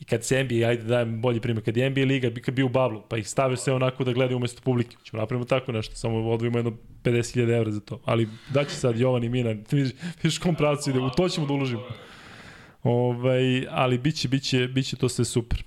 [0.00, 2.54] i kad se NBA, ajde da dajem bolji primjer, kad je NBA liga, bi kad
[2.54, 4.96] bio u bablu, pa ih stave sve onako da gledaju umesto publike.
[5.04, 6.72] Ćemo napravimo tako nešto, samo odvojimo jedno
[7.04, 8.00] 50.000 evra za to.
[8.04, 11.52] Ali daće sad Jovan i Mina, ti vidiš, kom pravcu ide, u to ćemo da
[11.52, 11.82] uložimo.
[12.82, 15.64] Ovaj, ali biće, biće, biće to sve super.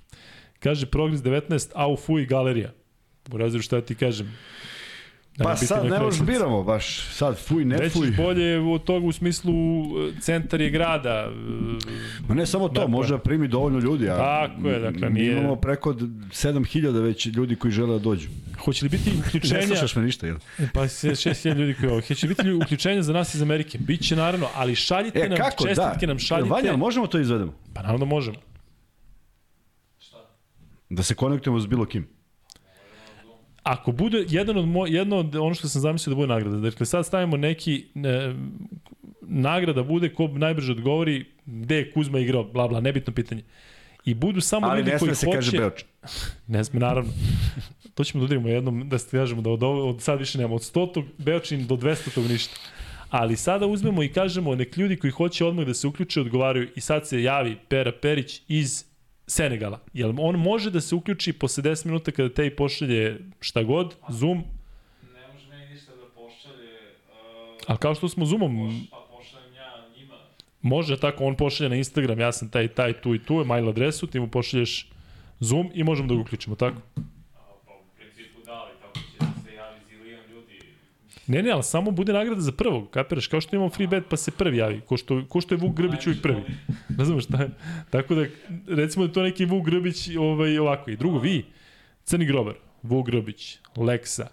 [0.58, 2.72] Kaže Progress 19, au fuj galerija.
[3.32, 4.36] U razredu šta ti kažem.
[5.32, 8.10] Pa Nema biti sad ne možeš biramo baš, sad fuj, ne Već fuj.
[8.10, 9.52] bolje od toga u smislu
[10.08, 11.28] e, centar je grada.
[12.20, 12.88] e, Ma ne samo to, Dakle.
[12.88, 14.08] može da primi dovoljno ljudi.
[14.08, 18.28] A Tako je, dakle, nije- Imamo preko 7000 već ljudi koji žele da dođu.
[18.58, 19.66] Hoće li biti Ne uključenja?
[19.66, 20.36] slušaš me ništa, jel?
[20.74, 22.00] Pa se 6000 ljudi koji ovo.
[22.00, 23.78] Hoće li biti lju- uključenja za nas iz Amerike?
[23.78, 26.06] Biće naravno, ali šaljite E, nam kako, čestitke, da.
[26.06, 26.50] nam šaljite.
[26.50, 27.54] Vanja, možemo to izvedemo?
[27.74, 28.36] Pa naravno da možemo.
[29.98, 30.16] Šta?
[30.90, 32.08] Da se konektujemo s bilo kim.
[33.62, 36.56] Ako bude jedan od moj, jedno od ono što sam zamislio da bude nagrada.
[36.56, 38.34] Dakle, sad stavimo neki e,
[39.20, 43.42] nagrada bude ko najbrže odgovori gde je Kuzma igrao, bla bla, nebitno pitanje.
[44.04, 45.36] I budu samo Ali ljudi ne koji sme se hoće...
[45.36, 45.84] kaže Beoč.
[46.54, 47.12] Ne sme, naravno.
[47.94, 50.54] To ćemo da udarimo jednom, da se kažemo da od, ovo, od sad više nema.
[50.54, 51.04] Od 100.
[51.18, 52.28] Beočin do 200.
[52.28, 52.54] ništa.
[53.10, 56.80] Ali sada uzmemo i kažemo nek ljudi koji hoće odmah da se uključe odgovaraju i
[56.80, 58.84] sad se javi Pera Perić iz
[59.32, 59.78] Senegala.
[59.92, 63.94] Jel on može da se uključi posle 10 minuta kada te i pošalje šta god,
[64.08, 64.44] Zoom,
[65.14, 66.72] Ne može meni ništa da pošalje.
[67.08, 70.14] Uh, ali kao što smo Zoomom, poš, pa pošaljem ja njima.
[70.62, 74.06] može tako, on pošalje na Instagram, ja sam taj, taj, tu i tu, mail adresu,
[74.06, 74.88] ti mu pošalješ
[75.40, 76.76] Zoom i možemo da ga uključimo, tako?
[76.76, 77.00] A,
[77.66, 80.58] pa u principu da, ali kako će da se javi zilijan ljudi.
[81.32, 84.16] Ne, ne, ali samo bude nagrada za prvog, kapiraš, kao što imamo free bet pa
[84.16, 86.42] se prvi javi, ko što, ko što je Vuk Grbić uvijek prvi.
[86.98, 87.50] Razumeš šta je?
[87.90, 88.26] Tako da,
[88.68, 90.90] recimo da to neki Vuk Grbić ovaj, ovako.
[90.90, 91.44] I drugo, vi,
[92.04, 94.26] Crni Grobar, Vuk Grbić, Leksa,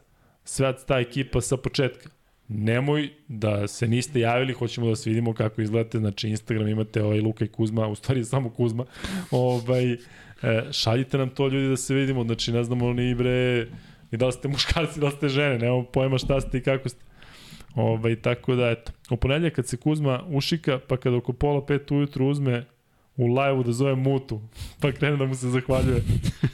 [0.43, 2.09] sva ta ekipa sa početka,
[2.47, 7.21] nemoj da se niste javili, hoćemo da vas vidimo kako izgledate, znači Instagram imate ovaj
[7.21, 8.85] Luka i Kuzma, u stvari samo Kuzma,
[9.31, 9.97] ovaj, e,
[10.71, 13.67] šaljite nam to ljudi da se vidimo, znači ne znamo ni bre,
[14.11, 16.89] ni da li ste muškarci, da li ste žene, nemamo pojma šta ste i kako
[16.89, 17.05] ste.
[17.75, 18.91] Ovaj, tako da, eto.
[19.09, 22.65] U ponedljak kad se Kuzma ušika, pa kad oko pola pet ujutru uzme
[23.15, 24.41] u live-u da zove Mutu,
[24.79, 26.03] pa krene da mu se zahvaljuje.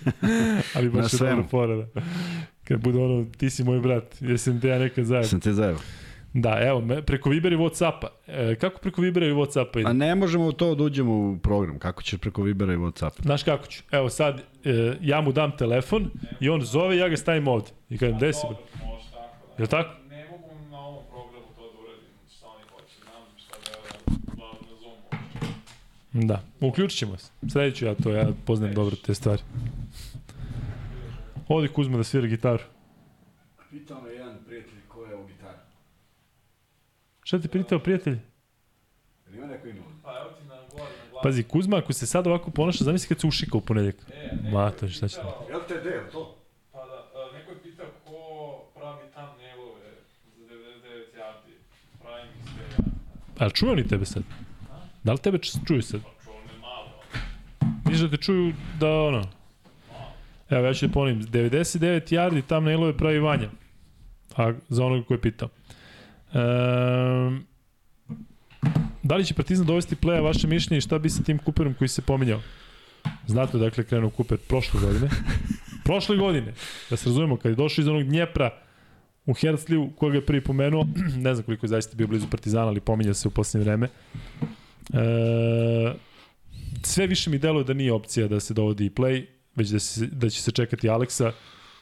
[0.75, 2.01] Ali baš je dobro fora, da.
[2.63, 5.29] Kad bude ono, ti si moj brat, jesam te ja nekad zajedno.
[5.29, 5.79] Sam te zajedno.
[6.37, 8.07] Da, evo, me, preko Vibera i Whatsappa.
[8.27, 9.89] E, kako preko Vibera i Whatsappa ide?
[9.89, 11.79] A ne možemo to da uđemo u program.
[11.79, 13.21] Kako ćeš preko Vibera i Whatsappa?
[13.21, 13.83] Znaš kako ću?
[13.91, 16.09] Evo sad, e, ja mu dam telefon
[16.39, 17.67] i on zove i ja ga stavim ovde.
[17.89, 18.39] I kažem, gde si?
[18.43, 19.35] Dobro, može tako.
[19.47, 19.53] Da.
[19.57, 19.89] Je li tako?
[20.09, 24.43] Ne mogu na ovom programu to da uradim, šta oni hoće, znam šta da da
[24.43, 24.97] na Zoom
[26.13, 26.27] hoće.
[26.27, 27.31] Da, uključit ćemo se.
[27.49, 29.41] Sredit ću ja to, ja poznajem dobro te stvari.
[31.47, 32.63] Odi Kuzma da svira gitaru.
[33.69, 35.57] Pitao me jedan prijatelj ko je u gitaru.
[37.25, 38.17] Šta ti pitao prijatelj?
[39.33, 39.81] Ima neko ima?
[40.03, 41.23] Pa evo ti na gore, na glavu.
[41.23, 43.95] Pazi, Kuzma, ako se sad ovako ponaša, zamisli kad se ušika u ponedljak.
[43.95, 45.17] E, neko Ma, je to šta će
[45.49, 46.37] Jel te deo to?
[46.71, 48.19] Pa da, a, neko je pitao ko
[48.75, 49.89] pravi thumbnailove
[50.37, 51.53] za 99 yardi.
[52.01, 52.91] Pravim ih sve ja.
[53.39, 54.23] Ali čuju oni tebe sad?
[55.03, 55.37] Da li tebe
[55.67, 56.01] čuju sad?
[56.01, 56.91] Pa čuo me malo.
[57.85, 59.23] Vidiš da te čuju da ono...
[60.49, 61.21] Evo, ja ću da ponovim.
[61.21, 63.49] 99 yardi tam nailove pravi Vanja.
[64.35, 65.49] A za onoga ko je pitao.
[66.35, 67.37] Ehm,
[69.03, 71.87] da li će Partizan dovesti pleja vaše mišljenje i šta bi sa tim Kuperom koji
[71.87, 72.41] se pominjao?
[73.27, 75.09] Znate dakle krenuo Kuper prošle godine.
[75.85, 76.53] prošle godine,
[76.89, 78.49] da se razumemo, kad je došao iz onog Dnjepra
[79.25, 80.87] u Hercliju, koga je prvi pomenuo,
[81.25, 83.87] ne znam koliko je zaista bio blizu Partizana, ali pominja se u poslednje vreme.
[84.93, 85.93] E,
[86.83, 89.25] sve više mi deluje da nije opcija da se dovodi i play,
[89.55, 91.31] već da, se, da će se čekati Aleksa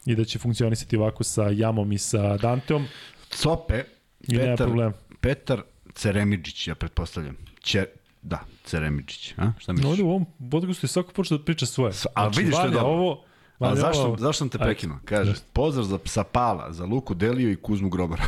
[0.05, 2.85] i da će funkcionisati ovako sa Jamom i sa Danteom
[3.29, 3.83] Cope,
[4.27, 4.93] i nema Petar, problema.
[5.21, 5.61] Petar
[5.93, 7.37] Ceremidžić, ja pretpostavljam.
[7.61, 7.85] Će,
[8.21, 9.33] da, Ceremidžić.
[9.37, 9.51] A?
[9.59, 9.89] Šta misliš?
[9.91, 11.91] Ovde u ovom podcastu je svako počeo da priča svoje.
[11.91, 12.87] Znači, a vidiš što je dobro.
[12.87, 13.23] Ovo,
[13.59, 14.97] A zašto, ovo, zašto sam te prekinuo?
[15.05, 15.45] Kaže, Jeste.
[15.53, 18.23] pozdrav za psa Pala, za Luku Deliju i Kuzmu Grobara.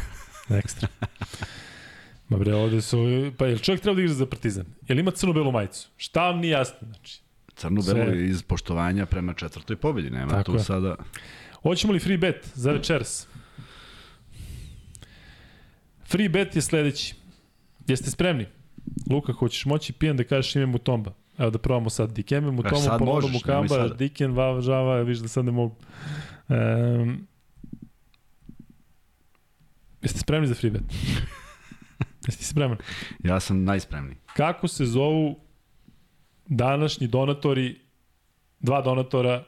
[0.64, 0.88] Ekstra.
[2.30, 2.98] Ma bre, ovde su...
[3.38, 4.66] Pa jel čovjek treba da igra za Partizan?
[4.88, 5.88] Jel ima crno-belu majicu?
[5.98, 6.78] Šta vam nije jasno?
[6.88, 7.20] Znači,
[7.56, 7.94] Crnu Sve.
[7.94, 10.10] belu iz poštovanja prema četvrtoj pobedi.
[10.10, 10.64] Nema Tako tu je.
[10.64, 10.96] sada...
[11.62, 13.28] Hoćemo li free bet za večeras?
[16.06, 17.16] Free bet je sledeći.
[17.88, 18.46] Jeste spremni?
[19.12, 21.14] Luka, hoćeš moći pijan da kažeš ime Mutomba?
[21.38, 22.12] Evo da probamo sad.
[22.12, 23.94] Dikeme Mutomba, možeš, nemoj Mukamba, sada.
[23.94, 25.76] Diken, Vav, Žava, viš da sad ne mogu.
[26.48, 27.28] Um,
[30.02, 30.84] jeste spremni za free bet?
[32.28, 32.78] Jeste spreman?
[33.24, 34.18] Ja sam najspremniji.
[34.36, 35.40] Kako se zovu
[36.48, 37.80] današnji donatori,
[38.60, 39.44] dva donatora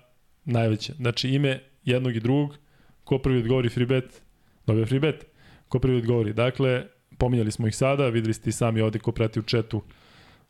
[0.45, 0.93] najveće?
[0.93, 2.57] Znači ime jednog i drugog,
[3.03, 4.21] ko prvi odgovori free bet,
[4.65, 5.25] dobije free bet.
[5.69, 6.33] Ko prvi odgovori.
[6.33, 6.85] Dakle,
[7.17, 9.81] pominjali smo ih sada, videli ste i sami ovde ko prati u četu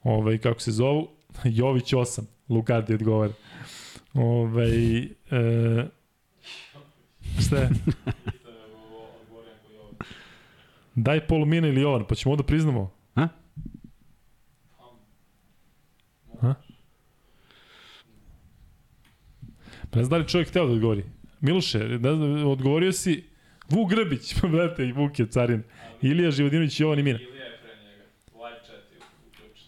[0.03, 1.07] ovaj, kako se zovu.
[1.59, 3.33] Jović 8, Lukardi odgovara.
[4.13, 5.09] Ovaj, e,
[7.39, 7.69] šta je?
[10.95, 12.97] Daj Polumina ili Jovan, pa ćemo onda priznamo.
[13.15, 13.27] A?
[19.89, 21.03] Pa ne znam da li čovjek hteo da odgovori.
[21.41, 23.23] Miloše, ne znam, odgovorio si
[23.69, 25.63] Vuk Grbić, pa brate, i Vuk je carin.
[26.01, 27.19] Ilija Živodinović, Jovan i Mina.
[27.19, 28.03] Ilija je pre njega.
[28.45, 29.67] Live chat je uključen.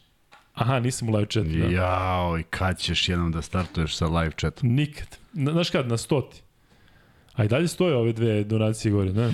[0.53, 1.49] Aha, nisam u live chatu.
[1.49, 1.65] Da.
[1.65, 4.69] Jao, i kad ćeš jednom da startuješ sa live chatom?
[4.69, 5.17] Nikad.
[5.33, 6.41] Na, znaš kad, na stoti.
[7.33, 9.27] A i dalje stoje ove dve donacije gore, ne?
[9.27, 9.33] Uh,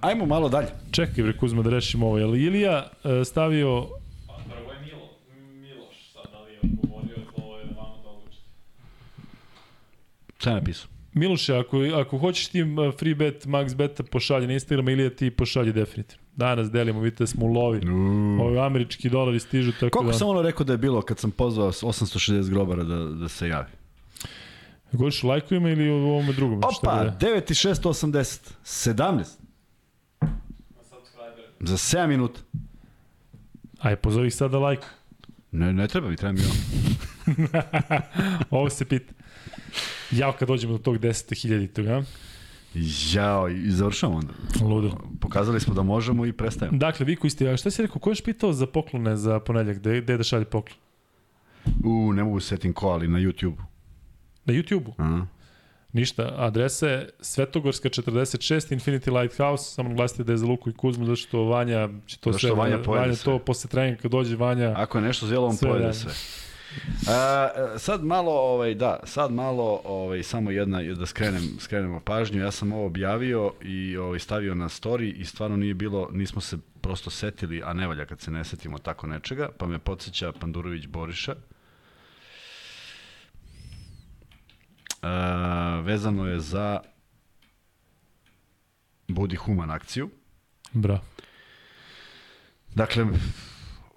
[0.00, 0.68] ajmo malo dalje.
[0.90, 2.18] Čekaj, bre, Kuzma, da rešimo ovo.
[2.18, 3.86] Je li Ilija uh, stavio...
[4.26, 5.08] Pa prvo je Milo,
[5.60, 8.44] Miloš, sad da li je odgovorio, to je vama da odlučite.
[10.38, 10.93] Šta je napisao?
[11.14, 12.68] Miloše, ako, ako hoćeš ti uh,
[12.98, 16.24] free bet, max beta, pošalje na Instagram, Ilija ti pošalje definitivno.
[16.36, 17.80] Danas delimo, vidite da smo u lovi.
[18.40, 20.18] Ovi američki dolari stižu, tako Koliko da...
[20.18, 23.48] sam ono rekao da je bilo kad sam pozvao s 860 grobara da, da se
[23.48, 23.66] javi?
[24.92, 26.58] Govoriš o lajkovima ili o ovome drugom?
[26.58, 29.24] Šta Opa, da- 9680, 17 Na
[30.82, 31.44] subscriber.
[31.60, 32.40] za 7 minuta.
[33.78, 34.90] Aj, pozovi ih sad da lajkuju.
[35.52, 36.54] Ne, ne treba mi, treba mi ovo.
[38.50, 39.12] Ovo se pita.
[40.10, 42.02] Jao kad dođemo do tog 10.000 toga.
[43.12, 44.32] Jao, i završamo onda.
[44.62, 44.90] Ludo.
[45.20, 46.78] Pokazali smo da možemo i prestajemo.
[46.78, 49.76] Dakle, vi koji ste, a šta si rekao, ko je pitao za poklone za ponedljak,
[49.78, 50.78] gde, gde da šalje poklon?
[51.84, 53.62] U, ne mogu se setim ko, ali na YouTube-u.
[54.44, 54.92] Na YouTube-u?
[54.98, 55.26] Aha.
[55.92, 61.06] Ništa, adresa je Svetogorska 46, Infinity Lighthouse, samo glasite da je za Luku i Kuzmu,
[61.06, 63.24] zato što Vanja će to sve, Vanja pojede Vanja sve.
[63.24, 65.98] to posle treninga kad dođe Vanja, Ako je nešto zelo, on Sve pojede radi.
[65.98, 66.12] sve.
[67.08, 67.48] A,
[67.78, 72.72] sad malo, ovaj, da, sad malo, ovaj, samo jedna, da skrenem, skrenemo pažnju, ja sam
[72.72, 77.62] ovo objavio i ovaj, stavio na story i stvarno nije bilo, nismo se prosto setili,
[77.64, 81.34] a ne valja kad se ne setimo tako nečega, pa me podsjeća Pandurović Boriša.
[85.02, 86.80] A, vezano je za
[89.08, 90.10] Budi Human akciju.
[90.72, 91.00] bra.
[92.74, 93.06] Dakle,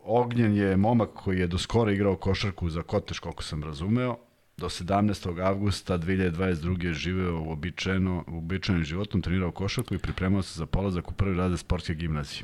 [0.10, 4.18] Ognjen je momak koji je do skora igrao košarku za Koteš, koliko sam razumeo.
[4.58, 5.46] Do 17.
[5.46, 6.86] avgusta 2022.
[6.86, 11.14] je živeo u običajeno, u običajnim životom, trenirao košarku i pripremao se za polazak u
[11.14, 12.44] prvi razred sportske gimnazije.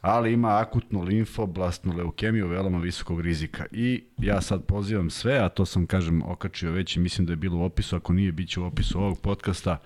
[0.00, 3.66] Ali ima akutnu limfoblastnu leukemiju veoma visokog rizika.
[3.70, 7.36] I ja sad pozivam sve, a to sam, kažem, okačio već i mislim da je
[7.36, 9.82] bilo u opisu, ako nije, bit će u opisu ovog podcasta.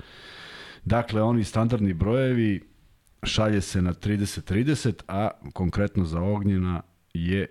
[0.85, 2.76] Dakle, oni standardni brojevi,
[3.23, 6.83] šalje se na 30-30, a konkretno za Ognjena
[7.15, 7.47] je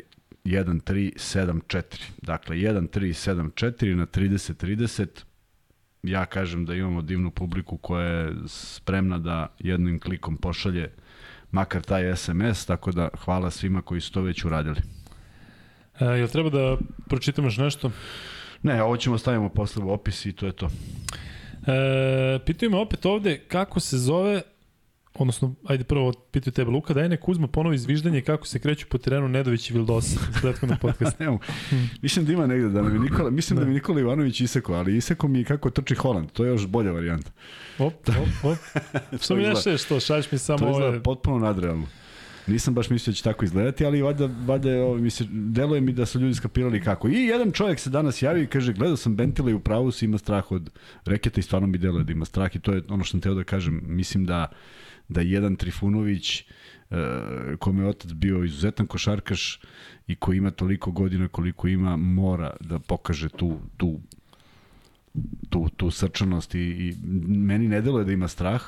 [0.45, 1.83] 1-3-7-4.
[2.21, 5.07] Dakle, 1-3-7-4 na 30-30.
[6.03, 10.91] Ja kažem da imamo divnu publiku koja je spremna da jednim klikom pošalje
[11.51, 14.81] makar taj SMS, tako da hvala svima koji su to već uradili.
[15.99, 16.77] E, jel treba da
[17.07, 17.91] pročitamo još nešto?
[18.63, 20.69] Ne, ovo ćemo stavimo posle u opis i to je to.
[21.67, 24.41] E, pitaju me opet ovde kako se zove,
[25.15, 28.97] odnosno, ajde prvo pitaju tebe Luka, daj nek Kuzma ponovi izviždanje kako se kreću po
[28.97, 31.23] terenu Nedović i Vildosa iz prethodnog podcasta.
[31.23, 31.39] Evo,
[32.01, 35.27] mislim da ima negde da mi Nikola, mislim da mi Nikola Ivanović iseko, ali iseko
[35.27, 37.31] mi kako trči Holand, to je još bolja varijanta.
[37.79, 38.57] Op, op, op.
[39.23, 41.03] Što mi izgleda- ne šeš to, šalješ mi samo To izgleda ove...
[41.03, 41.87] potpuno nadrealno.
[42.47, 45.93] Nisam baš mislio da će tako izgledati, ali valjda, valjda je, ovo, misli, deluje mi
[45.93, 47.07] da su ljudi skapirali kako.
[47.07, 50.05] I jedan čovjek se danas javi i kaže, gledao sam Bentila i u pravu si
[50.05, 50.69] ima strah od
[51.05, 53.33] reketa i stvarno mi deluje da ima strah i to je ono što sam teo
[53.33, 53.81] da kažem.
[53.85, 54.51] Mislim da,
[55.07, 56.45] da jedan Trifunović, e,
[57.59, 59.59] kome je otac bio izuzetan košarkaš
[60.07, 63.99] i koji ima toliko godina koliko ima, mora da pokaže tu, tu
[65.49, 66.95] tu, tu srčanost i, i
[67.27, 68.61] meni ne deluje da ima strah.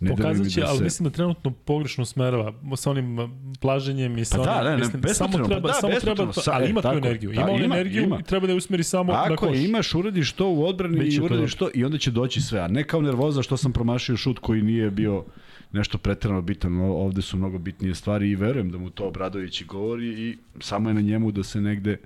[0.00, 3.16] Ne Pokazat će, da ali se- mislim da trenutno pogrešno smerava sa onim
[3.60, 6.32] plaženjem i sa Pa da, onim, ne, ne, mislim, samo treba, pa da, samo treba,
[6.32, 8.18] sa- ali e, ima tu energiju, da, ima on ima, energiju ima.
[8.20, 9.56] i treba da je usmeri samo na Ako koš.
[9.56, 12.60] je imaš, uradiš to u odbrani i uradiš to i onda će doći sve.
[12.60, 15.24] A ne kao nervoza što sam promašio šut koji nije bio
[15.72, 16.80] nešto preterano bitan.
[16.80, 20.90] Ovde su mnogo bitnije stvari i verujem da mu to Obradović i govori i samo
[20.90, 21.96] je na njemu da se negde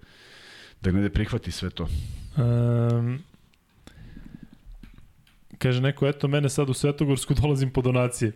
[0.80, 1.88] da negde prihvati sve to.
[2.36, 3.18] Um,
[5.58, 8.32] kaže neko, eto mene sad u Svetogorsku dolazim po donacije.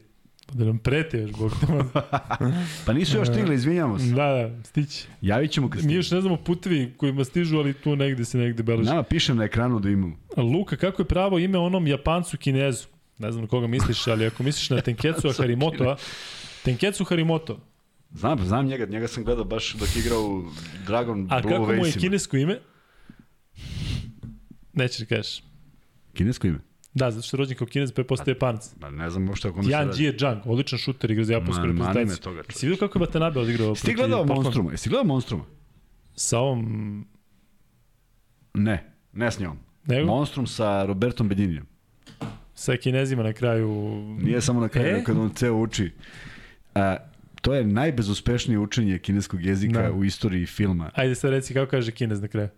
[0.52, 1.66] Da nam prete još, Bog te.
[2.86, 4.06] Pa nisu još stigli, izvinjamo se.
[4.06, 5.06] Da, da, stići.
[5.20, 5.96] Javit ćemo kad Mi stigne.
[5.96, 8.88] još ne znamo putevi kojima stižu, ali tu negde se negde beleži.
[8.90, 10.16] Nama piše na ekranu da imamo.
[10.36, 12.86] Luka, kako je pravo ime onom Japancu Kinezu?
[13.18, 15.96] Ne znam na koga misliš, ali ako misliš na Tenketsu Harimoto,
[16.64, 17.60] Tenketsu Harimoto,
[18.10, 20.44] Znam, znam njega, njega sam gledao baš dok je igrao u
[20.86, 22.60] Dragon a Blue kako mu je kinesko ime?
[24.72, 25.42] Nećeš da kažeš.
[26.12, 26.58] Kinesko ime?
[26.94, 28.74] Da, zato što je rođen kao kinez, pa je postao Japanac.
[28.80, 29.90] Pa ne znam uopšte o kome se Jan.
[29.96, 32.16] Jie Jang, odličan šuter, igra za me reprezentaciju.
[32.16, 32.42] toga.
[32.48, 33.68] Jesi vidio kako je Watanabe odigrao?
[33.68, 34.24] Jesi ti gledao?
[34.24, 34.70] Monstruma?
[34.70, 35.44] Jesi gledao Monstruma?
[36.14, 37.06] Sa ovom...
[38.54, 39.58] Ne, ne s njom.
[39.86, 41.66] Nego, Monstrum sa Robertom Bedinijem.
[42.56, 43.68] Sa kinezima na kraju...
[44.20, 45.04] Nije samo na kraju E?
[45.04, 45.90] kad on ceo uči.
[46.74, 46.96] A,
[47.40, 49.92] to je najbezuspešnije učenje kineskog jezika Da.
[49.92, 50.90] u istoriji filma.
[50.94, 52.48] Ajde sad reci kako kaže kinez na kraju.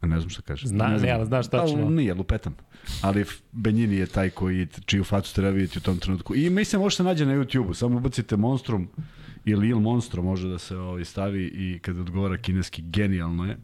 [0.00, 0.66] A Ne znam šta kaže.
[0.66, 1.08] Zna- ne, znam.
[1.08, 1.78] ne, ali znaš tačno.
[1.78, 2.54] Ali nije, lupetam.
[3.02, 6.34] Ali Benjini je taj koji, čiju facu treba vidjeti u tom trenutku.
[6.34, 7.74] I mislim, može se nađe na YouTube-u.
[7.74, 8.88] Samo ubacite Monstrum
[9.44, 13.56] ili Il Monstro može da se ovaj, stavi i kad odgovara kineski, genijalno je.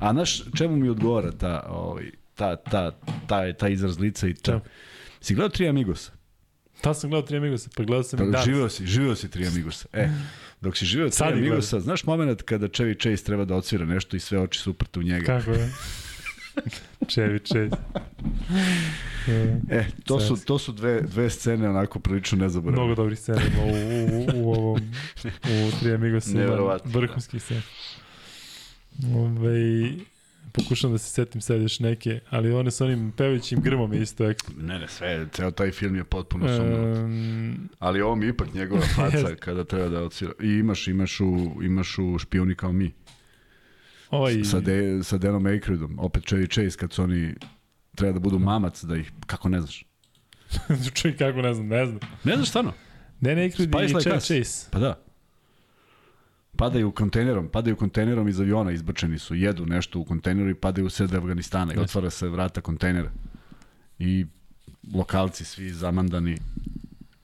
[0.00, 2.90] A znaš čemu mi odgovara ta, ovaj, ta, ta,
[3.26, 4.42] ta, ta izraz lica i ta...
[4.42, 4.60] Čemu?
[5.20, 6.12] Si gledao Tri Amigosa?
[6.80, 8.44] Ta sam gledao tri Amigosa, pa gledao sam Pa, i danas.
[8.44, 9.88] živeo si, živeo si Tri Amigosa.
[9.92, 10.08] E,
[10.60, 14.20] dok si živeo Tri Amigosa, znaš moment kada Chevy Chase treba da odsvira nešto i
[14.20, 15.26] sve oči su uprte u njega.
[15.26, 15.70] Kako je?
[17.14, 17.70] Čevi, čevi.
[19.70, 22.80] E, to su, to su dve, dve scene onako prilično nezaboravne.
[22.82, 24.80] Mnogo dobrih scena ima u, u, u, u ovom,
[25.44, 26.30] u Tri Amigosa.
[26.30, 26.98] ima Neverovatno, da.
[26.98, 27.62] Vrhunski scena.
[29.14, 29.90] Ove,
[30.54, 34.30] pokušam da se setim sad još neke, ali one sa onim pevajućim grmom je isto
[34.30, 34.54] ekstra.
[34.58, 37.04] Ne, ne, sve, ceo taj film je potpuno sumno.
[37.04, 40.32] Um, Ali ovo mi ipak njegova faca kada treba da odsvira.
[40.42, 42.92] I imaš, imaš u, imaš u špioni kao mi.
[44.10, 47.34] ovaj, Sa, de, sa Denom Aykroydom, opet Chevy Chase kad su oni
[47.96, 49.84] treba da budu mamac da ih, kako ne znaš?
[50.94, 52.00] čuj kako ne znam, ne znam.
[52.24, 52.72] Ne znaš stvarno?
[53.20, 54.20] Ne, ne, Aykroyd i Like Chevy.
[54.20, 54.68] Chase.
[54.70, 55.03] Pa da.
[56.56, 60.90] Padaju kontejnerom, padaju kontejnerom iz aviona, izbačeni su, jedu nešto u kontejneru i padaju u
[60.90, 63.10] sred Afganistana i otvara se vrata kontejnera.
[63.98, 64.26] I
[64.94, 66.36] lokalci svi zamandani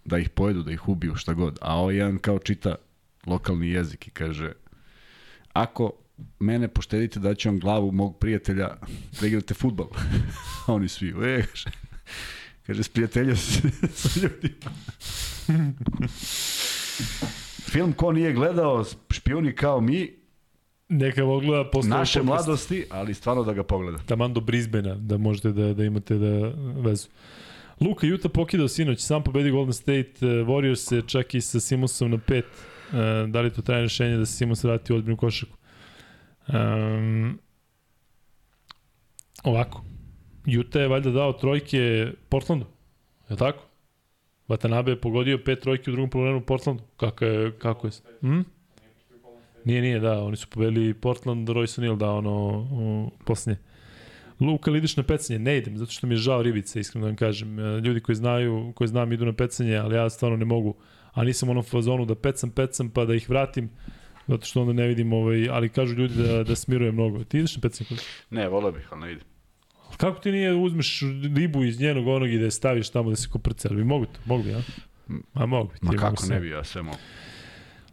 [0.04, 1.58] da ih pojedu, da ih ubiju, šta god.
[1.60, 2.74] A ovaj jedan kao čita
[3.26, 4.52] lokalni jezik i kaže
[5.52, 5.92] ako
[6.38, 8.76] mene poštedite da ću vam glavu mog prijatelja
[9.20, 9.88] da igrate futbol.
[10.66, 11.70] A oni svi, e, kaže,
[12.66, 14.70] kaže, sprijatelja se sa ljudima.
[17.62, 20.20] Film ko nije gledao, špijuni kao mi,
[20.88, 22.22] Neka ogleda posle naše podcasta.
[22.22, 23.98] mladosti, ali stvarno da ga pogleda.
[23.98, 27.08] Taman do Brisbanea, da možete da, da imate da vezu.
[27.80, 32.10] Luka Juta pokidao sinoć, sam pobedi Golden State, eh, Warriors se čak i sa Simonsom
[32.10, 32.44] na pet.
[32.92, 35.52] Eh, Da li to traje rešenje da se Simons vrati u odbrinu košaku?
[36.48, 37.38] Um,
[39.44, 39.84] ovako.
[40.46, 42.66] Juta je valjda dao trojke Portlandu.
[43.20, 43.62] Je li tako?
[44.50, 46.82] Watanabe je pogodio pet trojke u drugom polovremenu Portlandu.
[46.96, 47.58] Kako je?
[47.58, 47.90] Kako je?
[48.20, 48.40] Hm?
[49.64, 50.22] Nije, nije, da.
[50.22, 53.58] Oni su pobedili Portland, Royce O'Neal dao ono u posljednje.
[54.40, 55.38] Luka, ili ideš na pecanje?
[55.38, 57.58] Ne idem, zato što mi je žao ribice, iskreno da vam kažem.
[57.58, 60.74] E, Ljudi koji znaju, koji znam idu na pecanje, ali ja stvarno ne mogu.
[61.12, 63.70] A nisam u onom fazonu da pecam, pecam, pa da ih vratim,
[64.26, 67.24] zato što onda ne vidim, ovaj, ali kažu ljudi da, da smiruje mnogo.
[67.24, 68.00] Ti ideš na pecanje?
[68.30, 69.29] Ne, volio bih, ali ne ide.
[70.00, 71.00] Kako ti nije uzmeš
[71.36, 73.68] ribu iz njenog onog i da je staviš tamo da se koprce?
[73.68, 74.20] Ali bi mogu to?
[74.24, 74.62] Mogu bi, ja?
[75.34, 75.78] A mogu bi.
[75.78, 76.98] ti Ma kako ne bi, ja sve mogu.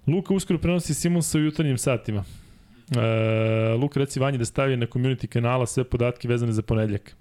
[0.08, 2.24] Luka uskoro prenosi Simonsa u jutarnjim satima.
[2.96, 7.16] E, Luka reci Vanji da stavi na community kanala sve podatke vezane za ponedljak.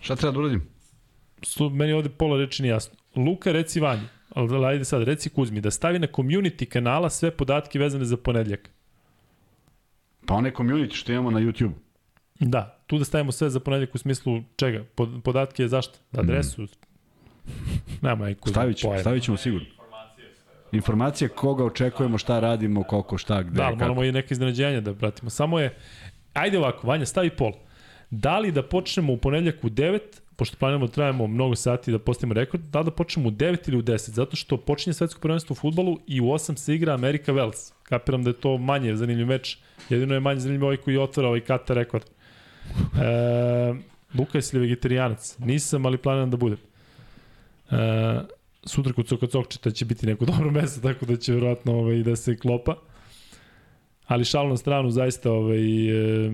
[0.00, 0.68] Šta treba da uradim?
[1.42, 2.94] Slu, meni ovde pola reči nije jasno.
[3.16, 7.78] Luka reci Vanji, ali ajde sad, reci Kuzmi, da stavi na community kanala sve podatke
[7.78, 8.70] vezane za ponedljak.
[10.26, 11.72] Pa one community što imamo na YouTube.
[12.40, 14.84] Da, tu da stavimo sve za ponedljak u smislu čega?
[14.94, 15.98] Pod, podatke zašto?
[16.12, 16.66] Da adresu?
[18.02, 18.52] Nema i Kuzma.
[18.52, 19.66] Stavit ćemo, stavit ćemo sigurno.
[19.68, 20.52] Informacije sve.
[20.72, 23.84] Informacije koga očekujemo, šta radimo, koliko, šta, gde, Da, ali kako.
[23.84, 25.30] moramo i neke iznenađenja da pratimo.
[25.30, 25.76] Samo je,
[26.32, 27.52] ajde ovako, Vanja, stavi pol.
[28.10, 29.98] Da li da počnemo u ponedljak u 9,
[30.36, 33.68] pošto planiramo da trajamo mnogo sati da postavimo rekord, da li da počnemo u 9
[33.68, 36.94] ili u 10, zato što počinje svetsko prvenstvo u futbolu i u 8 se igra
[36.94, 37.72] Amerika Wales.
[37.92, 39.58] Kapiram da je to manje zanimljiv meč,
[39.88, 42.04] jedino je manje zanimljiv ovaj koji otvara ovaj Katar rekord.
[42.04, 43.74] E,
[44.18, 45.34] Luka, jesi li vegetarijanac?
[45.38, 46.58] Nisam, ali planiram da budem.
[47.70, 47.76] E,
[48.64, 52.16] sutra kod Soka Cokčeta će biti neko dobro mesto, tako da će verovatno ovaj, da
[52.16, 52.76] se klopa.
[54.06, 55.60] Ali šalu na stranu, zaista, ovaj,
[55.90, 56.32] e,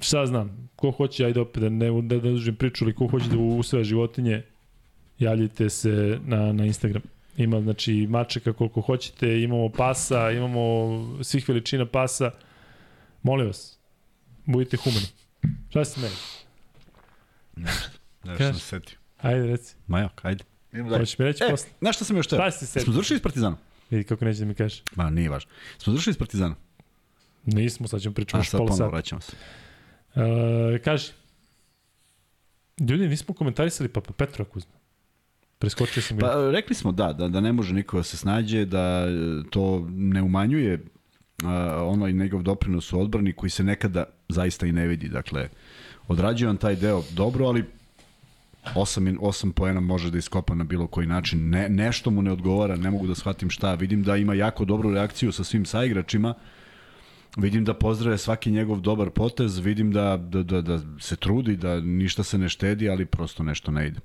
[0.00, 3.28] šta znam, ko hoće, ajde opet da ne, da, da dužim priču, ali ko hoće
[3.28, 4.42] da usvaja životinje,
[5.18, 7.13] javljajte se na, na Instagram.
[7.36, 10.64] Ima, znači, mačeka koliko hoćete, imamo pasa, imamo
[11.22, 12.30] svih veličina pasa.
[13.22, 13.78] Molim vas,
[14.46, 15.06] budite humani.
[15.70, 16.14] Šta si meni?
[17.56, 17.88] Nešto
[18.22, 18.44] Kaži.
[18.44, 18.98] sam se setio.
[19.18, 19.74] Ajde, reci.
[19.86, 20.44] Majok, ajde.
[20.72, 21.00] Idemo dalje.
[21.00, 21.68] Hoćeš mi reći E, posle?
[21.80, 22.36] znaš šta sam još teo?
[22.36, 22.84] Šta si se setio?
[22.84, 23.58] Smo završili s Partizanom?
[23.90, 24.82] Vidi kako neće da mi kažeš.
[24.94, 25.50] Ma, nije važno.
[25.78, 26.56] Smo završili s Partizanom.
[27.44, 28.86] Nismo, sad ćemo pričati A sad sata.
[28.86, 29.32] vraćamo se.
[30.14, 31.10] E, kaži.
[32.80, 34.72] Ljudi, nismo komentarisali Papa Petra Kuzma.
[35.64, 36.18] Preskočio sam.
[36.18, 39.86] Pa rekli smo da, da, da ne može niko da se snađe, da e, to
[39.90, 41.48] ne umanjuje uh,
[41.82, 45.08] ono i njegov doprinos u odbrani koji se nekada zaista i ne vidi.
[45.08, 45.48] Dakle,
[46.08, 47.64] odrađuje on taj deo dobro, ali
[48.74, 51.50] 8, 8 poena može da iskopa na bilo koji način.
[51.50, 53.74] Ne, nešto mu ne odgovara, ne mogu da shvatim šta.
[53.74, 56.34] Vidim da ima jako dobru reakciju sa svim saigračima.
[57.36, 61.80] Vidim da pozdrave svaki njegov dobar potez, vidim da, da, da, da se trudi, da
[61.80, 64.00] ništa se ne štedi, ali prosto nešto ne ide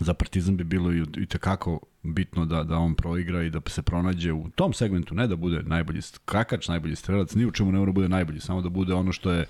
[0.00, 3.82] za Partizan bi bilo i, i tekako bitno da, da on proigra i da se
[3.82, 7.78] pronađe u tom segmentu, ne da bude najbolji skakač, najbolji strelac, ni u čemu ne
[7.78, 9.46] mora da bude najbolji, samo da bude ono što je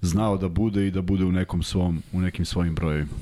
[0.00, 3.12] znao da bude i da bude u nekom svom, u nekim svojim brojevima.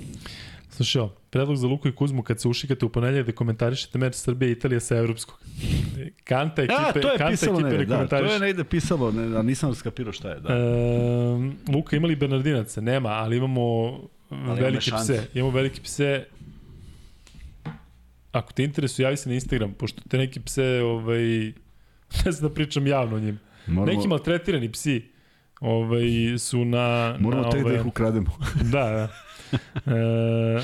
[0.70, 4.48] Slušaj, predlog za Luku i Kuzmu kad se ušikate u ponedljak da komentarišete meč Srbije
[4.48, 5.38] i Italije sa evropskog.
[6.24, 9.38] Kanta ekipe, A, to je kanta pisalo ekipe ne, da, to je negde pisalo, ne,
[9.38, 10.40] a nisam skapirao šta je.
[10.40, 10.54] Da.
[10.54, 12.80] E, Luka, imali Bernardinaca?
[12.80, 13.92] Nema, ali imamo
[14.32, 15.26] ima velike pse.
[15.34, 16.24] Imamo velike pse.
[18.32, 21.52] Ako te interesuje, javi se na Instagram, pošto te neki pse, ovaj,
[22.24, 23.38] ne znam da pričam javno o njim.
[23.66, 25.12] Moramo, Neki maltretirani psi
[25.60, 27.16] ovaj, su na...
[27.20, 28.30] moramo na, da ovaj, ih ukrademo.
[28.72, 29.08] Da, da.
[29.96, 30.62] E,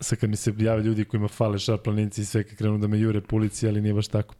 [0.00, 2.98] sad kad mi se jave ljudi kojima fale šarplaninci i sve kad krenu da me
[2.98, 4.34] jure policija, ali nije baš tako.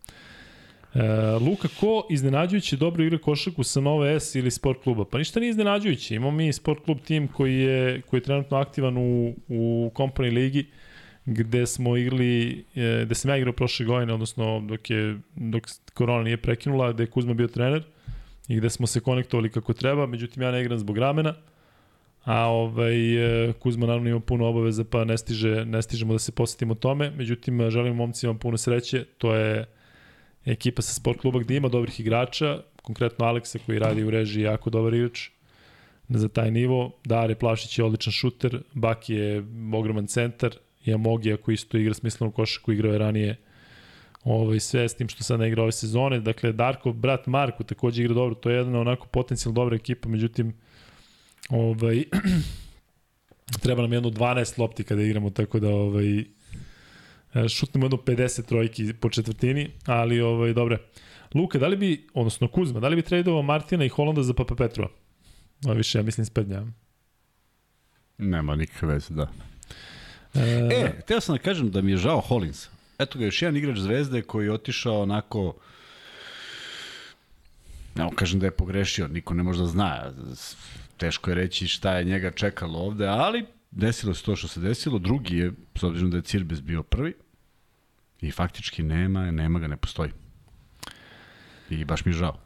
[0.94, 1.00] E,
[1.40, 5.04] Luka, ko iznenađujući dobro igra košarku sa Nova S ili sport kluba?
[5.04, 6.14] Pa ništa nije iznenađujući.
[6.14, 10.66] Imamo mi sport klub tim koji je, koji je trenutno aktivan u, u Company ligi
[11.26, 16.22] gde smo igrali, e, gde sam ja igrao prošle godine, odnosno dok je dok korona
[16.22, 17.82] nije prekinula, gde je Kuzma bio trener
[18.48, 21.34] i gde smo se konektovali kako treba, međutim ja ne igram zbog ramena,
[22.24, 26.32] a ovaj, e, Kuzma naravno ima puno obaveza pa ne, stiže, ne stižemo da se
[26.32, 29.66] posvetimo tome, međutim želim momcima puno sreće, to je
[30.52, 34.70] ekipa sa sport kluba gde ima dobrih igrača, konkretno Aleksa koji radi u režiji jako
[34.70, 35.28] dobar igrač
[36.08, 41.54] za taj nivo, Dare Plašić je odličan šuter, Baki je ogroman centar, je Mogija koji
[41.54, 43.36] isto igra smislenu košaku, igrao je ranije
[44.24, 46.20] ovaj, sve s tim što sad ne igra ove sezone.
[46.20, 48.34] Dakle, Darko, brat Marko, takođe igra dobro.
[48.34, 50.54] To je jedna onako potencijalno dobra ekipa, međutim,
[51.50, 52.04] ovaj,
[53.62, 56.24] treba nam jedno 12 lopti kada igramo, tako da ovaj,
[57.48, 60.78] šutnemo jedno 50 trojki po četvrtini, ali ovaj, dobre.
[61.34, 64.54] Luka, da li bi, odnosno Kuzma, da li bi tradovao Martina i Holanda za Papa
[64.54, 64.90] Petrova?
[65.64, 66.62] No, više, ja mislim, sprednja.
[68.18, 69.28] Nema nikakve veze, da.
[70.34, 72.68] E, e, teo sam da kažem da mi je žao Hollins.
[72.98, 75.56] Eto ga, još jedan igrač zvezde koji je otišao onako...
[77.94, 80.12] Ne, kažem da je pogrešio, niko ne može da zna.
[80.96, 84.98] Teško je reći šta je njega čekalo ovde, ali desilo se to što se desilo.
[84.98, 87.14] Drugi je, s obzirom da je Cirbes bio prvi,
[88.20, 90.10] i faktički nema, nema ga, ne postoji.
[91.70, 92.38] I baš mi je žao.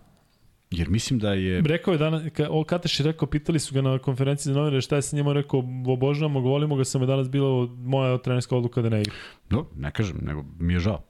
[0.71, 1.61] Jer mislim da je...
[1.61, 4.81] Rekao je danas, ka, o Kateš je rekao, pitali su ga na konferenciji za novinare
[4.81, 8.57] šta je sa njima, rekao, obožavamo ga, volimo ga, sam je danas bila moja trenerska
[8.57, 9.15] odluka da ne igra.
[9.51, 11.03] No, ne kažem, nego mi je žao.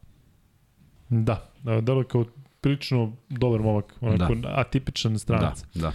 [1.08, 2.24] Da, da je kao
[2.60, 4.54] prilično dobar momak, onako da.
[4.56, 5.64] atipičan stranac.
[5.74, 5.92] Da,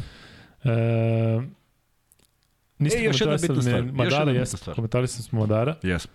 [0.64, 0.72] da.
[0.72, 1.42] E,
[2.80, 3.84] niste e, još jedna bitna stvar.
[3.94, 5.76] Madara, jesam, komentarisali smo Madara.
[5.84, 6.12] Jesam.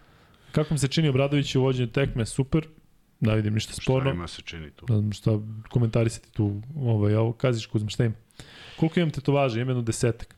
[0.52, 2.66] Kako mi se čini Obradović u vođenju tekme, super,
[3.22, 4.10] Ne vidim ništa sporno.
[4.10, 4.86] Šta ima se čini tu?
[4.88, 5.30] Ne znam šta
[5.70, 6.62] komentarisati tu.
[6.76, 8.14] Ovaj, ovo, kaziš Kuzma, šta ima?
[8.76, 9.60] Koliko imam tetovaže?
[9.60, 10.36] Imam jedno desetak.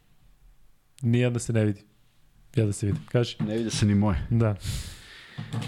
[1.02, 1.80] Nijedna se ne vidi.
[2.56, 2.98] Ja da se vidi.
[3.08, 3.36] Kaži.
[3.40, 4.26] Ne vidi se ni moje.
[4.30, 4.56] Da.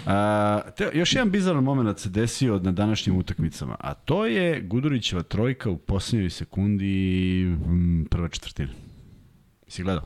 [0.05, 5.23] A, te, još jedan bizaran moment se desio na današnjim utakmicama, a to je Gudurićeva
[5.23, 8.69] trojka u posljednjoj sekundi m, prva četvrtina.
[9.67, 10.05] Si gledao?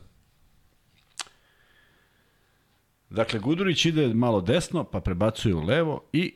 [3.12, 6.32] Dakle, Gudurić ide malo desno, pa prebacuje u levo i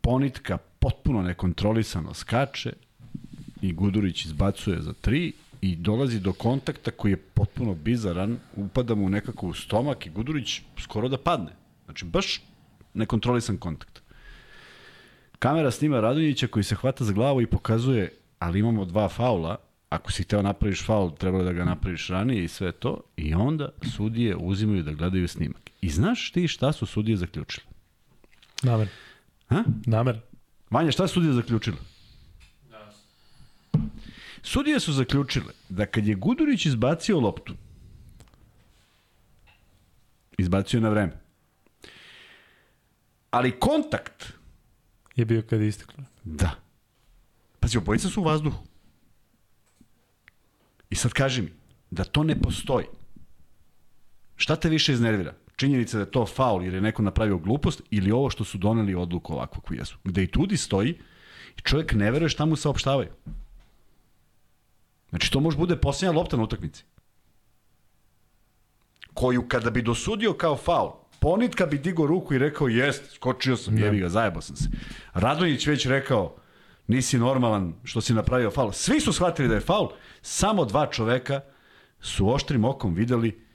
[0.00, 2.72] Ponitka potpuno nekontrolisano skače
[3.62, 9.08] i Gudurić izbacuje za tri i dolazi do kontakta koji je potpuno bizaran, upada mu
[9.08, 11.52] nekako u stomak i Gudurić skoro da padne.
[11.84, 12.42] Znači, baš
[12.94, 14.02] nekontrolisan kontakt.
[15.38, 19.56] Kamera snima Radonjića koji se hvata za glavu i pokazuje, ali imamo dva faula,
[19.90, 23.68] ako si hteo napraviš faul, trebalo da ga napraviš ranije i sve to, i onda
[23.96, 25.70] sudije uzimaju da gledaju snimak.
[25.80, 27.66] I znaš ti šta su sudije zaključili?
[28.62, 28.88] Namer.
[29.48, 29.64] Ha?
[29.86, 30.20] Namer.
[30.70, 31.76] Vanja, šta su sudije zaključile?
[32.70, 32.92] Da.
[34.42, 37.54] Sudije su zaključile da kad je Gudurić izbacio loptu,
[40.38, 41.20] izbacio na vreme,
[43.30, 44.32] ali kontakt
[45.16, 46.04] je bio kada je isteklo.
[46.24, 46.50] Da.
[47.60, 48.69] Pazi, obojica su u vazduhu.
[50.90, 51.52] I sad kaži mi,
[51.90, 52.86] da to ne postoji.
[54.36, 55.34] Šta te više iznervira?
[55.60, 58.94] činjenica da je to faul jer je neko napravio glupost ili ovo što su doneli
[58.94, 59.98] odluku ovakvu koju jesu.
[60.04, 60.94] Gde i tudi stoji
[61.58, 63.08] i čovjek ne veruje šta mu saopštavaju.
[65.10, 66.84] Znači to može bude posljednja lopta na utakmici.
[69.14, 70.90] Koju kada bi dosudio kao faul,
[71.20, 74.68] Ponitka bi digo ruku i rekao jest, skočio sam, jebi ga, zajebao sam se.
[75.14, 76.36] Radonjić već rekao
[76.90, 78.72] nisi normalan što si napravio faul.
[78.72, 79.88] Svi su shvatili da je faul,
[80.22, 81.40] samo dva čoveka
[82.00, 83.46] su oštrim okom videli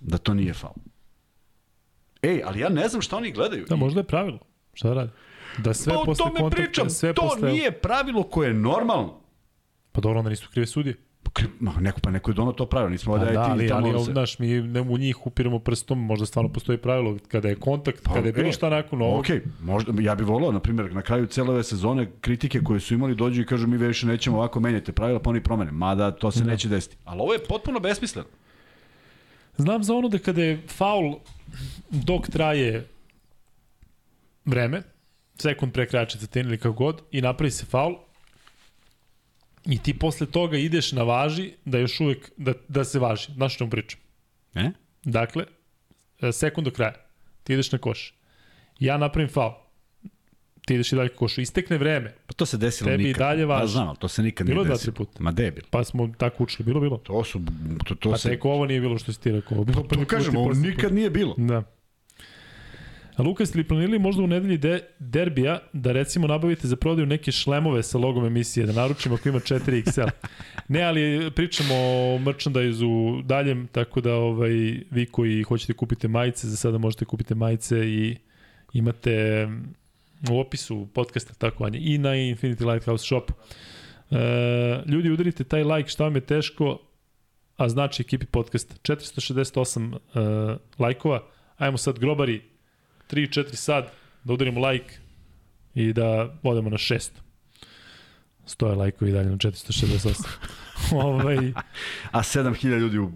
[0.00, 0.74] da to nije faul.
[2.22, 3.66] Ej, ali ja ne znam šta oni gledaju.
[3.68, 4.38] Da, možda je pravilo.
[4.74, 5.10] Šta da radi?
[5.58, 7.52] Da sve pa posle kontakta, pričam, sve to posle...
[7.52, 9.20] nije pravilo koje je normalno.
[9.92, 10.96] Pa dobro, onda nisu krive sudije.
[11.60, 14.04] Ma, neko, pa neko je dono to pravilo, nismo pa da, da ali, ali, ali,
[14.04, 18.14] znaš, mi ne, u njih upiramo prstom, možda stvarno postoji pravilo, kada je kontakt, pa,
[18.14, 19.20] kada je bilo e, šta nakon ovog.
[19.20, 22.80] Okej, okay, možda, ja bih volao, na primjer, na kraju cele ove sezone, kritike koje
[22.80, 26.10] su imali dođu i kažu mi više nećemo ovako menjati pravila, pa oni promene, mada
[26.10, 26.50] to se da.
[26.50, 26.96] neće desiti.
[27.04, 28.28] Ali ovo je potpuno besmisleno.
[29.56, 31.14] Znam za ono da kada je faul
[31.90, 32.88] dok traje
[34.44, 34.82] vreme,
[35.38, 37.94] sekund pre kraja četvrtine ili kako god, i napravi se faul,
[39.66, 43.32] i ti posle toga ideš na važi da još uvek, da, da se važi.
[43.32, 44.00] Znaš što pričam?
[44.54, 44.70] E?
[45.04, 45.44] Dakle,
[46.20, 46.94] e, sekund do kraja.
[47.42, 48.14] Ti ideš na koš.
[48.78, 49.52] Ja napravim faul.
[50.66, 51.40] Ti ideš i dalje košu.
[51.40, 52.14] Istekne vreme.
[52.26, 53.14] Pa to se desilo Tebi nikad.
[53.14, 53.62] Tebi dalje važi.
[53.62, 54.92] Ja znam, ali to se nikad bilo nije desilo.
[54.92, 55.22] Bilo dva, tri puta.
[55.22, 55.62] Ma debil.
[55.70, 56.66] Pa smo tako učili.
[56.66, 56.96] Bilo, bilo.
[56.96, 57.40] To su...
[57.84, 58.28] To, to pa se...
[58.28, 59.64] teko ovo nije bilo što si ti rekao.
[59.64, 61.34] Bilo pa, to kažem, ovo nikad nije bilo.
[61.38, 61.62] Da.
[63.16, 67.32] A Lukas, li planirali možda u nedelji de, derbija da recimo nabavite za prodaju neke
[67.32, 70.10] šlemove sa logom emisije, da naručimo ako ima 4XL?
[70.68, 74.50] ne, ali pričamo o merchandise-u daljem, tako da ovaj,
[74.90, 78.16] vi koji hoćete kupite majice, za sada možete kupiti majice i
[78.72, 79.48] imate
[80.30, 83.30] u opisu podcasta, tako vanje, i na Infinity Lighthouse Shop.
[84.10, 84.16] E,
[84.86, 86.78] ljudi, udarite taj like, šta vam je teško,
[87.56, 91.22] a znači ekipi podcast 468 uh, lajkova.
[91.56, 92.53] Ajmo sad grobari
[93.10, 93.90] 3-4 sad
[94.24, 94.94] da udarimo like
[95.74, 97.10] i da odemo na 600.
[98.46, 100.24] Stoje lajkovi dalje na 468.
[101.04, 101.36] ovaj,
[102.12, 103.10] A 7000 ljudi u, u,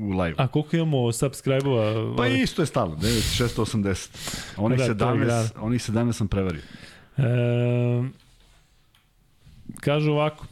[0.00, 0.34] u live.
[0.38, 1.92] a koliko imamo subscribe-ova?
[1.92, 4.08] Pa Ovaj, isto je stalno, 9680.
[4.56, 6.62] Oni, Da, da, to je 17, oni 17 sam prevario.
[7.16, 7.22] E,
[9.80, 10.46] kaže ovako,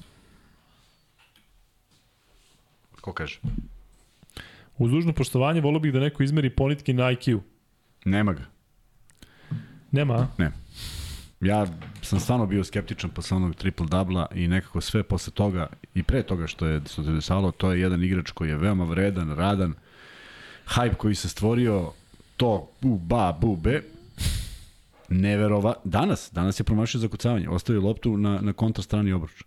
[3.01, 3.41] Ko kaže?
[4.79, 7.41] uz dužno poštovanje volio bih da neko izmeri ponitke na IQ.
[8.05, 8.45] Nema ga.
[9.93, 10.29] Nema?
[10.39, 10.53] Ne.
[11.41, 11.67] Ja
[12.03, 16.23] sam stvarno bio skeptičan posle onog triple dubla i nekako sve posle toga i pre
[16.23, 19.75] toga što je što se desalo, to je jedan igrač koji je veoma vredan, radan,
[20.67, 21.93] hype koji se stvorio,
[22.37, 23.83] to bu ba bu be,
[25.09, 29.45] neverova, danas, danas je promašio zakucavanje, ostavio loptu na, na kontra strani obruča.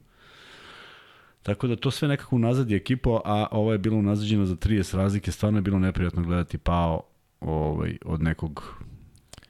[1.43, 4.95] Tako da to sve nekako unazad je ekipo, a ovo je bilo unazađeno za 30
[4.95, 7.03] razlike, stvarno je bilo neprijatno gledati pao
[7.39, 8.83] ovaj, od nekog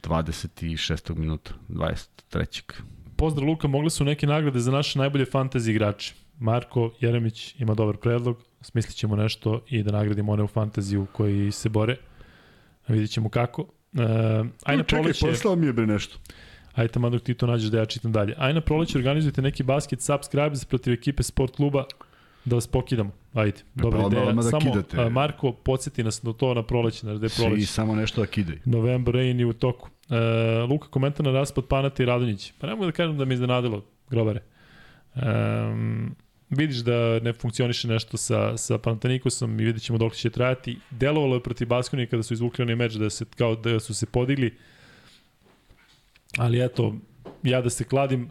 [0.04, 1.16] 26.
[1.16, 2.62] minuta, 23.
[3.16, 6.14] Pozdrav Luka, mogli su neke nagrade za naše najbolje fantasy igrače.
[6.40, 11.52] Marko Jeremić ima dobar predlog, smislit ćemo nešto i da nagradimo one u fantaziju koji
[11.52, 11.98] se bore.
[12.88, 13.66] Vidjet ćemo kako.
[13.94, 14.04] E,
[14.64, 16.18] aj na Čekaj, proleće, poslao mi je bre nešto.
[16.74, 18.36] ajde tamo dok ti to nađeš da ja čitam dalje.
[18.38, 21.86] Aj na proleće organizujete neki basket subscribes protiv ekipe sport kluba
[22.46, 23.12] da vas pokidamo.
[23.34, 24.24] Ajde, dobra pa odmah- ideja.
[24.24, 24.98] odmah da Samo, kidate.
[24.98, 27.66] a, Marko, podsjeti nas na to na proleće, na gde proleće.
[27.66, 28.60] samo nešto da kidaju.
[28.66, 29.90] November Rain je u toku.
[30.10, 30.16] E,
[30.62, 32.54] Luka, komentar na raspad Panata i Radonjić.
[32.60, 34.40] Pa ne mogu da kažem da me iznenadilo, grobare.
[35.16, 35.22] E,
[36.50, 40.78] vidiš da ne funkcioniše nešto sa, sa Panatanikosom i vidjet ćemo dok će trajati.
[40.92, 44.06] Delovalo je protiv Baskonije kada su izvukli onaj meč da, se, kao da su se
[44.06, 44.58] podigli.
[46.38, 46.96] Ali eto,
[47.44, 48.30] ja da se kladim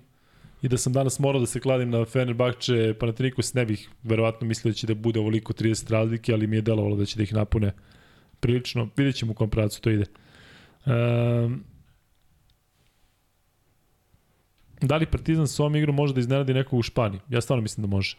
[0.62, 4.70] i da sam danas morao da se kladim na Fenerbahče, Panathinaikos ne bih verovatno mislio
[4.72, 7.34] da će da bude ovoliko 30 razlike, ali mi je delovalo da će da ih
[7.34, 7.72] napune
[8.40, 8.88] prilično.
[8.96, 10.04] Vidjet ćemo u kom pravcu to ide.
[10.86, 11.64] Um,
[14.80, 17.20] da li Partizan sa ovom igrom može da iznenadi nekog u Španiji?
[17.28, 18.16] Ja stvarno mislim da može.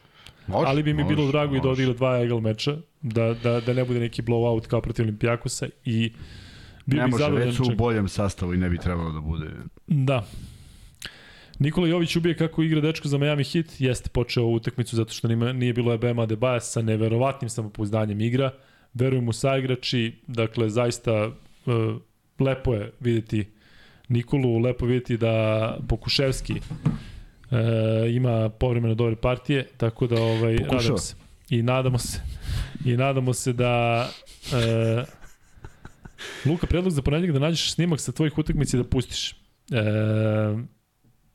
[0.47, 1.84] Može, Ali bi mi može, bilo drago i da može.
[1.84, 6.13] odigra dva egal meča, da, da, da ne bude neki blowout kao protiv Olimpijakosa i
[6.85, 9.47] bio Ne bih može, već u boljem sastavu i ne bi trebalo da bude.
[9.88, 10.26] Da.
[11.61, 15.27] Nikola Jović ubije kako igra dečko za Miami Heat, jeste počeo ovu utakmicu zato što
[15.27, 18.51] nima, nije bilo EBM-a Debaja sa neverovatnim samopouzdanjem igra.
[18.93, 22.01] Verujem u saigrači, dakle zaista uh,
[22.39, 23.47] lepo je videti
[24.09, 27.57] Nikolu, lepo videti da Pokuševski uh,
[28.09, 30.97] ima povremeno dobre partije, tako da ovaj Pokušava.
[30.97, 31.15] se.
[31.49, 32.21] I nadamo se
[32.85, 34.07] i nadamo se da
[34.51, 35.07] uh,
[36.45, 39.31] Luka, predlog za ponedjeljak da nađeš snimak sa tvojih utakmica i da pustiš.
[39.31, 39.35] E,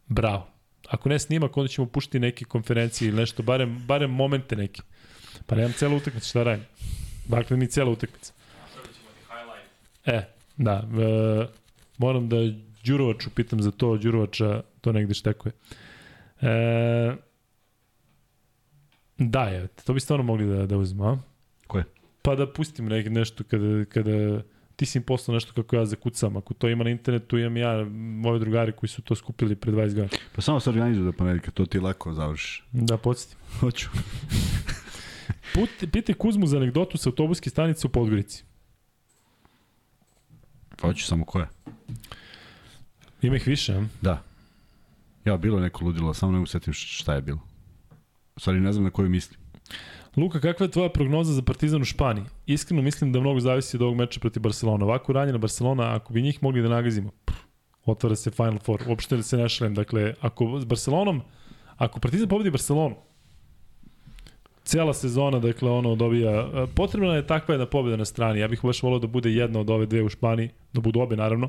[0.07, 0.47] bravo.
[0.89, 4.83] Ako ne snimak, onda ćemo puštiti neke konferencije ili nešto, barem, barem momente neke.
[5.47, 6.65] Pa nemam celu utakmicu, šta radim?
[7.29, 8.33] Dakle, ni cela utakmica.
[8.61, 9.69] Napravit ćemo ti highlight.
[10.07, 11.47] E, da, e,
[11.99, 12.37] moram da
[12.85, 15.53] Đurovaču pitam za to, Đurovača to negde štekuje.
[16.41, 17.17] E,
[19.19, 21.19] da, je, to bi stvarno mogli da, da uzmemo, a?
[21.67, 21.85] Koje?
[22.23, 24.43] Pa da pustim nek, nešto kada, kada
[24.77, 26.37] ti si im poslao nešto kako ja zakucam.
[26.37, 29.95] Ako to ima na internetu, imam ja, moji drugari koji su to skupili pre 20
[29.95, 30.09] godina.
[30.35, 32.65] Pa samo se organizuju do ponedjeljka, to ti lako završiš.
[32.73, 33.39] Da, podsjetim.
[33.61, 33.89] Hoću.
[35.55, 38.45] Put, pite Kuzmu za anegdotu sa autobuske stanice u Podgorici.
[40.81, 41.49] Hoću samo koje.
[43.23, 43.85] Ima ih više, a?
[44.01, 44.23] Da.
[45.25, 47.39] Ja, bilo je neko ludilo, samo ne mogu setim šta je bilo.
[48.37, 49.41] U stvari ne znam na koju mislim.
[50.17, 52.25] Luka, kakva je tvoja prognoza za Partizan u Španiji?
[52.47, 54.85] Iskreno mislim da mnogo zavisi od ovog meča protiv Barcelona.
[54.85, 57.39] Ovako ranjena Barcelona, ako bi njih mogli da nagazimo, pff,
[57.85, 58.83] otvara se Final Four.
[58.89, 59.75] Uopšte da se ne šalem.
[59.75, 61.21] Dakle, ako s Barcelonom,
[61.77, 62.97] ako Partizan pobedi Barcelonu,
[64.65, 68.41] cela sezona, dakle, ono dobija, potrebna je takva jedna pobeda na strani.
[68.41, 71.17] Ja bih baš volao da bude jedna od ove dve u Španiji, da budu obe,
[71.17, 71.49] naravno.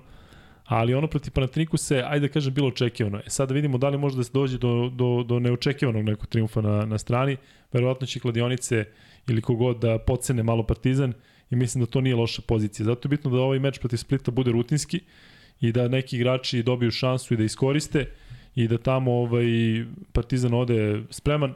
[0.68, 3.20] Ali ono protiv Panathiniku se, ajde da kažem, bilo očekivano.
[3.26, 6.28] E sad da vidimo da li može da se dođe do, do, do neočekivanog nekog
[6.28, 7.38] triumfa na, na strani.
[7.74, 8.86] Verovatno će kladionice
[9.28, 11.14] ili kogod da pocene malo Partizan
[11.50, 12.86] i mislim da to nije loša pozicija.
[12.86, 15.00] Zato je bitno da ovaj meč protiv Splita bude rutinski
[15.62, 18.12] i da neki igrači dobiju šansu i da iskoriste
[18.56, 19.46] i da tamo ovaj
[20.12, 21.54] Partizan ode spreman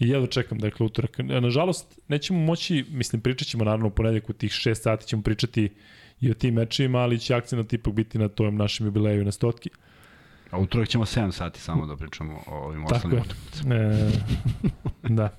[0.00, 1.18] i jedva čekam dakle utorak.
[1.18, 5.70] Nažalost, nećemo moći, mislim pričat ćemo naravno u ponedjeljak u tih 6 sati ćemo pričati
[6.20, 9.70] i o tim mečima, ali će akcent ipak biti na tom našem jubileju na stotki.
[10.50, 13.74] A utorak ćemo 7 sati samo da pričamo o ovim Tako ostalim utakmicama.
[13.74, 14.10] E,
[15.02, 15.28] da.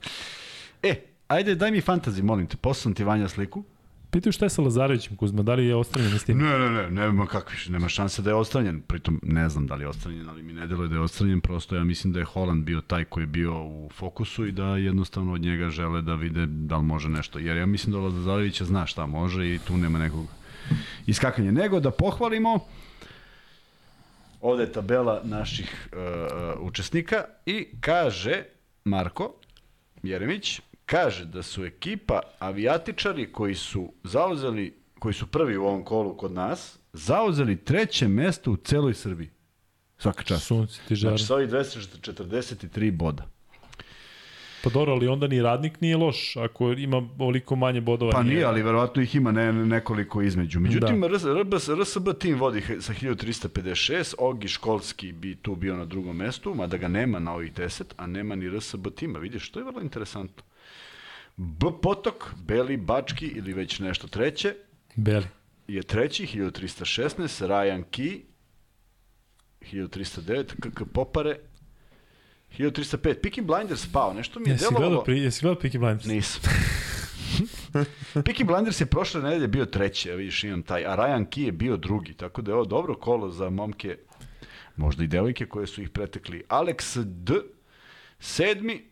[0.84, 0.96] E,
[1.28, 2.58] ajde daj mi fantazi, molim te.
[2.58, 3.64] Poslao sam ti Vanja sliku.
[4.12, 6.38] Pitaju šta je sa Lazarevićem, Kuzma, da li je ostranjen s tim?
[6.38, 8.82] Ne, ne, ne, nema kakvi, nema šanse da je ostranjen.
[8.82, 11.76] Pritom ne znam da li je ostranjen, ali mi ne deluje da je ostranjen, prosto
[11.76, 15.34] ja mislim da je Holland bio taj koji je bio u fokusu i da jednostavno
[15.34, 17.40] od njega žele da vide da li može nešto.
[17.40, 20.28] Jer ja mislim da Lazarevića zna šta može i tu nema nekog
[21.08, 21.52] iskakanja.
[21.52, 22.60] Nego da pohvalimo
[24.42, 28.44] ovde je tabela naših uh, učesnika i kaže
[28.84, 29.34] Marko
[30.04, 36.18] Jeremić, kaže da su ekipa avijatičari koji su zauzeli, koji su prvi u ovom kolu
[36.18, 39.30] kod nas, zauzeli treće mesto u celoj Srbiji.
[39.98, 40.46] Svaka čast.
[40.46, 41.18] Sunce ti žara.
[41.18, 43.28] Znači, sa ovih 243 boda.
[44.64, 48.12] Pa dobro, ali onda ni radnik nije loš, ako ima ovoliko manje bodova.
[48.12, 50.60] Pa nije, ali verovatno ih ima ne, nekoliko između.
[50.60, 51.08] Međutim, da.
[51.08, 56.78] RS, RSB tim vodi sa 1356, Ogi Školski bi tu bio na drugom mestu, mada
[56.78, 59.20] ga nema na ovih 10, a nema ni RSB tima.
[59.20, 60.44] Vidiš, to je vrlo interesantno.
[61.38, 64.56] B Potok, Beli, Bački ili već nešto treće.
[64.96, 65.26] Beli.
[65.68, 68.20] Je treći, 1316, Ryan Key,
[69.62, 71.38] 1309, KK Popare,
[72.58, 73.16] 1305.
[73.22, 74.90] Peaky Blinders pao, nešto mi je jesi delovalo...
[74.90, 76.06] Gledao, pri, jesi gledao Peaky Blinders?
[76.06, 76.42] Nisam.
[78.14, 81.52] Peaky Blinders je prošle nedelje bio treći, ja vidiš imam taj, a Ryan Key je
[81.52, 83.98] bio drugi, tako da je ovo dobro kolo za momke,
[84.76, 86.44] možda i devojke koje su ih pretekli.
[86.50, 87.34] Alex D,
[88.20, 88.86] sedmi,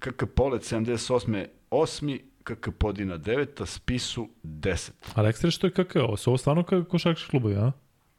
[0.00, 1.46] KK Polet 78.
[1.70, 3.66] osmi, KK Podina 9.
[3.66, 4.90] Spisu 10.
[5.14, 7.72] Ali ekstra što je KK, ovo su ovo stvarno kako košarkaški klubovi, a?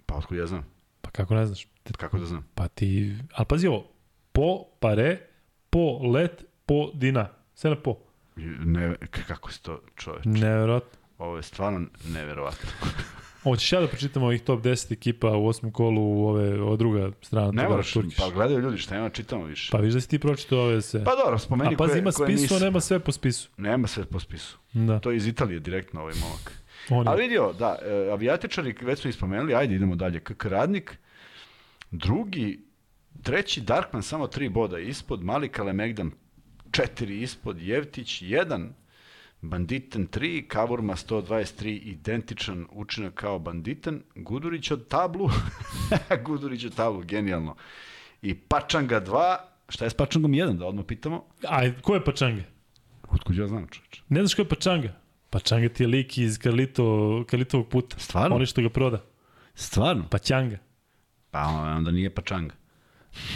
[0.05, 0.65] Pa otkud ja znam?
[1.01, 1.67] Pa kako ne znaš?
[1.97, 2.47] Kako da znam?
[2.55, 3.91] Pa ti, ali pazi ovo,
[4.39, 5.17] po, pare,
[5.69, 7.29] po, let, po, dina.
[7.53, 7.97] Sve na po.
[8.65, 8.95] Ne,
[9.27, 10.21] kako se to čoveč?
[10.25, 10.99] Neverovatno.
[11.17, 12.69] Ovo je stvarno neverovatno.
[13.43, 17.11] Hoćeš ja da pročitam ovih top 10 ekipa u osmom kolu u ove, ova druga
[17.21, 17.51] strana.
[17.51, 19.71] Ne moraš, pa gledaju ljudi, šta ima čitamo više.
[19.71, 21.03] Pa viš da si ti pročitao ove sve.
[21.03, 22.57] Pa dobro, spomeni A pazi, koje, ima koje spisu, nisam.
[22.57, 23.49] a nema sve po spisu.
[23.57, 24.57] Nema sve po spisu.
[24.73, 24.99] Da.
[24.99, 26.51] To je iz Italije direktno ovaj momak.
[26.89, 27.11] On je.
[27.11, 30.19] Ali vidio, da, e, avijatičari, već smo ih spomenuli, ajde idemo dalje.
[30.19, 30.97] KK Radnik,
[31.91, 32.68] drugi,
[33.23, 36.11] treći Darkman samo tri boda ispod, Mali Kalemegdan
[36.71, 38.73] četiri ispod, Jevtić jedan,
[39.41, 45.29] Banditen 3, Kavurma 123, identičan učinak kao Banditen, Gudurić od tablu,
[46.25, 47.55] Gudurić od tablu, genijalno.
[48.21, 49.35] I Pačanga 2,
[49.69, 51.25] šta je s Pačangom 1, da odmah pitamo?
[51.47, 52.41] Aj, ko je Pačanga?
[53.09, 54.01] Otkud ja znam, čoveče?
[54.09, 54.93] Ne znaš ko je Pačanga?
[55.29, 57.99] Pačanga ti je lik iz Karlito, Karlitovog puta.
[57.99, 58.35] Stvarno?
[58.35, 59.03] Oni što ga proda.
[59.53, 60.07] Stvarno?
[60.09, 60.57] Pačanga.
[61.31, 61.47] Pa
[61.77, 62.55] onda nije Pačanga.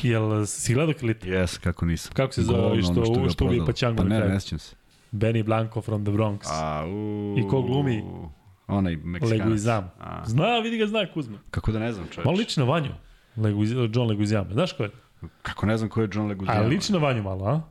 [0.04, 1.28] Jel si gledao Karlito?
[1.28, 2.12] Jes, kako nisam.
[2.16, 3.66] Kako se zove Govno, što, ono što, što.
[3.66, 4.76] Pačangu Pa na ne, ne sjećam se.
[5.12, 6.40] Benny Blanco from the Bronx.
[6.46, 8.04] A, u, I ko glumi?
[8.68, 9.46] Onaj Meksikanac.
[9.46, 9.92] Leguizam.
[10.00, 11.38] A, Zna, vidi ga zna Kuzma.
[11.52, 12.26] kako da ne znam, čovječ?
[12.26, 12.92] Malo liči na Vanju.
[13.38, 14.48] Leguiz, John Leguizam.
[14.52, 14.90] Znaš ko je?
[15.42, 16.60] Kako ne znam ko je John Leguizamo.
[16.60, 17.62] A liči na Vanju malo, a?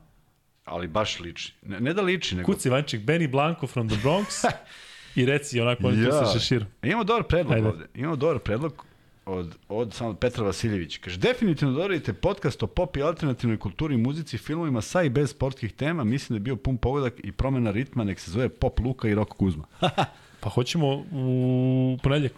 [0.65, 1.53] Ali baš liči.
[1.61, 2.53] Ne, ne da liči, nego...
[2.53, 4.43] Kuci Vanček, Benny Blanco from the Bronx.
[5.15, 6.05] I reci onako on ja.
[6.05, 6.67] tu sa šeširom.
[6.83, 7.67] Imamo dobar predlog Ajde.
[7.67, 7.85] ovde.
[7.93, 8.85] Imamo dobar predlog
[9.25, 10.97] od, od samo Petra Vasiljević.
[10.97, 15.73] Kaže, definitivno doradite podcast o pop i alternativnoj kulturi, muzici, filmovima sa i bez sportskih
[15.73, 16.03] tema.
[16.03, 19.15] Mislim da je bio pun pogodak i promena ritma, nek se zove Pop Luka i
[19.15, 19.63] Rock Kuzma.
[20.39, 22.31] Pa hoćemo u ponedljak.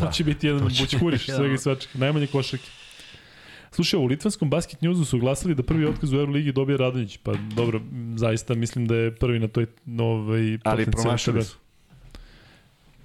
[0.00, 0.94] To će biti jedan bućkuriš,
[1.28, 1.98] jedan- svega i svačega.
[1.98, 2.66] Najmanje košarke.
[3.70, 7.16] Slušaj, u litvanskom basket newsu su glasali da prvi otkaz u Euroligi dobije Radonjić.
[7.16, 7.80] Pa dobro,
[8.16, 9.66] zaista mislim da je prvi na toj
[10.00, 11.44] ovaj, Ali promašili tabeli.
[11.44, 11.56] su.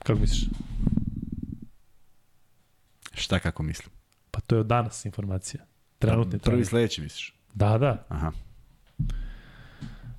[0.03, 0.43] Kako misliš?
[3.17, 3.89] Šta kako mislim?
[4.31, 5.63] Pa to je od danas informacija.
[5.99, 6.31] Trenutni.
[6.31, 6.65] Prvi trenutni.
[6.65, 7.33] sledeći misliš?
[7.53, 8.05] Da, da.
[8.09, 8.31] Aha.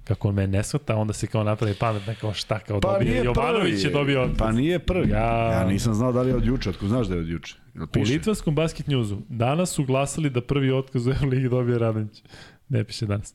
[0.04, 3.24] Kako on me ne shvata, onda se kao napravi pametna kao šta, kao Pa nije
[3.24, 3.82] Jovanović prvi.
[3.82, 4.38] je dobio otkaz.
[4.38, 5.10] Pa nije prvi.
[5.10, 7.56] Ja- Ja, nisam znao da li je od juče, otko znaš da je od juče.
[7.74, 12.22] Jel U litvanskom basket newsu danas su glasali da prvi otkaz u Euroligi dobije Radonjić.
[12.68, 13.34] Ne piše danas.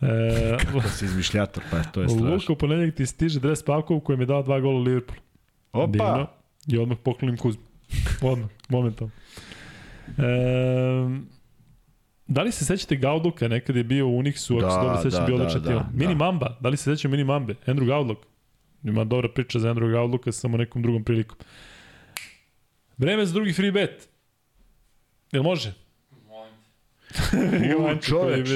[0.00, 0.06] E,
[0.62, 2.34] Kako si izmišljator, pa to je strašno.
[2.34, 5.20] Luka u ponedjeljak ti stiže dres Pavkov kojem je dao dva gola u Liverpoolu.
[5.72, 5.86] Opa!
[5.88, 6.26] Divno.
[6.68, 7.62] I odmah poklonim Kuzmu.
[8.32, 9.12] Odmah, momentalno.
[10.08, 10.22] E,
[12.26, 15.20] da li se sećate Gauduka, nekad je bio u Unixu, ako Da, se dobro sećam,
[15.20, 15.78] da, bio da, odličan da, tim.
[15.78, 15.88] da.
[15.94, 17.54] Mini Mamba, da li se sećam Mini Mambe?
[17.66, 18.18] Andrew Gaudlok.
[18.84, 21.36] Ima dobra priča za Andrew Gaudloka, samo nekom drugom prilikom.
[22.98, 24.08] Vreme za drugi free bet.
[25.32, 25.72] Jel može?
[27.78, 28.48] Molim čoveč.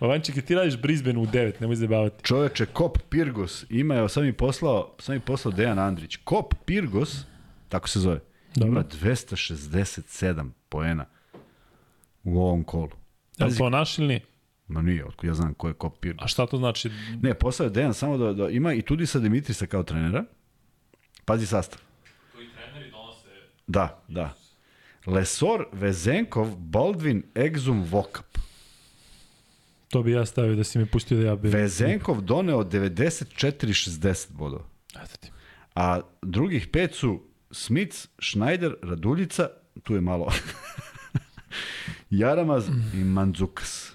[0.00, 2.24] Jovanček, ti radiš Brisbane u 9, nemoj zabavati.
[2.24, 6.16] Čoveče, Kop Pirgos ima, evo sam mi poslao, sam mi poslao Dejan Andrić.
[6.16, 7.24] Kop Pirgos,
[7.68, 8.20] tako se zove,
[8.54, 8.68] Dobro.
[8.68, 11.04] ima 267 poena
[12.24, 12.90] u ovom kolu.
[13.38, 14.20] Je li to naš ili nije?
[14.68, 16.24] Ma nije, otko ja znam ko je Kop Pirgos.
[16.24, 16.90] A šta to znači?
[17.22, 20.24] Ne, poslao je Dejan samo da, da ima i Tudisa Dimitrisa kao trenera.
[21.24, 21.80] Pazi sastav.
[22.32, 23.28] Tu i treneri donose
[23.66, 24.34] Da, da.
[25.06, 28.38] Lesor, Vezenkov, Baldwin, Exum, Vokap.
[29.88, 31.48] To bi ja stavio da si mi pustio da ja bi...
[31.48, 34.64] Vezenkov doneo 94-60 bodova.
[35.04, 35.30] Eto ti.
[35.74, 39.48] A drugih pet su Smits, Schneider, Raduljica,
[39.82, 40.32] tu je malo
[42.10, 43.92] Jaramaz i Mandzukas.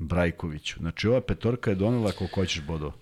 [0.00, 0.76] Brajkoviću.
[0.78, 2.92] Znači, ova petorka je donela koliko hoćeš bodova.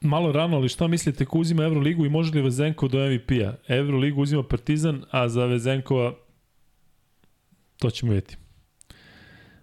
[0.00, 3.54] Malo rano, ali šta mislite ko uzima Euroligu i može li Vezenko do MVP-a?
[3.68, 6.14] Euroligu uzima Partizan, a za Vezenkova
[7.78, 8.36] to ćemo vidjeti.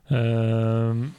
[0.10, 1.14] Um,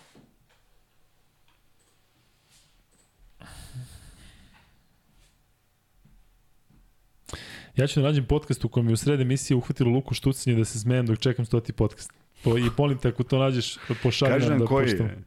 [7.77, 10.65] Ja ću da nađem podcast u kojem je u sred emisije uhvatilo Luku Štucanje da
[10.65, 12.13] se smejem dok čekam stoti podcast.
[12.45, 15.07] Po, I molim te ako to nađeš, pošalj nam da koji puštam.
[15.07, 15.19] je.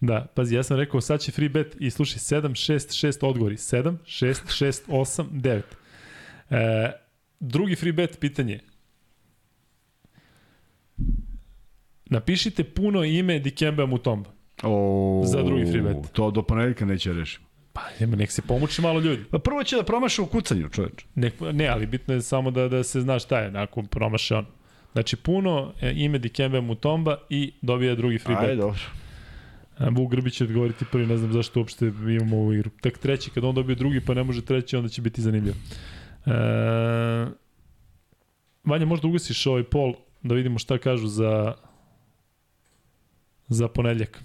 [0.00, 3.56] Da, pazi, ja sam rekao sad će free bet i slušaj 7, 6, 6 odgovori.
[3.56, 5.62] 7, 6, 6, 8, 9.
[6.50, 6.92] E,
[7.40, 8.60] drugi free bet pitanje.
[12.06, 14.30] Napišite puno ime Dikembe Mutomba.
[14.62, 15.96] O, Za drugi free bet.
[16.12, 17.47] To do ponedjeljka neće rešimo.
[17.98, 19.24] Pa, nek se pomuči malo ljudi.
[19.30, 21.04] Pa prvo će da promaša u kucanju, čoveč.
[21.14, 24.46] Nek, ne, ali bitno je samo da, da se zna šta je, nakon promaše on.
[24.92, 28.58] Znači, puno e, ime Dikembe Mutomba i dobija drugi free Ajde, bet.
[28.58, 28.80] dobro.
[29.78, 32.70] A Vuk Grbić će odgovoriti prvi, ne znam zašto uopšte imamo ovu igru.
[32.80, 35.56] Tek treći, kad on dobije drugi pa ne može treći, onda će biti zanimljivo.
[36.26, 36.30] E,
[38.64, 41.54] Vanja, možda ugasiš ovaj pol da vidimo šta kažu za
[43.48, 44.22] za ponedljak.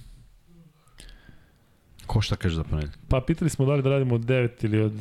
[2.07, 2.97] Ko šta kaže za ponedjeljak?
[3.07, 4.93] Pa pitali smo da li da radimo od 9 ili od...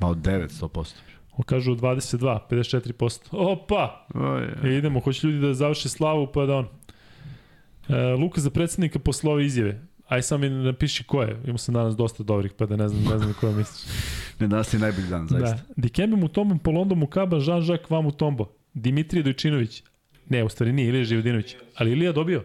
[0.00, 0.94] Ma od 9, 100%.
[1.36, 3.18] O, kažu od 22, 54%.
[3.30, 4.06] Opa!
[4.14, 6.66] Oj, E, idemo, hoće ljudi da završe slavu, pa da on.
[7.88, 9.82] E, Luka za predsednika posle ove izjave.
[10.08, 11.36] Aj sam mi napiši ko je.
[11.44, 13.92] Imao sam danas dosta dobrih, pa da ne znam, ne znam ko misliš.
[14.40, 15.56] Ne, danas je najbolji dan, zaista.
[15.56, 15.62] Da.
[15.76, 18.46] Dikembe Mutombo, Polondo Mukaba, Jean-Jacques Van Mutombo.
[18.74, 19.82] Dimitrije Dojčinović.
[20.28, 21.56] Ne, u stvari nije Ilija Živodinović.
[21.76, 22.44] Ali Ilija dobio.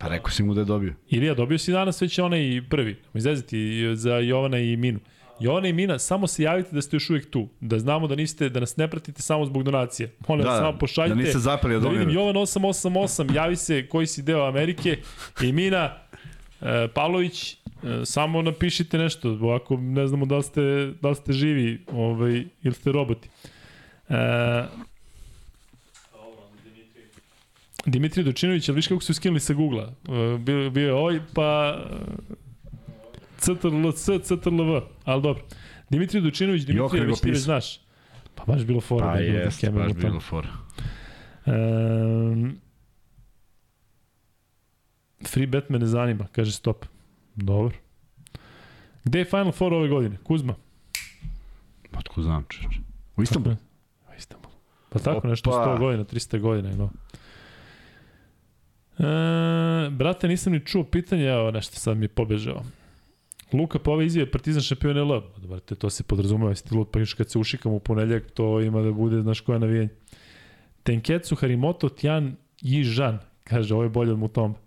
[0.00, 0.94] Pa rekao si mu da je dobio.
[1.08, 2.96] Ilija, dobio si danas već onaj prvi.
[3.14, 4.98] Izvezati za Jovana i Minu.
[5.40, 7.48] Jovana i Mina, samo se javite da ste još uvijek tu.
[7.60, 10.12] Da znamo da niste, da nas ne pratite samo zbog donacije.
[10.28, 11.14] Molim Da, samo pošaljite.
[11.14, 12.10] da niste zapeli od Da vidim.
[12.10, 14.98] Jovan 888, javi se koji si deo Amerike.
[15.42, 15.96] I Mina,
[16.60, 17.56] e, Pavlović, e,
[18.04, 22.74] samo napišite nešto, ovako ne znamo da li ste, da li ste živi ovaj, ili
[22.74, 23.28] ste roboti.
[24.08, 24.14] E.
[27.86, 30.14] Dimitrij Dučinović, ali viš kako su skinuli sa Google-a?
[30.14, 31.78] E, bio, bio je ovaj, pa
[33.38, 35.42] CTRL-C, CTRL-V, ali dobro.
[35.90, 37.80] Dimitrij Dučinović, Jok Dimitrij, nego već ti već znaš.
[38.34, 39.06] Pa baš bilo fora.
[39.06, 40.46] Pa da je jest, baš bilo for.
[41.46, 42.60] Um,
[45.26, 46.86] free bet me ne zanima, kaže stop.
[47.34, 47.76] Dobro.
[49.04, 50.16] Gde je Final Four ove godine?
[50.24, 50.54] Kuzma?
[51.98, 52.68] Otko znam, čeče.
[53.16, 53.56] U Istanbulu?
[54.10, 54.54] U Istanbulu.
[54.88, 55.28] Pa tako Opa.
[55.28, 56.76] nešto 100 godina, 300 godina.
[56.76, 56.90] No.
[59.00, 62.62] E, brate, nisam ni čuo pitanje, evo nešto sad mi je pobežao.
[63.52, 65.22] Luka, po ove izjave Partizan šampion LB.
[65.48, 68.60] Brate, to se podrazumeva, jesi ti lud, pa još kad se ušikam u ponedljak, to
[68.60, 69.88] ima da bude, znaš koja navijanje.
[70.82, 74.58] Tenketsu Harimoto Tjan Jižan, kaže, ovo je bolje od Mutomba.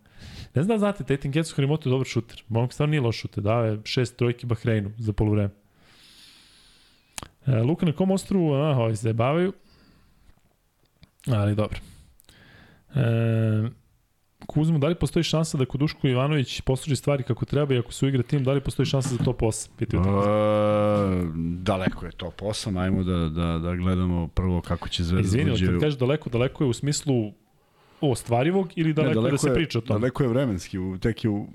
[0.55, 2.43] Ne znam, da znate, taj Tenketsu Harimoto je dobar šuter.
[2.49, 5.49] Momak stvarno nije loš šuter, dao je šest trojki Bahreinu za polovreme.
[7.45, 9.53] E, Luka, na kom ostrovu, aha, ovi se zajebavaju.
[11.27, 11.80] Ali dobro.
[12.95, 13.82] E,
[14.45, 17.94] Kuzmo, da li postoji šansa da kod Duško Ivanović posluži stvari kako treba i ako
[17.94, 19.70] se uigra tim, da li postoji šansa za top 8?
[19.78, 20.10] Pitaju te.
[20.10, 20.14] E,
[21.57, 25.65] daleko je top 8, ajmo da, da, da gledamo prvo kako će Zvezda Izvini, uđe
[25.65, 27.32] kad u- kažeš daleko, daleko je u smislu
[28.02, 29.99] ostvarivog ili daleko, Ne, da se je, priča o tome?
[29.99, 31.48] Daleko je vremenski, u, tek je u,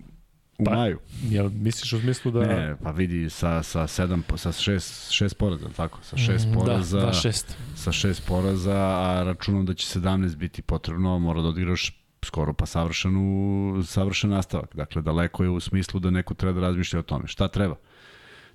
[0.58, 0.98] u Pa, maju.
[1.22, 2.40] Jel misliš u smislu da...
[2.40, 5.98] Ne, pa vidi sa, sa, sedam, sa šest, šest poraza, tako?
[6.02, 7.56] Sa šest Mm, poraza, Da, da, šest.
[7.74, 11.94] sa šest poraza, a računam da će 17 biti potrebno, mora da odigraš
[12.28, 14.76] skoro pa savršenu, savršen nastavak.
[14.76, 17.26] Dakle, daleko je u smislu da neko treba da razmišlja o tome.
[17.26, 17.76] Šta treba?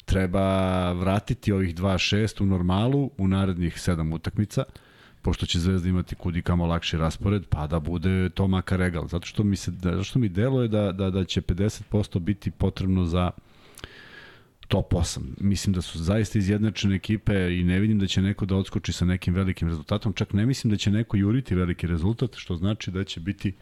[0.06, 0.46] Treba
[0.92, 4.64] vratiti ovih 2-6 u normalu u narednih 7 utakmica,
[5.22, 9.08] pošto će Zvezda imati kudi kamo lakši raspored, pa da bude to makar egal.
[9.08, 13.06] Zato što mi, se, zato što mi deluje da, da, da će 50% biti potrebno
[13.06, 13.32] za
[14.68, 15.20] top 8.
[15.40, 19.06] Mislim da su zaista izjednačene ekipe i ne vidim da će neko da odskoči sa
[19.06, 20.14] nekim velikim rezultatom.
[20.14, 23.54] Čak ne mislim da će neko juriti veliki rezultat, što znači da će biti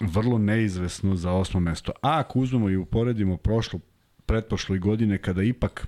[0.00, 1.92] vrlo neizvesno za osmo mesto.
[2.02, 3.80] A ako uzmemo i uporedimo prošlu,
[4.26, 5.86] pretprošloj godine kada ipak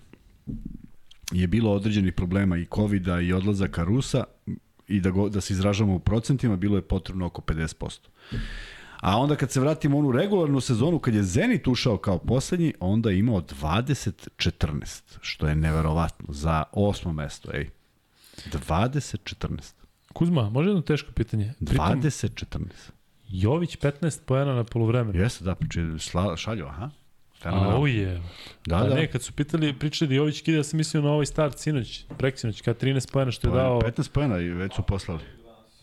[1.32, 4.24] je bilo određenih problema i covid i odlazaka Rusa
[4.88, 7.98] i da, go, da se izražavamo u procentima, bilo je potrebno oko 50%.
[9.00, 13.10] A onda kad se vratimo onu regularnu sezonu, kad je Zenit ušao kao poslednji, onda
[13.10, 17.70] je imao 20-14, što je neverovatno za osmo mesto, ej.
[18.52, 19.72] 20-14.
[20.12, 21.52] Kuzma, može jedno teško pitanje?
[21.58, 22.66] Pritom, 20-14.
[23.28, 25.20] Jović 15 poena na polovremenu.
[25.20, 26.90] Jeste, da, znači, šla, šalju, aha.
[27.42, 27.76] Fenomenalno.
[27.76, 28.22] Au je.
[28.66, 28.94] Da, Pa da.
[28.94, 32.04] ne, kad su pitali, pričali da Jović kida, ja sam mislio na ovaj start sinoć,
[32.18, 33.80] preksinoć, kad 13 pojena što je je dao...
[33.80, 35.20] 15 pojena i već su poslali.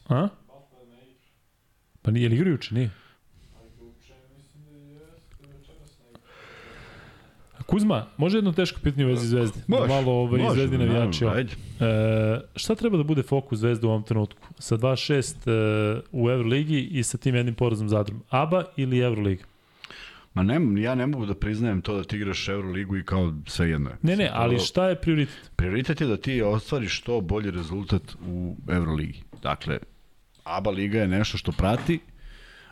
[0.09, 0.27] A?
[2.01, 2.89] Pa nije, je li igra juče, nije?
[7.67, 9.59] Kuzma, može jedno teško pitanje u vezi Zvezde?
[9.67, 11.25] Da Može, malo ovaj, može, Zvezdi navijači.
[11.25, 11.51] ajde.
[11.79, 14.47] E, šta treba da bude fokus Zvezde u ovom trenutku?
[14.59, 18.23] Sa 2-6 e, u Euroligi i sa tim jednim porazom zadrom.
[18.29, 19.43] ABA ili Euroliga?
[20.33, 23.69] Ma ne, ja ne mogu da priznajem to da ti igraš Euroligu i kao sve
[23.69, 23.95] jedno je.
[24.01, 25.51] Ne, ne, ali šta je prioritet?
[25.55, 29.19] Prioritet je da ti ostvariš što bolji rezultat u Euroligi.
[29.41, 29.79] Dakle,
[30.43, 31.99] ABA liga je nešto što prati,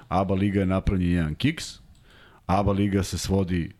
[0.07, 1.65] ABA liga je napravljen jedan kiks,
[2.45, 3.72] ABA liga se svodi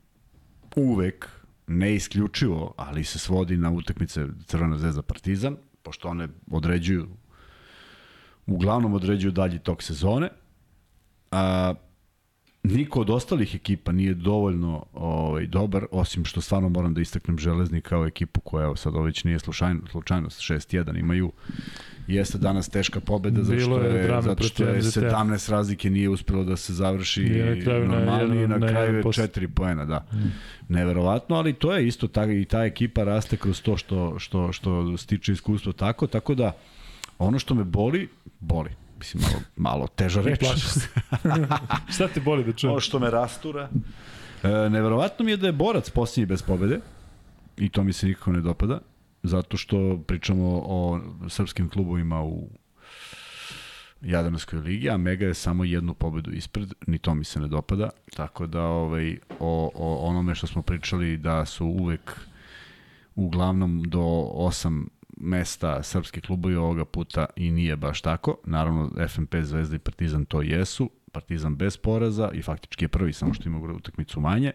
[0.76, 1.30] uvek,
[1.68, 7.08] ne isključivo, ali se svodi na utakmice Crvena zvezda Partizan, pošto one određuju,
[8.46, 10.30] uglavnom određuju dalji tok sezone.
[11.32, 11.74] A,
[12.64, 17.88] niko od ostalih ekipa nije dovoljno ovaj, dobar, osim što stvarno moram da istaknem Železnik
[17.88, 21.32] kao ekipu koja evo, sad ovo već nije slučajno, slučajnost, 6-1 imaju
[22.08, 25.00] Jeste danas teška pobeda zato što je je, zato što je MZT-a.
[25.00, 28.96] 17 razlike nije uspelo da se završi I na kraju normalno i na, na kraju
[28.96, 29.28] je posle.
[29.28, 30.06] 4 poena, da.
[30.70, 34.98] Neverovatno, ali to je isto ta, i ta ekipa raste kroz to što, što, što
[34.98, 36.52] stiče iskustvo tako, tako da
[37.18, 38.10] ono što me boli,
[38.40, 38.70] boli.
[39.00, 40.40] Mislim, malo, malo teža reč.
[41.96, 42.72] šta te boli da čujem?
[42.72, 43.70] Ono što me rastura.
[44.44, 46.80] E, neverovatno mi je da je borac posljednji bez pobede
[47.58, 48.80] i to mi se nikako ne dopada
[49.28, 51.00] zato što pričamo o
[51.30, 52.50] srpskim klubovima u
[54.02, 57.90] Jadranskoj ligi, a Mega je samo jednu pobedu ispred, ni to mi se ne dopada,
[58.16, 62.20] tako da ovaj, o, o onome što smo pričali da su uvek
[63.16, 64.88] uglavnom do osam
[65.18, 68.38] mesta srpski klubovi ovoga puta i nije baš tako.
[68.46, 70.90] Naravno, FNP, Zvezda i Partizan to jesu.
[71.12, 74.52] Partizan bez poraza i faktički je prvi, samo što ima utakmicu manje.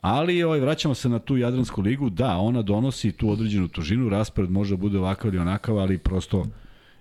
[0.00, 2.10] Ali ovaj, vraćamo se na tu Jadransku ligu.
[2.10, 6.46] Da, ona donosi tu određenu tužinu, raspored može da bude ovakav ili onakav, ali prosto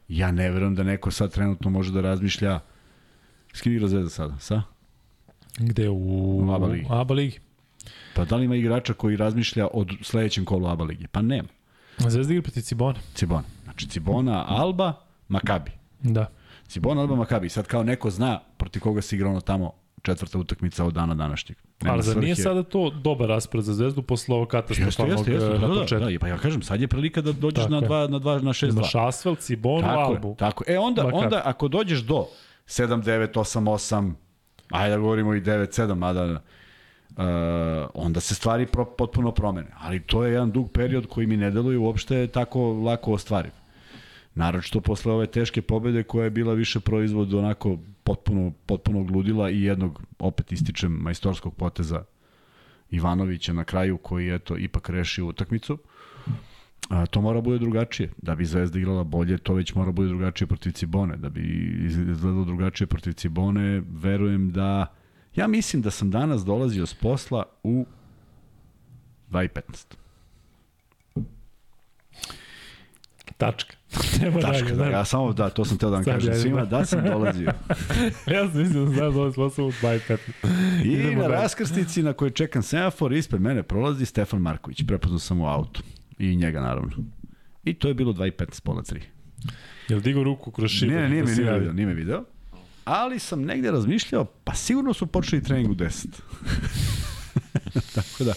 [0.07, 2.59] ja ne verujem da neko sad trenutno može da razmišlja
[3.53, 4.39] s kim igra Zvezda sada?
[4.39, 4.61] Sa?
[5.57, 5.89] Gde?
[5.89, 6.85] U, U ABA ligi.
[6.89, 7.39] ABA ligi.
[8.15, 11.07] Pa da li ima igrača koji razmišlja o sledećem kolu ABA lige?
[11.07, 11.47] Pa nema.
[11.97, 12.99] Zvezda igra protiv Cibona.
[13.13, 13.43] Cibona.
[13.63, 14.93] Znači Cibona, Alba,
[15.27, 15.71] Makabi.
[16.01, 16.29] Da.
[16.67, 17.49] Cibona, Alba, Makabi.
[17.49, 19.73] Sad kao neko zna protiv koga se igra ono tamo
[20.07, 21.57] četvrta utakmica od dana današnjeg.
[21.81, 25.31] Nema Ali zar nije sada to dobar raspored za Zvezdu posle ovog Jeste, katastrofalnog jeste,
[25.33, 25.47] jeste.
[25.47, 26.05] e, Da, na da, početku?
[26.05, 27.83] da, pa ja kažem, sad je prilika da dođeš Tako na je.
[27.83, 28.71] 2 na 2 na 6 2.
[28.71, 30.29] Imaš Asfel, Cibonu, Tako Albu.
[30.29, 30.63] je, tako.
[30.67, 31.23] E onda Makabi.
[31.23, 32.25] onda ako dođeš do
[32.67, 34.11] 7 9 8 8
[34.71, 36.39] ajde da govorimo i 9 7 mada
[37.11, 37.23] Uh,
[37.93, 39.67] onda se stvari pro, potpuno promene.
[39.79, 43.51] Ali to je jedan dug period koji mi ne deluje uopšte tako lako ostvariv.
[44.37, 49.61] Naročito posle ove teške pobede koja je bila više proizvod onako potpuno, potpuno gludila i
[49.61, 52.03] jednog, opet ističem, majstorskog poteza
[52.89, 55.77] Ivanovića na kraju koji je to ipak rešio utakmicu.
[56.89, 58.09] A, to mora bude drugačije.
[58.17, 61.17] Da bi Zvezda igrala bolje, to već mora bude drugačije protiv Cibone.
[61.17, 61.41] Da bi
[62.09, 64.93] izgledalo drugačije protiv Cibone, verujem da...
[65.35, 67.85] Ja mislim da sam danas dolazio s posla u
[69.31, 69.95] 2.15.
[73.37, 73.76] Tačka.
[74.21, 74.89] Nema Tačka, dalje, da, da.
[74.89, 76.69] ja samo, da, to sam teo da vam kažem svima, imam.
[76.69, 77.45] da sam dolazio.
[78.33, 80.17] ja sam mislio da znam da ovo u 2.15.
[80.85, 81.41] I Idemo na dalje.
[81.41, 85.81] raskrsnici na kojoj čekam semafor, ispred mene prolazi Stefan Marković, prepoznao sam u auto.
[86.19, 86.91] I njega, naravno.
[87.63, 88.99] I to je bilo 2.15, pola 3.
[89.89, 90.91] Jel digo ruku kroz šibu?
[90.91, 92.23] Ne, nije da nije video, nije me video.
[92.85, 96.07] Ali sam negde razmišljao, pa sigurno su počeli trening u 10.
[97.95, 98.33] Tako da,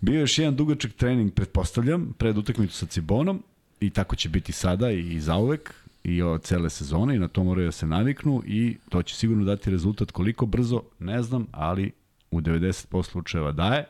[0.00, 3.42] bio je još jedan dugačak trening, pretpostavljam, pred utakmicu sa Cibonom
[3.80, 5.74] i tako će biti sada i zauvek
[6.04, 9.44] i o cele sezone i na to moraju da se naviknu i to će sigurno
[9.44, 11.92] dati rezultat koliko brzo, ne znam, ali
[12.30, 13.84] u 90% slučajeva daje.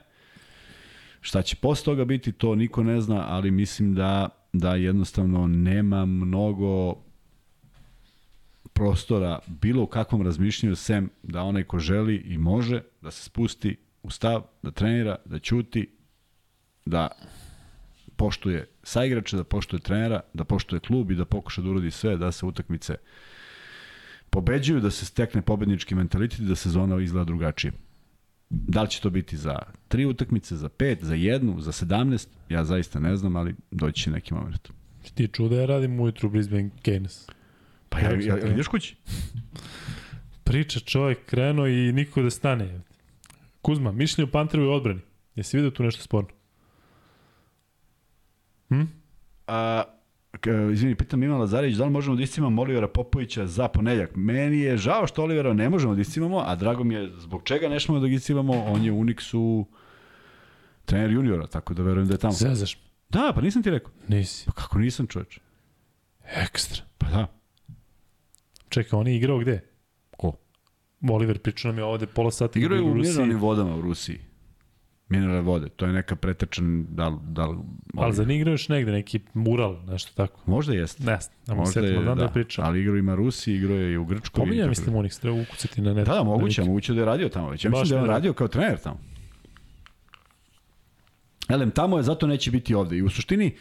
[1.20, 6.06] Šta će posle toga biti, to niko ne zna, ali mislim da, da jednostavno nema
[6.06, 6.94] mnogo
[8.72, 13.76] prostora bilo u kakvom razmišljanju sem da onaj ko želi i može da se spusti
[14.02, 15.88] u stav, da trenira, da ćuti,
[16.84, 17.08] da
[18.16, 22.32] poštuje saigrače, da poštuje trenera, da poštuje klub i da pokuša da uradi sve da
[22.32, 22.96] se utakmice
[24.30, 27.72] pobeđuju, da se stekne pobednički mentalitet i da sezona izgleda drugačije.
[28.50, 29.58] Da li će to biti za
[29.88, 34.10] tri utakmice, za pet, za jednu, za 17, ja zaista ne znam, ali doći će
[34.10, 34.68] neki moment.
[35.14, 37.30] Ti čuo da ja radim ujutru Brisbane Keynes.
[37.88, 38.96] Pa ja, ja, ja, ideš kući?
[40.44, 42.80] Priča čovjek krenuo i niko da stane.
[43.62, 45.00] Kuzma, mišljenje o Panterovoj odbrani.
[45.34, 46.35] Jesi vidio tu nešto sporno?
[48.68, 48.82] Hm?
[49.46, 49.82] A,
[50.72, 54.10] Izvini, pitam Ivan Lazarević, da li možemo da iscimamo Olivera Popovića za ponedjak?
[54.14, 57.68] Meni je žao što Olivera ne možemo da iscimamo, a drago mi je zbog čega
[57.68, 59.64] ne možemo da ga iscimamo, on je u Unixu
[60.84, 62.32] trener juniora, tako da verujem da je tamo.
[62.32, 62.78] Zezaš.
[63.08, 63.92] Da, pa nisam ti rekao.
[64.08, 64.46] Nisi.
[64.46, 65.38] Pa kako nisam čoveč?
[66.42, 66.82] Ekstra.
[66.98, 67.26] Pa da.
[68.68, 69.60] Čekaj, on je igrao gde?
[70.16, 70.32] Ko?
[71.10, 73.02] Oliver pričao nam je ovde pola sata igrao u Rusiji.
[73.02, 74.20] mineralnim vodama u Rusiji.
[75.08, 77.56] Mineralne vode, to je neka pretečan, da li, da li,
[77.94, 80.40] Ali za ne igrao još negde, neki mural, nešto tako.
[80.46, 81.04] Možda jeste.
[81.04, 81.18] Ne
[81.48, 82.64] ne mogu znam da, da, pričam.
[82.64, 84.44] ali igrao ima Rusi, igrao je i u Grčkoj.
[84.44, 86.06] Pominja, mislim, Unix, treba ukucati na net.
[86.06, 87.64] Da, da, moguće, na moguće da je radio tamo već.
[87.64, 89.00] Ja mislim da je on radio kao trener tamo.
[91.48, 92.96] Elem, tamo je, zato neće biti ovde.
[92.96, 93.56] I u suštini,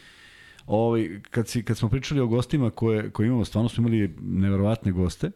[0.68, 4.92] ovaj, kad, si, kad smo pričali o gostima koje, koje imamo, stvarno smo imali neverovatne
[4.92, 5.32] goste.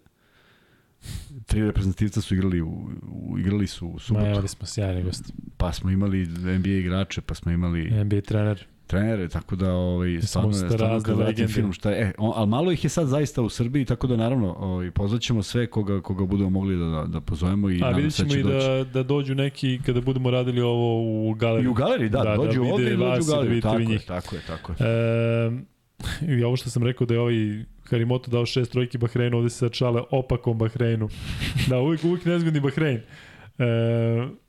[1.45, 2.67] Tri reprezentativca su igrali, u,
[3.11, 4.25] u, igrali su u Ma, subotu.
[4.25, 5.33] imali smo sjajni gosti.
[5.57, 6.25] Pa smo imali
[6.57, 8.65] NBA igrače, pa smo imali NBA trener.
[8.87, 11.53] trenere, tako da ovaj, stvarno, je, stvarno razne kad vratim legende.
[11.53, 12.01] film šta je.
[12.01, 15.43] E, on, ali malo ih je sad zaista u Srbiji, tako da naravno ovaj, pozvaćemo
[15.43, 18.39] sve koga, koga budemo mogli da, da, da pozovemo i A vidjet da ćemo će
[18.39, 18.67] i doći.
[18.67, 21.65] da, da dođu neki, kada budemo radili ovo u galeriji.
[21.65, 23.49] I u galeriji, da, da dođu vide ovde i dođu u da galeriju.
[23.49, 24.89] vidite tako, je, tako je, tako je.
[26.27, 29.49] E, I ovo što sam rekao da je ovaj Harimoto dao šest trojki Bahreinu, ovde
[29.49, 31.09] se sad šale opakom Bahreinu.
[31.69, 32.97] da, uvijek, uvijek nezgodni Bahrein.
[33.59, 33.65] E,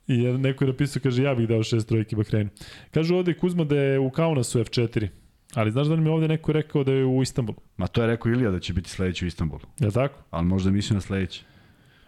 [0.07, 2.49] I neko je napisao, kaže, ja bih dao šest trojki Bahreinu.
[2.91, 5.07] Kažu ovde Kuzma da je u Kaunasu F4.
[5.53, 7.57] Ali znaš da nam je ovde neko rekao da je u Istanbulu?
[7.77, 9.61] Ma to je rekao Ilija da će biti sledeći u Istanbulu.
[9.79, 10.23] Je li tako?
[10.31, 11.43] Ali možda mislio na sledeći.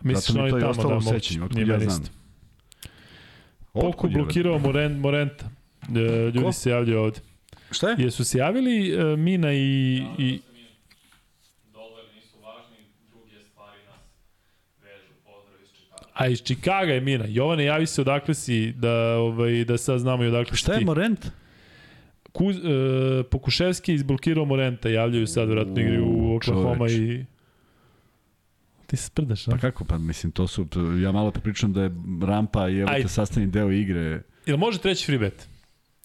[0.02, 1.40] Misliš i tamo ostalo da moguće.
[1.40, 2.04] Nije ja znam.
[3.74, 5.50] je, blokirao Moren, Morenta.
[5.96, 6.52] E, ljudi Ko?
[6.52, 7.20] se javljaju ovde.
[7.72, 7.96] Šta je?
[8.00, 10.40] Jesu se javili e, Mina i, i
[11.74, 12.78] Dolari nisu važni,
[13.10, 14.02] druge stvari nas
[14.82, 15.14] vežu.
[15.26, 16.03] Pozdrav iz Čikaga.
[16.14, 17.26] A iz Čikaga je Mina.
[17.28, 20.80] Jovane, javi se odakle si, da, ovaj, da sad znamo i odakle si Šta je
[20.80, 20.86] ti.
[20.86, 21.28] Morent?
[22.32, 22.60] Kuz, e,
[23.24, 26.92] Pokuševski je izblokirao Morenta, javljaju sad, vratno igraju u Oklahoma čoveč.
[26.92, 27.26] i...
[28.88, 29.52] Ti se sprdaš, a?
[29.52, 29.86] Pa kako?
[29.86, 30.68] Pa mislim, to su,
[31.02, 31.92] ja malo pričam da je
[32.28, 33.04] rampa i evo Ajde.
[33.04, 34.22] te sastavni deo igre.
[34.46, 35.48] Jel može treći free bet?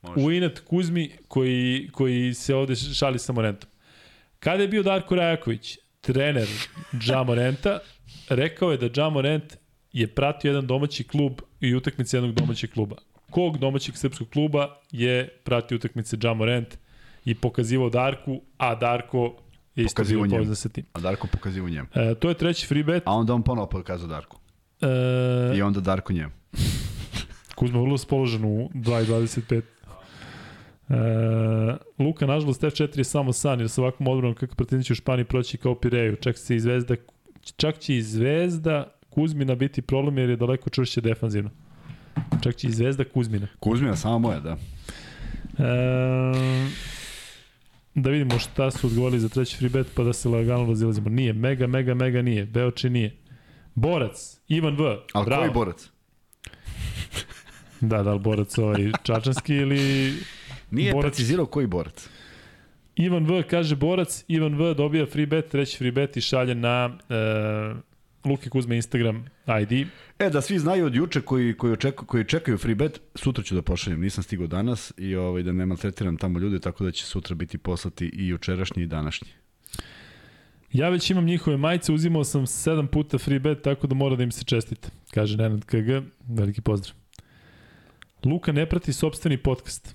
[0.02, 0.26] Može.
[0.26, 3.70] U inat Kuzmi, koji, koji se ovde šali sa Morentom.
[4.38, 6.48] Kada je bio Darko Rajaković, trener
[6.98, 7.78] Dža Morenta,
[8.28, 9.56] rekao je da Dža Morent
[10.00, 12.96] je pratio jedan domaći klub i utakmice jednog domaćeg kluba.
[13.30, 16.78] Kog domaćeg srpskog kluba je pratio utakmice Dža Morent
[17.24, 19.36] i pokazivao Darku, a Darko
[19.74, 20.84] je isto Pokazivao bio povezan sa tim.
[20.92, 21.88] A Darko pokazivo njemu.
[21.94, 23.02] E, to je treći free bet.
[23.06, 24.38] A onda on ponovo pokazao Darku.
[24.80, 26.32] E, I onda Darko njemu.
[27.56, 29.62] Kuzma vrlo spoložen u 2.25.
[30.88, 35.24] E, Luka, nažalost, F4 je samo san, jer sa ovakvom odbranom kako će u Španiji
[35.24, 36.16] proći kao Pireju.
[36.16, 36.94] Čak, se i Zvezda,
[37.56, 41.50] čak će i Zvezda Kuzmina biti problem jer je daleko čvršće defanzivno.
[42.42, 43.46] Čak će i Zvezda Kuzmina.
[43.60, 44.56] Kuzmina, sama moja, da.
[45.58, 46.70] E,
[47.94, 51.08] da vidimo šta su odgovorili za treći free bet pa da se lagano razilazimo.
[51.08, 52.46] Nije, mega, mega, mega nije.
[52.46, 53.16] Beoči nije.
[53.74, 54.96] Borac, Ivan V.
[55.12, 55.42] Ali Bravo.
[55.42, 55.88] koji borac?
[57.80, 60.12] Da, da li borac ovaj čačanski ili
[60.70, 61.10] Nije Borac.
[61.10, 62.08] precizirao koji borac.
[62.96, 66.98] Ivan V kaže borac, Ivan V dobija free bet, treći free bet i šalje na
[67.08, 67.14] e,
[68.24, 69.24] Luki Kuzme Instagram
[69.62, 69.86] ID.
[70.18, 73.54] E, da svi znaju od juče koji, koji, očeku, koji čekaju free bet, sutra ću
[73.54, 77.04] da pošaljem, nisam stigao danas i ovaj, da ne maltretiram tamo ljude, tako da će
[77.04, 79.28] sutra biti poslati i jučerašnji i današnji.
[80.72, 84.22] Ja već imam njihove majice, uzimao sam 7 puta free bet, tako da mora da
[84.22, 84.88] im se čestite.
[85.14, 85.88] Kaže Nenad KG,
[86.28, 86.94] veliki pozdrav.
[88.24, 89.94] Luka ne prati sobstveni podcast.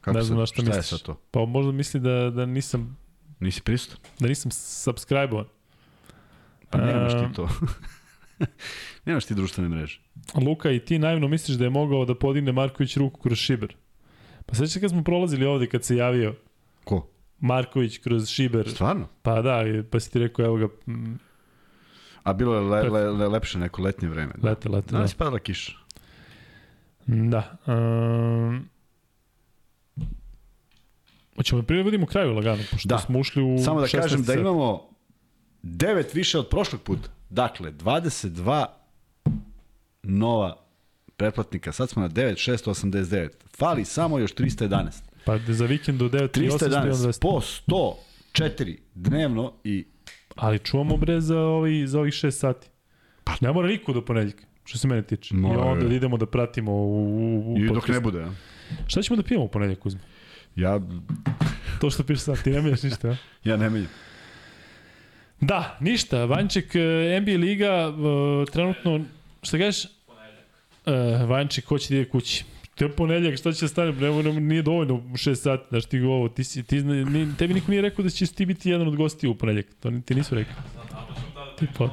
[0.00, 0.90] Kako ne znam sad- na šta, šta je misliš.
[0.90, 1.20] sad to?
[1.30, 2.96] Pa možda misli da, da nisam
[3.40, 3.98] Nisi prisutan?
[4.20, 5.44] da nisam subscribe-ovan.
[6.78, 7.48] Pa nemaš ti to.
[9.06, 10.00] nemaš ti društvene mreže.
[10.46, 13.76] Luka, i ti naivno misliš da je mogao da podigne Marković ruku kroz šiber?
[14.46, 16.34] Pa sveća kad smo prolazili ovde kad se javio
[16.84, 17.08] Ko?
[17.40, 18.70] Marković kroz šiber.
[18.70, 19.08] Stvarno?
[19.22, 20.68] Pa da, pa si ti rekao, evo ga,
[22.22, 24.32] A bilo je le, le, le, lepše neko letnje vreme.
[24.36, 24.48] Da.
[24.48, 24.96] lete, lete, da.
[24.96, 25.72] Danas je padala kiša.
[27.06, 27.58] Da.
[27.66, 28.68] Um,
[31.36, 32.98] Hoćemo da privodimo kraju lagano, pošto Da.
[32.98, 34.93] smo ušli u Samo da 16 kažem da imamo
[35.64, 37.08] 9 više od prošlog puta.
[37.30, 38.66] Dakle, 22
[40.02, 40.56] nova
[41.16, 41.72] pretplatnika.
[41.72, 43.28] Sad smo na 9689.
[43.56, 44.90] Fali samo još 311.
[45.24, 47.40] Pa za vikend do 9 i 8 311 po
[48.34, 49.84] 104 dnevno i
[50.36, 52.66] Ali čuvamo bre za, ovi, za ovih 6 sati.
[53.24, 53.32] Pa.
[53.40, 55.34] Ne mora niko do ponedjeljka, što se mene tiče.
[55.34, 55.88] I Mora, onda je.
[55.88, 58.22] da idemo da pratimo u, u, u i dok ne bude.
[58.22, 58.32] a?
[58.86, 60.00] Šta ćemo da pijemo u ponedjeljak, Kuzma?
[60.56, 60.80] Ja,
[61.80, 63.16] To što piše sad, ti ne menjaš ništa, a?
[63.44, 63.90] ja ne menjam.
[65.40, 66.24] Da, ništa.
[66.24, 69.00] Vanček, eh, NBA Liga, eh, trenutno,
[69.42, 69.86] šta kažeš?
[70.06, 71.22] Ponedljak.
[71.22, 72.44] Uh, Vanček hoće da ide kući.
[72.74, 73.92] To je ponedljak, šta će stane?
[73.92, 77.54] Ne, ne, nije dovoljno u 6 sati, znaš ti ovo, ti, si, ti, ni, tebi
[77.54, 80.34] niko nije rekao da ćeš ti biti jedan od gostija u ponedljak, to ti nisu
[80.34, 80.54] rekli.
[81.58, 81.90] Tipa.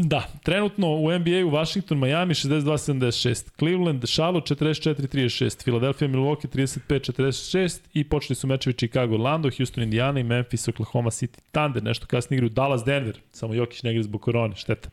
[0.00, 6.48] Da, trenutno u NBA u Washington, Miami 62-76, Cleveland, Charlotte 44-36, Philadelphia, Milwaukee
[6.88, 12.06] 35-46 i počeli su mečevi Chicago, Orlando, Houston, Indiana i Memphis, Oklahoma City Thunder, nešto
[12.06, 14.90] kasnije igraju Dallas, Denver, samo Jokić ne igra zbog korone, šteta.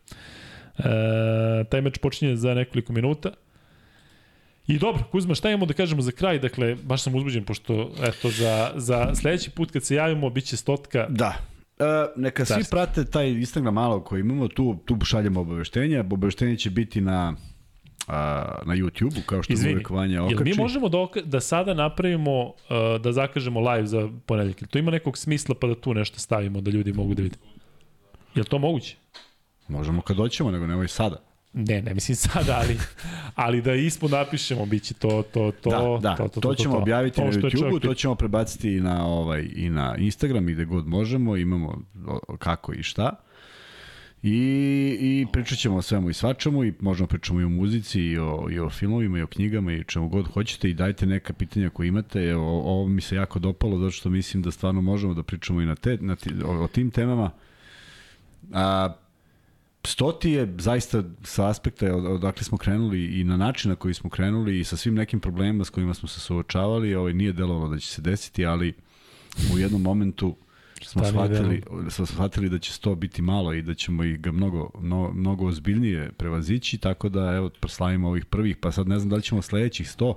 [0.77, 0.83] E,
[1.69, 3.31] taj meč počinje za nekoliko minuta.
[4.67, 6.39] I dobro, Kuzma, šta imamo da kažemo za kraj?
[6.39, 10.57] Dakle, baš sam uzbuđen, pošto eto, za, za sledeći put kad se javimo, bit će
[10.57, 11.07] stotka.
[11.09, 11.37] Da,
[11.79, 11.85] Uh,
[12.15, 15.99] neka svi prate taj Instagram malo koji imamo, tu, tu šaljemo obaveštenja.
[15.99, 17.35] Obaveštenje će biti na
[18.07, 20.43] a, na YouTube-u, kao što Izvini, uvek Vanja okači.
[20.43, 22.53] Mi možemo da, da sada napravimo, uh,
[23.01, 24.67] da zakažemo live za ponedjeljak?
[24.69, 27.37] To ima nekog smisla pa da tu nešto stavimo, da ljudi mogu da vide?
[28.35, 28.97] Je to moguće?
[29.67, 31.21] Možemo kad doćemo, nego nemoj sada.
[31.57, 32.77] Ne, ne mislim sada, ali,
[33.35, 36.15] ali da ispod napišemo, bit će to, to, to, da, da.
[36.15, 39.05] to, to, to, to ćemo to, objaviti to, na YouTube-u, to ćemo prebaciti i na,
[39.05, 41.81] ovaj, i na Instagram i gde god možemo, imamo
[42.39, 43.15] kako i šta.
[44.23, 48.17] I, i pričat ćemo o svemu i svačemu i možemo pričamo i o muzici i
[48.17, 51.69] o, i o filmovima i o knjigama i čemu god hoćete i dajte neka pitanja
[51.69, 52.23] koje imate.
[52.23, 55.65] Evo, ovo mi se jako dopalo zato što mislim da stvarno možemo da pričamo i
[55.65, 57.31] na te, na ti, o, o tim temama.
[58.53, 58.93] A,
[59.85, 64.59] Stoti je zaista sa aspekta odakle smo krenuli i na način na koji smo krenuli
[64.59, 67.87] i sa svim nekim problemima s kojima smo se suočavali, ovaj nije delovalo da će
[67.87, 68.73] se desiti, ali
[69.53, 70.35] u jednom momentu
[70.81, 74.69] smo shvatili, smo shvatili da će 100 biti malo i da ćemo i ga mnogo,
[74.79, 79.15] mnogo, mnogo ozbiljnije prevazići, tako da evo proslavimo ovih prvih, pa sad ne znam da
[79.15, 80.13] li ćemo sledećih 100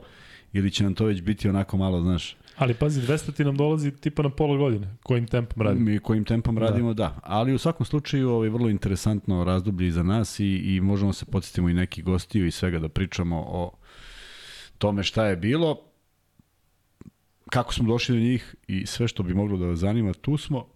[0.53, 3.91] ili će nam to već biti onako malo, znaš, Ali pazi, 200 ti nam dolazi
[3.91, 4.97] tipa na pola godine.
[5.03, 5.91] Kojim tempom radimo?
[5.91, 6.61] Mi kojim tempom da.
[6.61, 7.21] radimo, da.
[7.23, 11.25] Ali u svakom slučaju ovo je vrlo interesantno razdoblje za nas i, i možemo se
[11.25, 13.73] podsjetimo i neki gostiju i svega da pričamo o
[14.79, 15.81] tome šta je bilo,
[17.51, 20.67] kako smo došli do njih i sve što bi moglo da vas zanima, tu smo.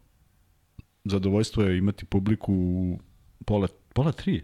[1.04, 2.98] Zadovoljstvo je imati publiku u
[3.44, 4.42] pola, pola tri.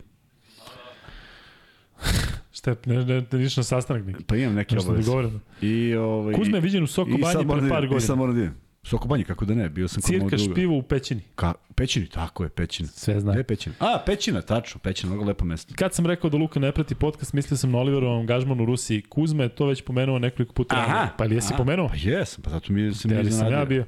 [2.58, 4.24] Šta, ne, ne, ne na sastanak neki?
[4.24, 5.06] Pa imam neki obavez.
[5.06, 5.30] Da
[5.66, 7.96] I, ovaj, Kuzme je viđen u Soko Banji pre par godina.
[7.96, 8.54] I sad moram da idem.
[8.82, 11.20] Soko Banji, kako da ne, bio sam kod Cirka špivo u Pećini.
[11.34, 12.88] Ka, pećini, tako je, Pećina.
[12.88, 13.32] Sve znam.
[13.32, 13.74] Gde je Pećina?
[13.78, 15.74] A, Pećina, tačno, Pećina, mnogo lepo mesto.
[15.76, 19.02] Kad sam rekao da Luka ne prati podcast, mislio sam na Oliverovom angažmanu u Rusiji.
[19.02, 20.76] Kuzma je to već pomenuo nekoliko puta.
[20.76, 21.88] Aha, pa ili jesi pomenuo?
[21.88, 23.32] Pa jesam, pa zato mi se mi iznenadio.
[23.32, 23.86] sam ja bio.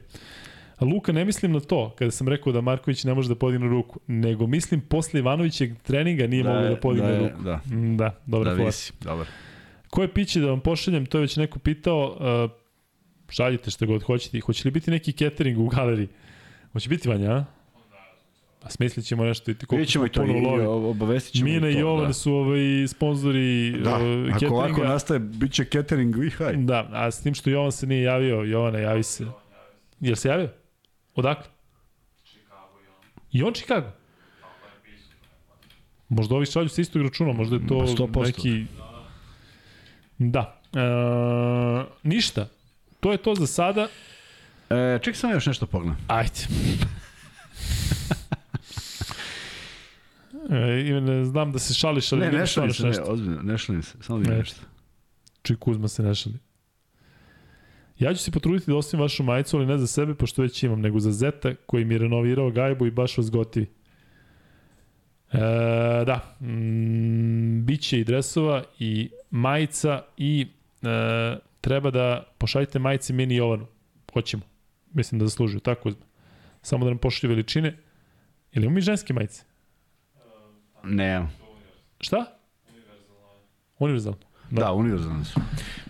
[0.81, 4.01] Luka, ne mislim na to, kada sam rekao da Marković ne može da podigne ruku,
[4.07, 7.43] nego mislim posle Ivanovićeg treninga nije da, mogao da podigne da, ruku.
[7.43, 9.27] Da, mm, da, dobra da, visi, dobar.
[9.91, 12.51] Koje piće da vam pošaljem, to je već neko pitao, uh,
[13.29, 14.41] šaljite što god hoćete.
[14.41, 16.09] Hoće li biti neki catering u galeriji?
[16.73, 17.45] Hoće biti Vanja, a?
[18.63, 21.79] Pa smislit ćemo nešto i koliko ćemo i to i obavestit ćemo Mina i, to,
[21.79, 22.13] i Jovan da.
[22.13, 24.47] su ovaj sponzori da, uh, cateringa.
[24.47, 26.57] Ako ovako nastaje, bit će catering i haj.
[26.57, 29.27] Da, a s tim što Jovan se nije javio, Jovana javi se.
[30.01, 30.49] Jel se javio?
[31.21, 31.45] Odakle?
[32.25, 32.95] Chicago i on.
[33.33, 33.91] I on Chicago?
[36.09, 38.27] Možda ovi šalju sa istog računa, možda je to 100%.
[38.27, 38.67] neki...
[40.19, 40.61] Da.
[40.75, 40.81] E,
[42.03, 42.49] ništa.
[43.01, 43.89] To je to za sada.
[44.71, 45.99] E, ček sam još nešto pogledam.
[46.09, 46.41] Ajde.
[50.51, 53.03] e, ne znam da se šališ, ali ne, ne šalim se, nešto.
[53.03, 54.61] ne, ozbiljno, ne šalim se, samo da nešto.
[55.43, 56.50] Ček Kuzma se ne šali.
[58.01, 60.81] Ja ću se potruditi da ostavim vašu majicu, ali ne za sebe, pošto već imam,
[60.81, 63.67] nego za Zeta, koji mi je renovirao gajbu i baš vas gotivi.
[65.33, 65.39] E,
[66.07, 70.47] da, mm, biće i dresova i majica i
[70.83, 73.67] e, treba da pošaljite majice mini Jovanu.
[74.13, 74.43] Hoćemo.
[74.93, 75.61] Mislim da zaslužuju.
[75.61, 75.93] Tako,
[76.63, 77.77] samo da nam pošalju veličine.
[78.53, 79.43] Ili imamo mi ženske majice?
[80.85, 81.27] Ne.
[82.01, 82.25] Šta?
[83.79, 84.19] Univerzalno.
[84.51, 85.41] Da, da univerzalno su.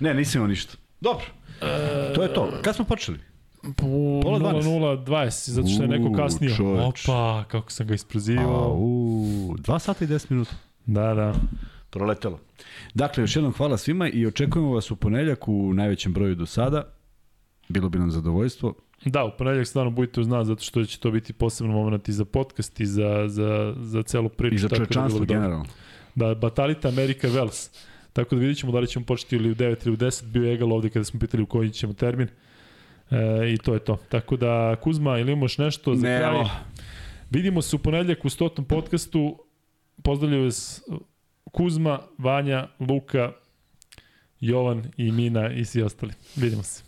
[0.01, 0.77] Ne, nisam imao ništa.
[1.01, 1.25] Dobro.
[1.63, 2.53] E, to je to.
[2.63, 3.19] Kad smo počeli?
[3.63, 3.87] Po
[4.23, 5.05] Pola 12.
[5.05, 6.57] 20, zato što je neko kasnio.
[6.57, 7.09] Čoveč.
[7.09, 8.77] Opa, kako sam ga isprozivao.
[8.79, 10.53] U, 2 sata i 10 minuta.
[10.87, 11.35] Da, da.
[11.91, 12.41] Proletelo.
[12.95, 16.85] Dakle, još jednom hvala svima i očekujemo vas u poneljak u najvećem broju do sada.
[17.69, 18.75] Bilo bi nam zadovoljstvo.
[19.05, 22.13] Da, u ponedeljak stvarno budite uz nas, zato što će to biti posebno moment i
[22.13, 24.55] za podcast i za, za, za celu priču.
[24.55, 25.65] I za da čovečanstvo da generalno.
[26.15, 27.71] Da, Batalita Amerika Vels.
[28.13, 30.25] Tako da vidjet ćemo da li ćemo početi ili u 9 ili u 10.
[30.25, 32.29] Bio je Egal ovde kada smo pitali u koji ćemo termin.
[33.11, 33.99] E, I to je to.
[34.09, 36.45] Tako da, Kuzma, ili imaš nešto za ne, kraj?
[37.31, 39.39] Vidimo se u ponedeljak u stotom podcastu.
[40.03, 40.83] Pozdravljaju vas
[41.45, 43.33] Kuzma, Vanja, Luka,
[44.41, 46.13] Jovan i Mina i svi ostali.
[46.37, 46.83] Vidimo se.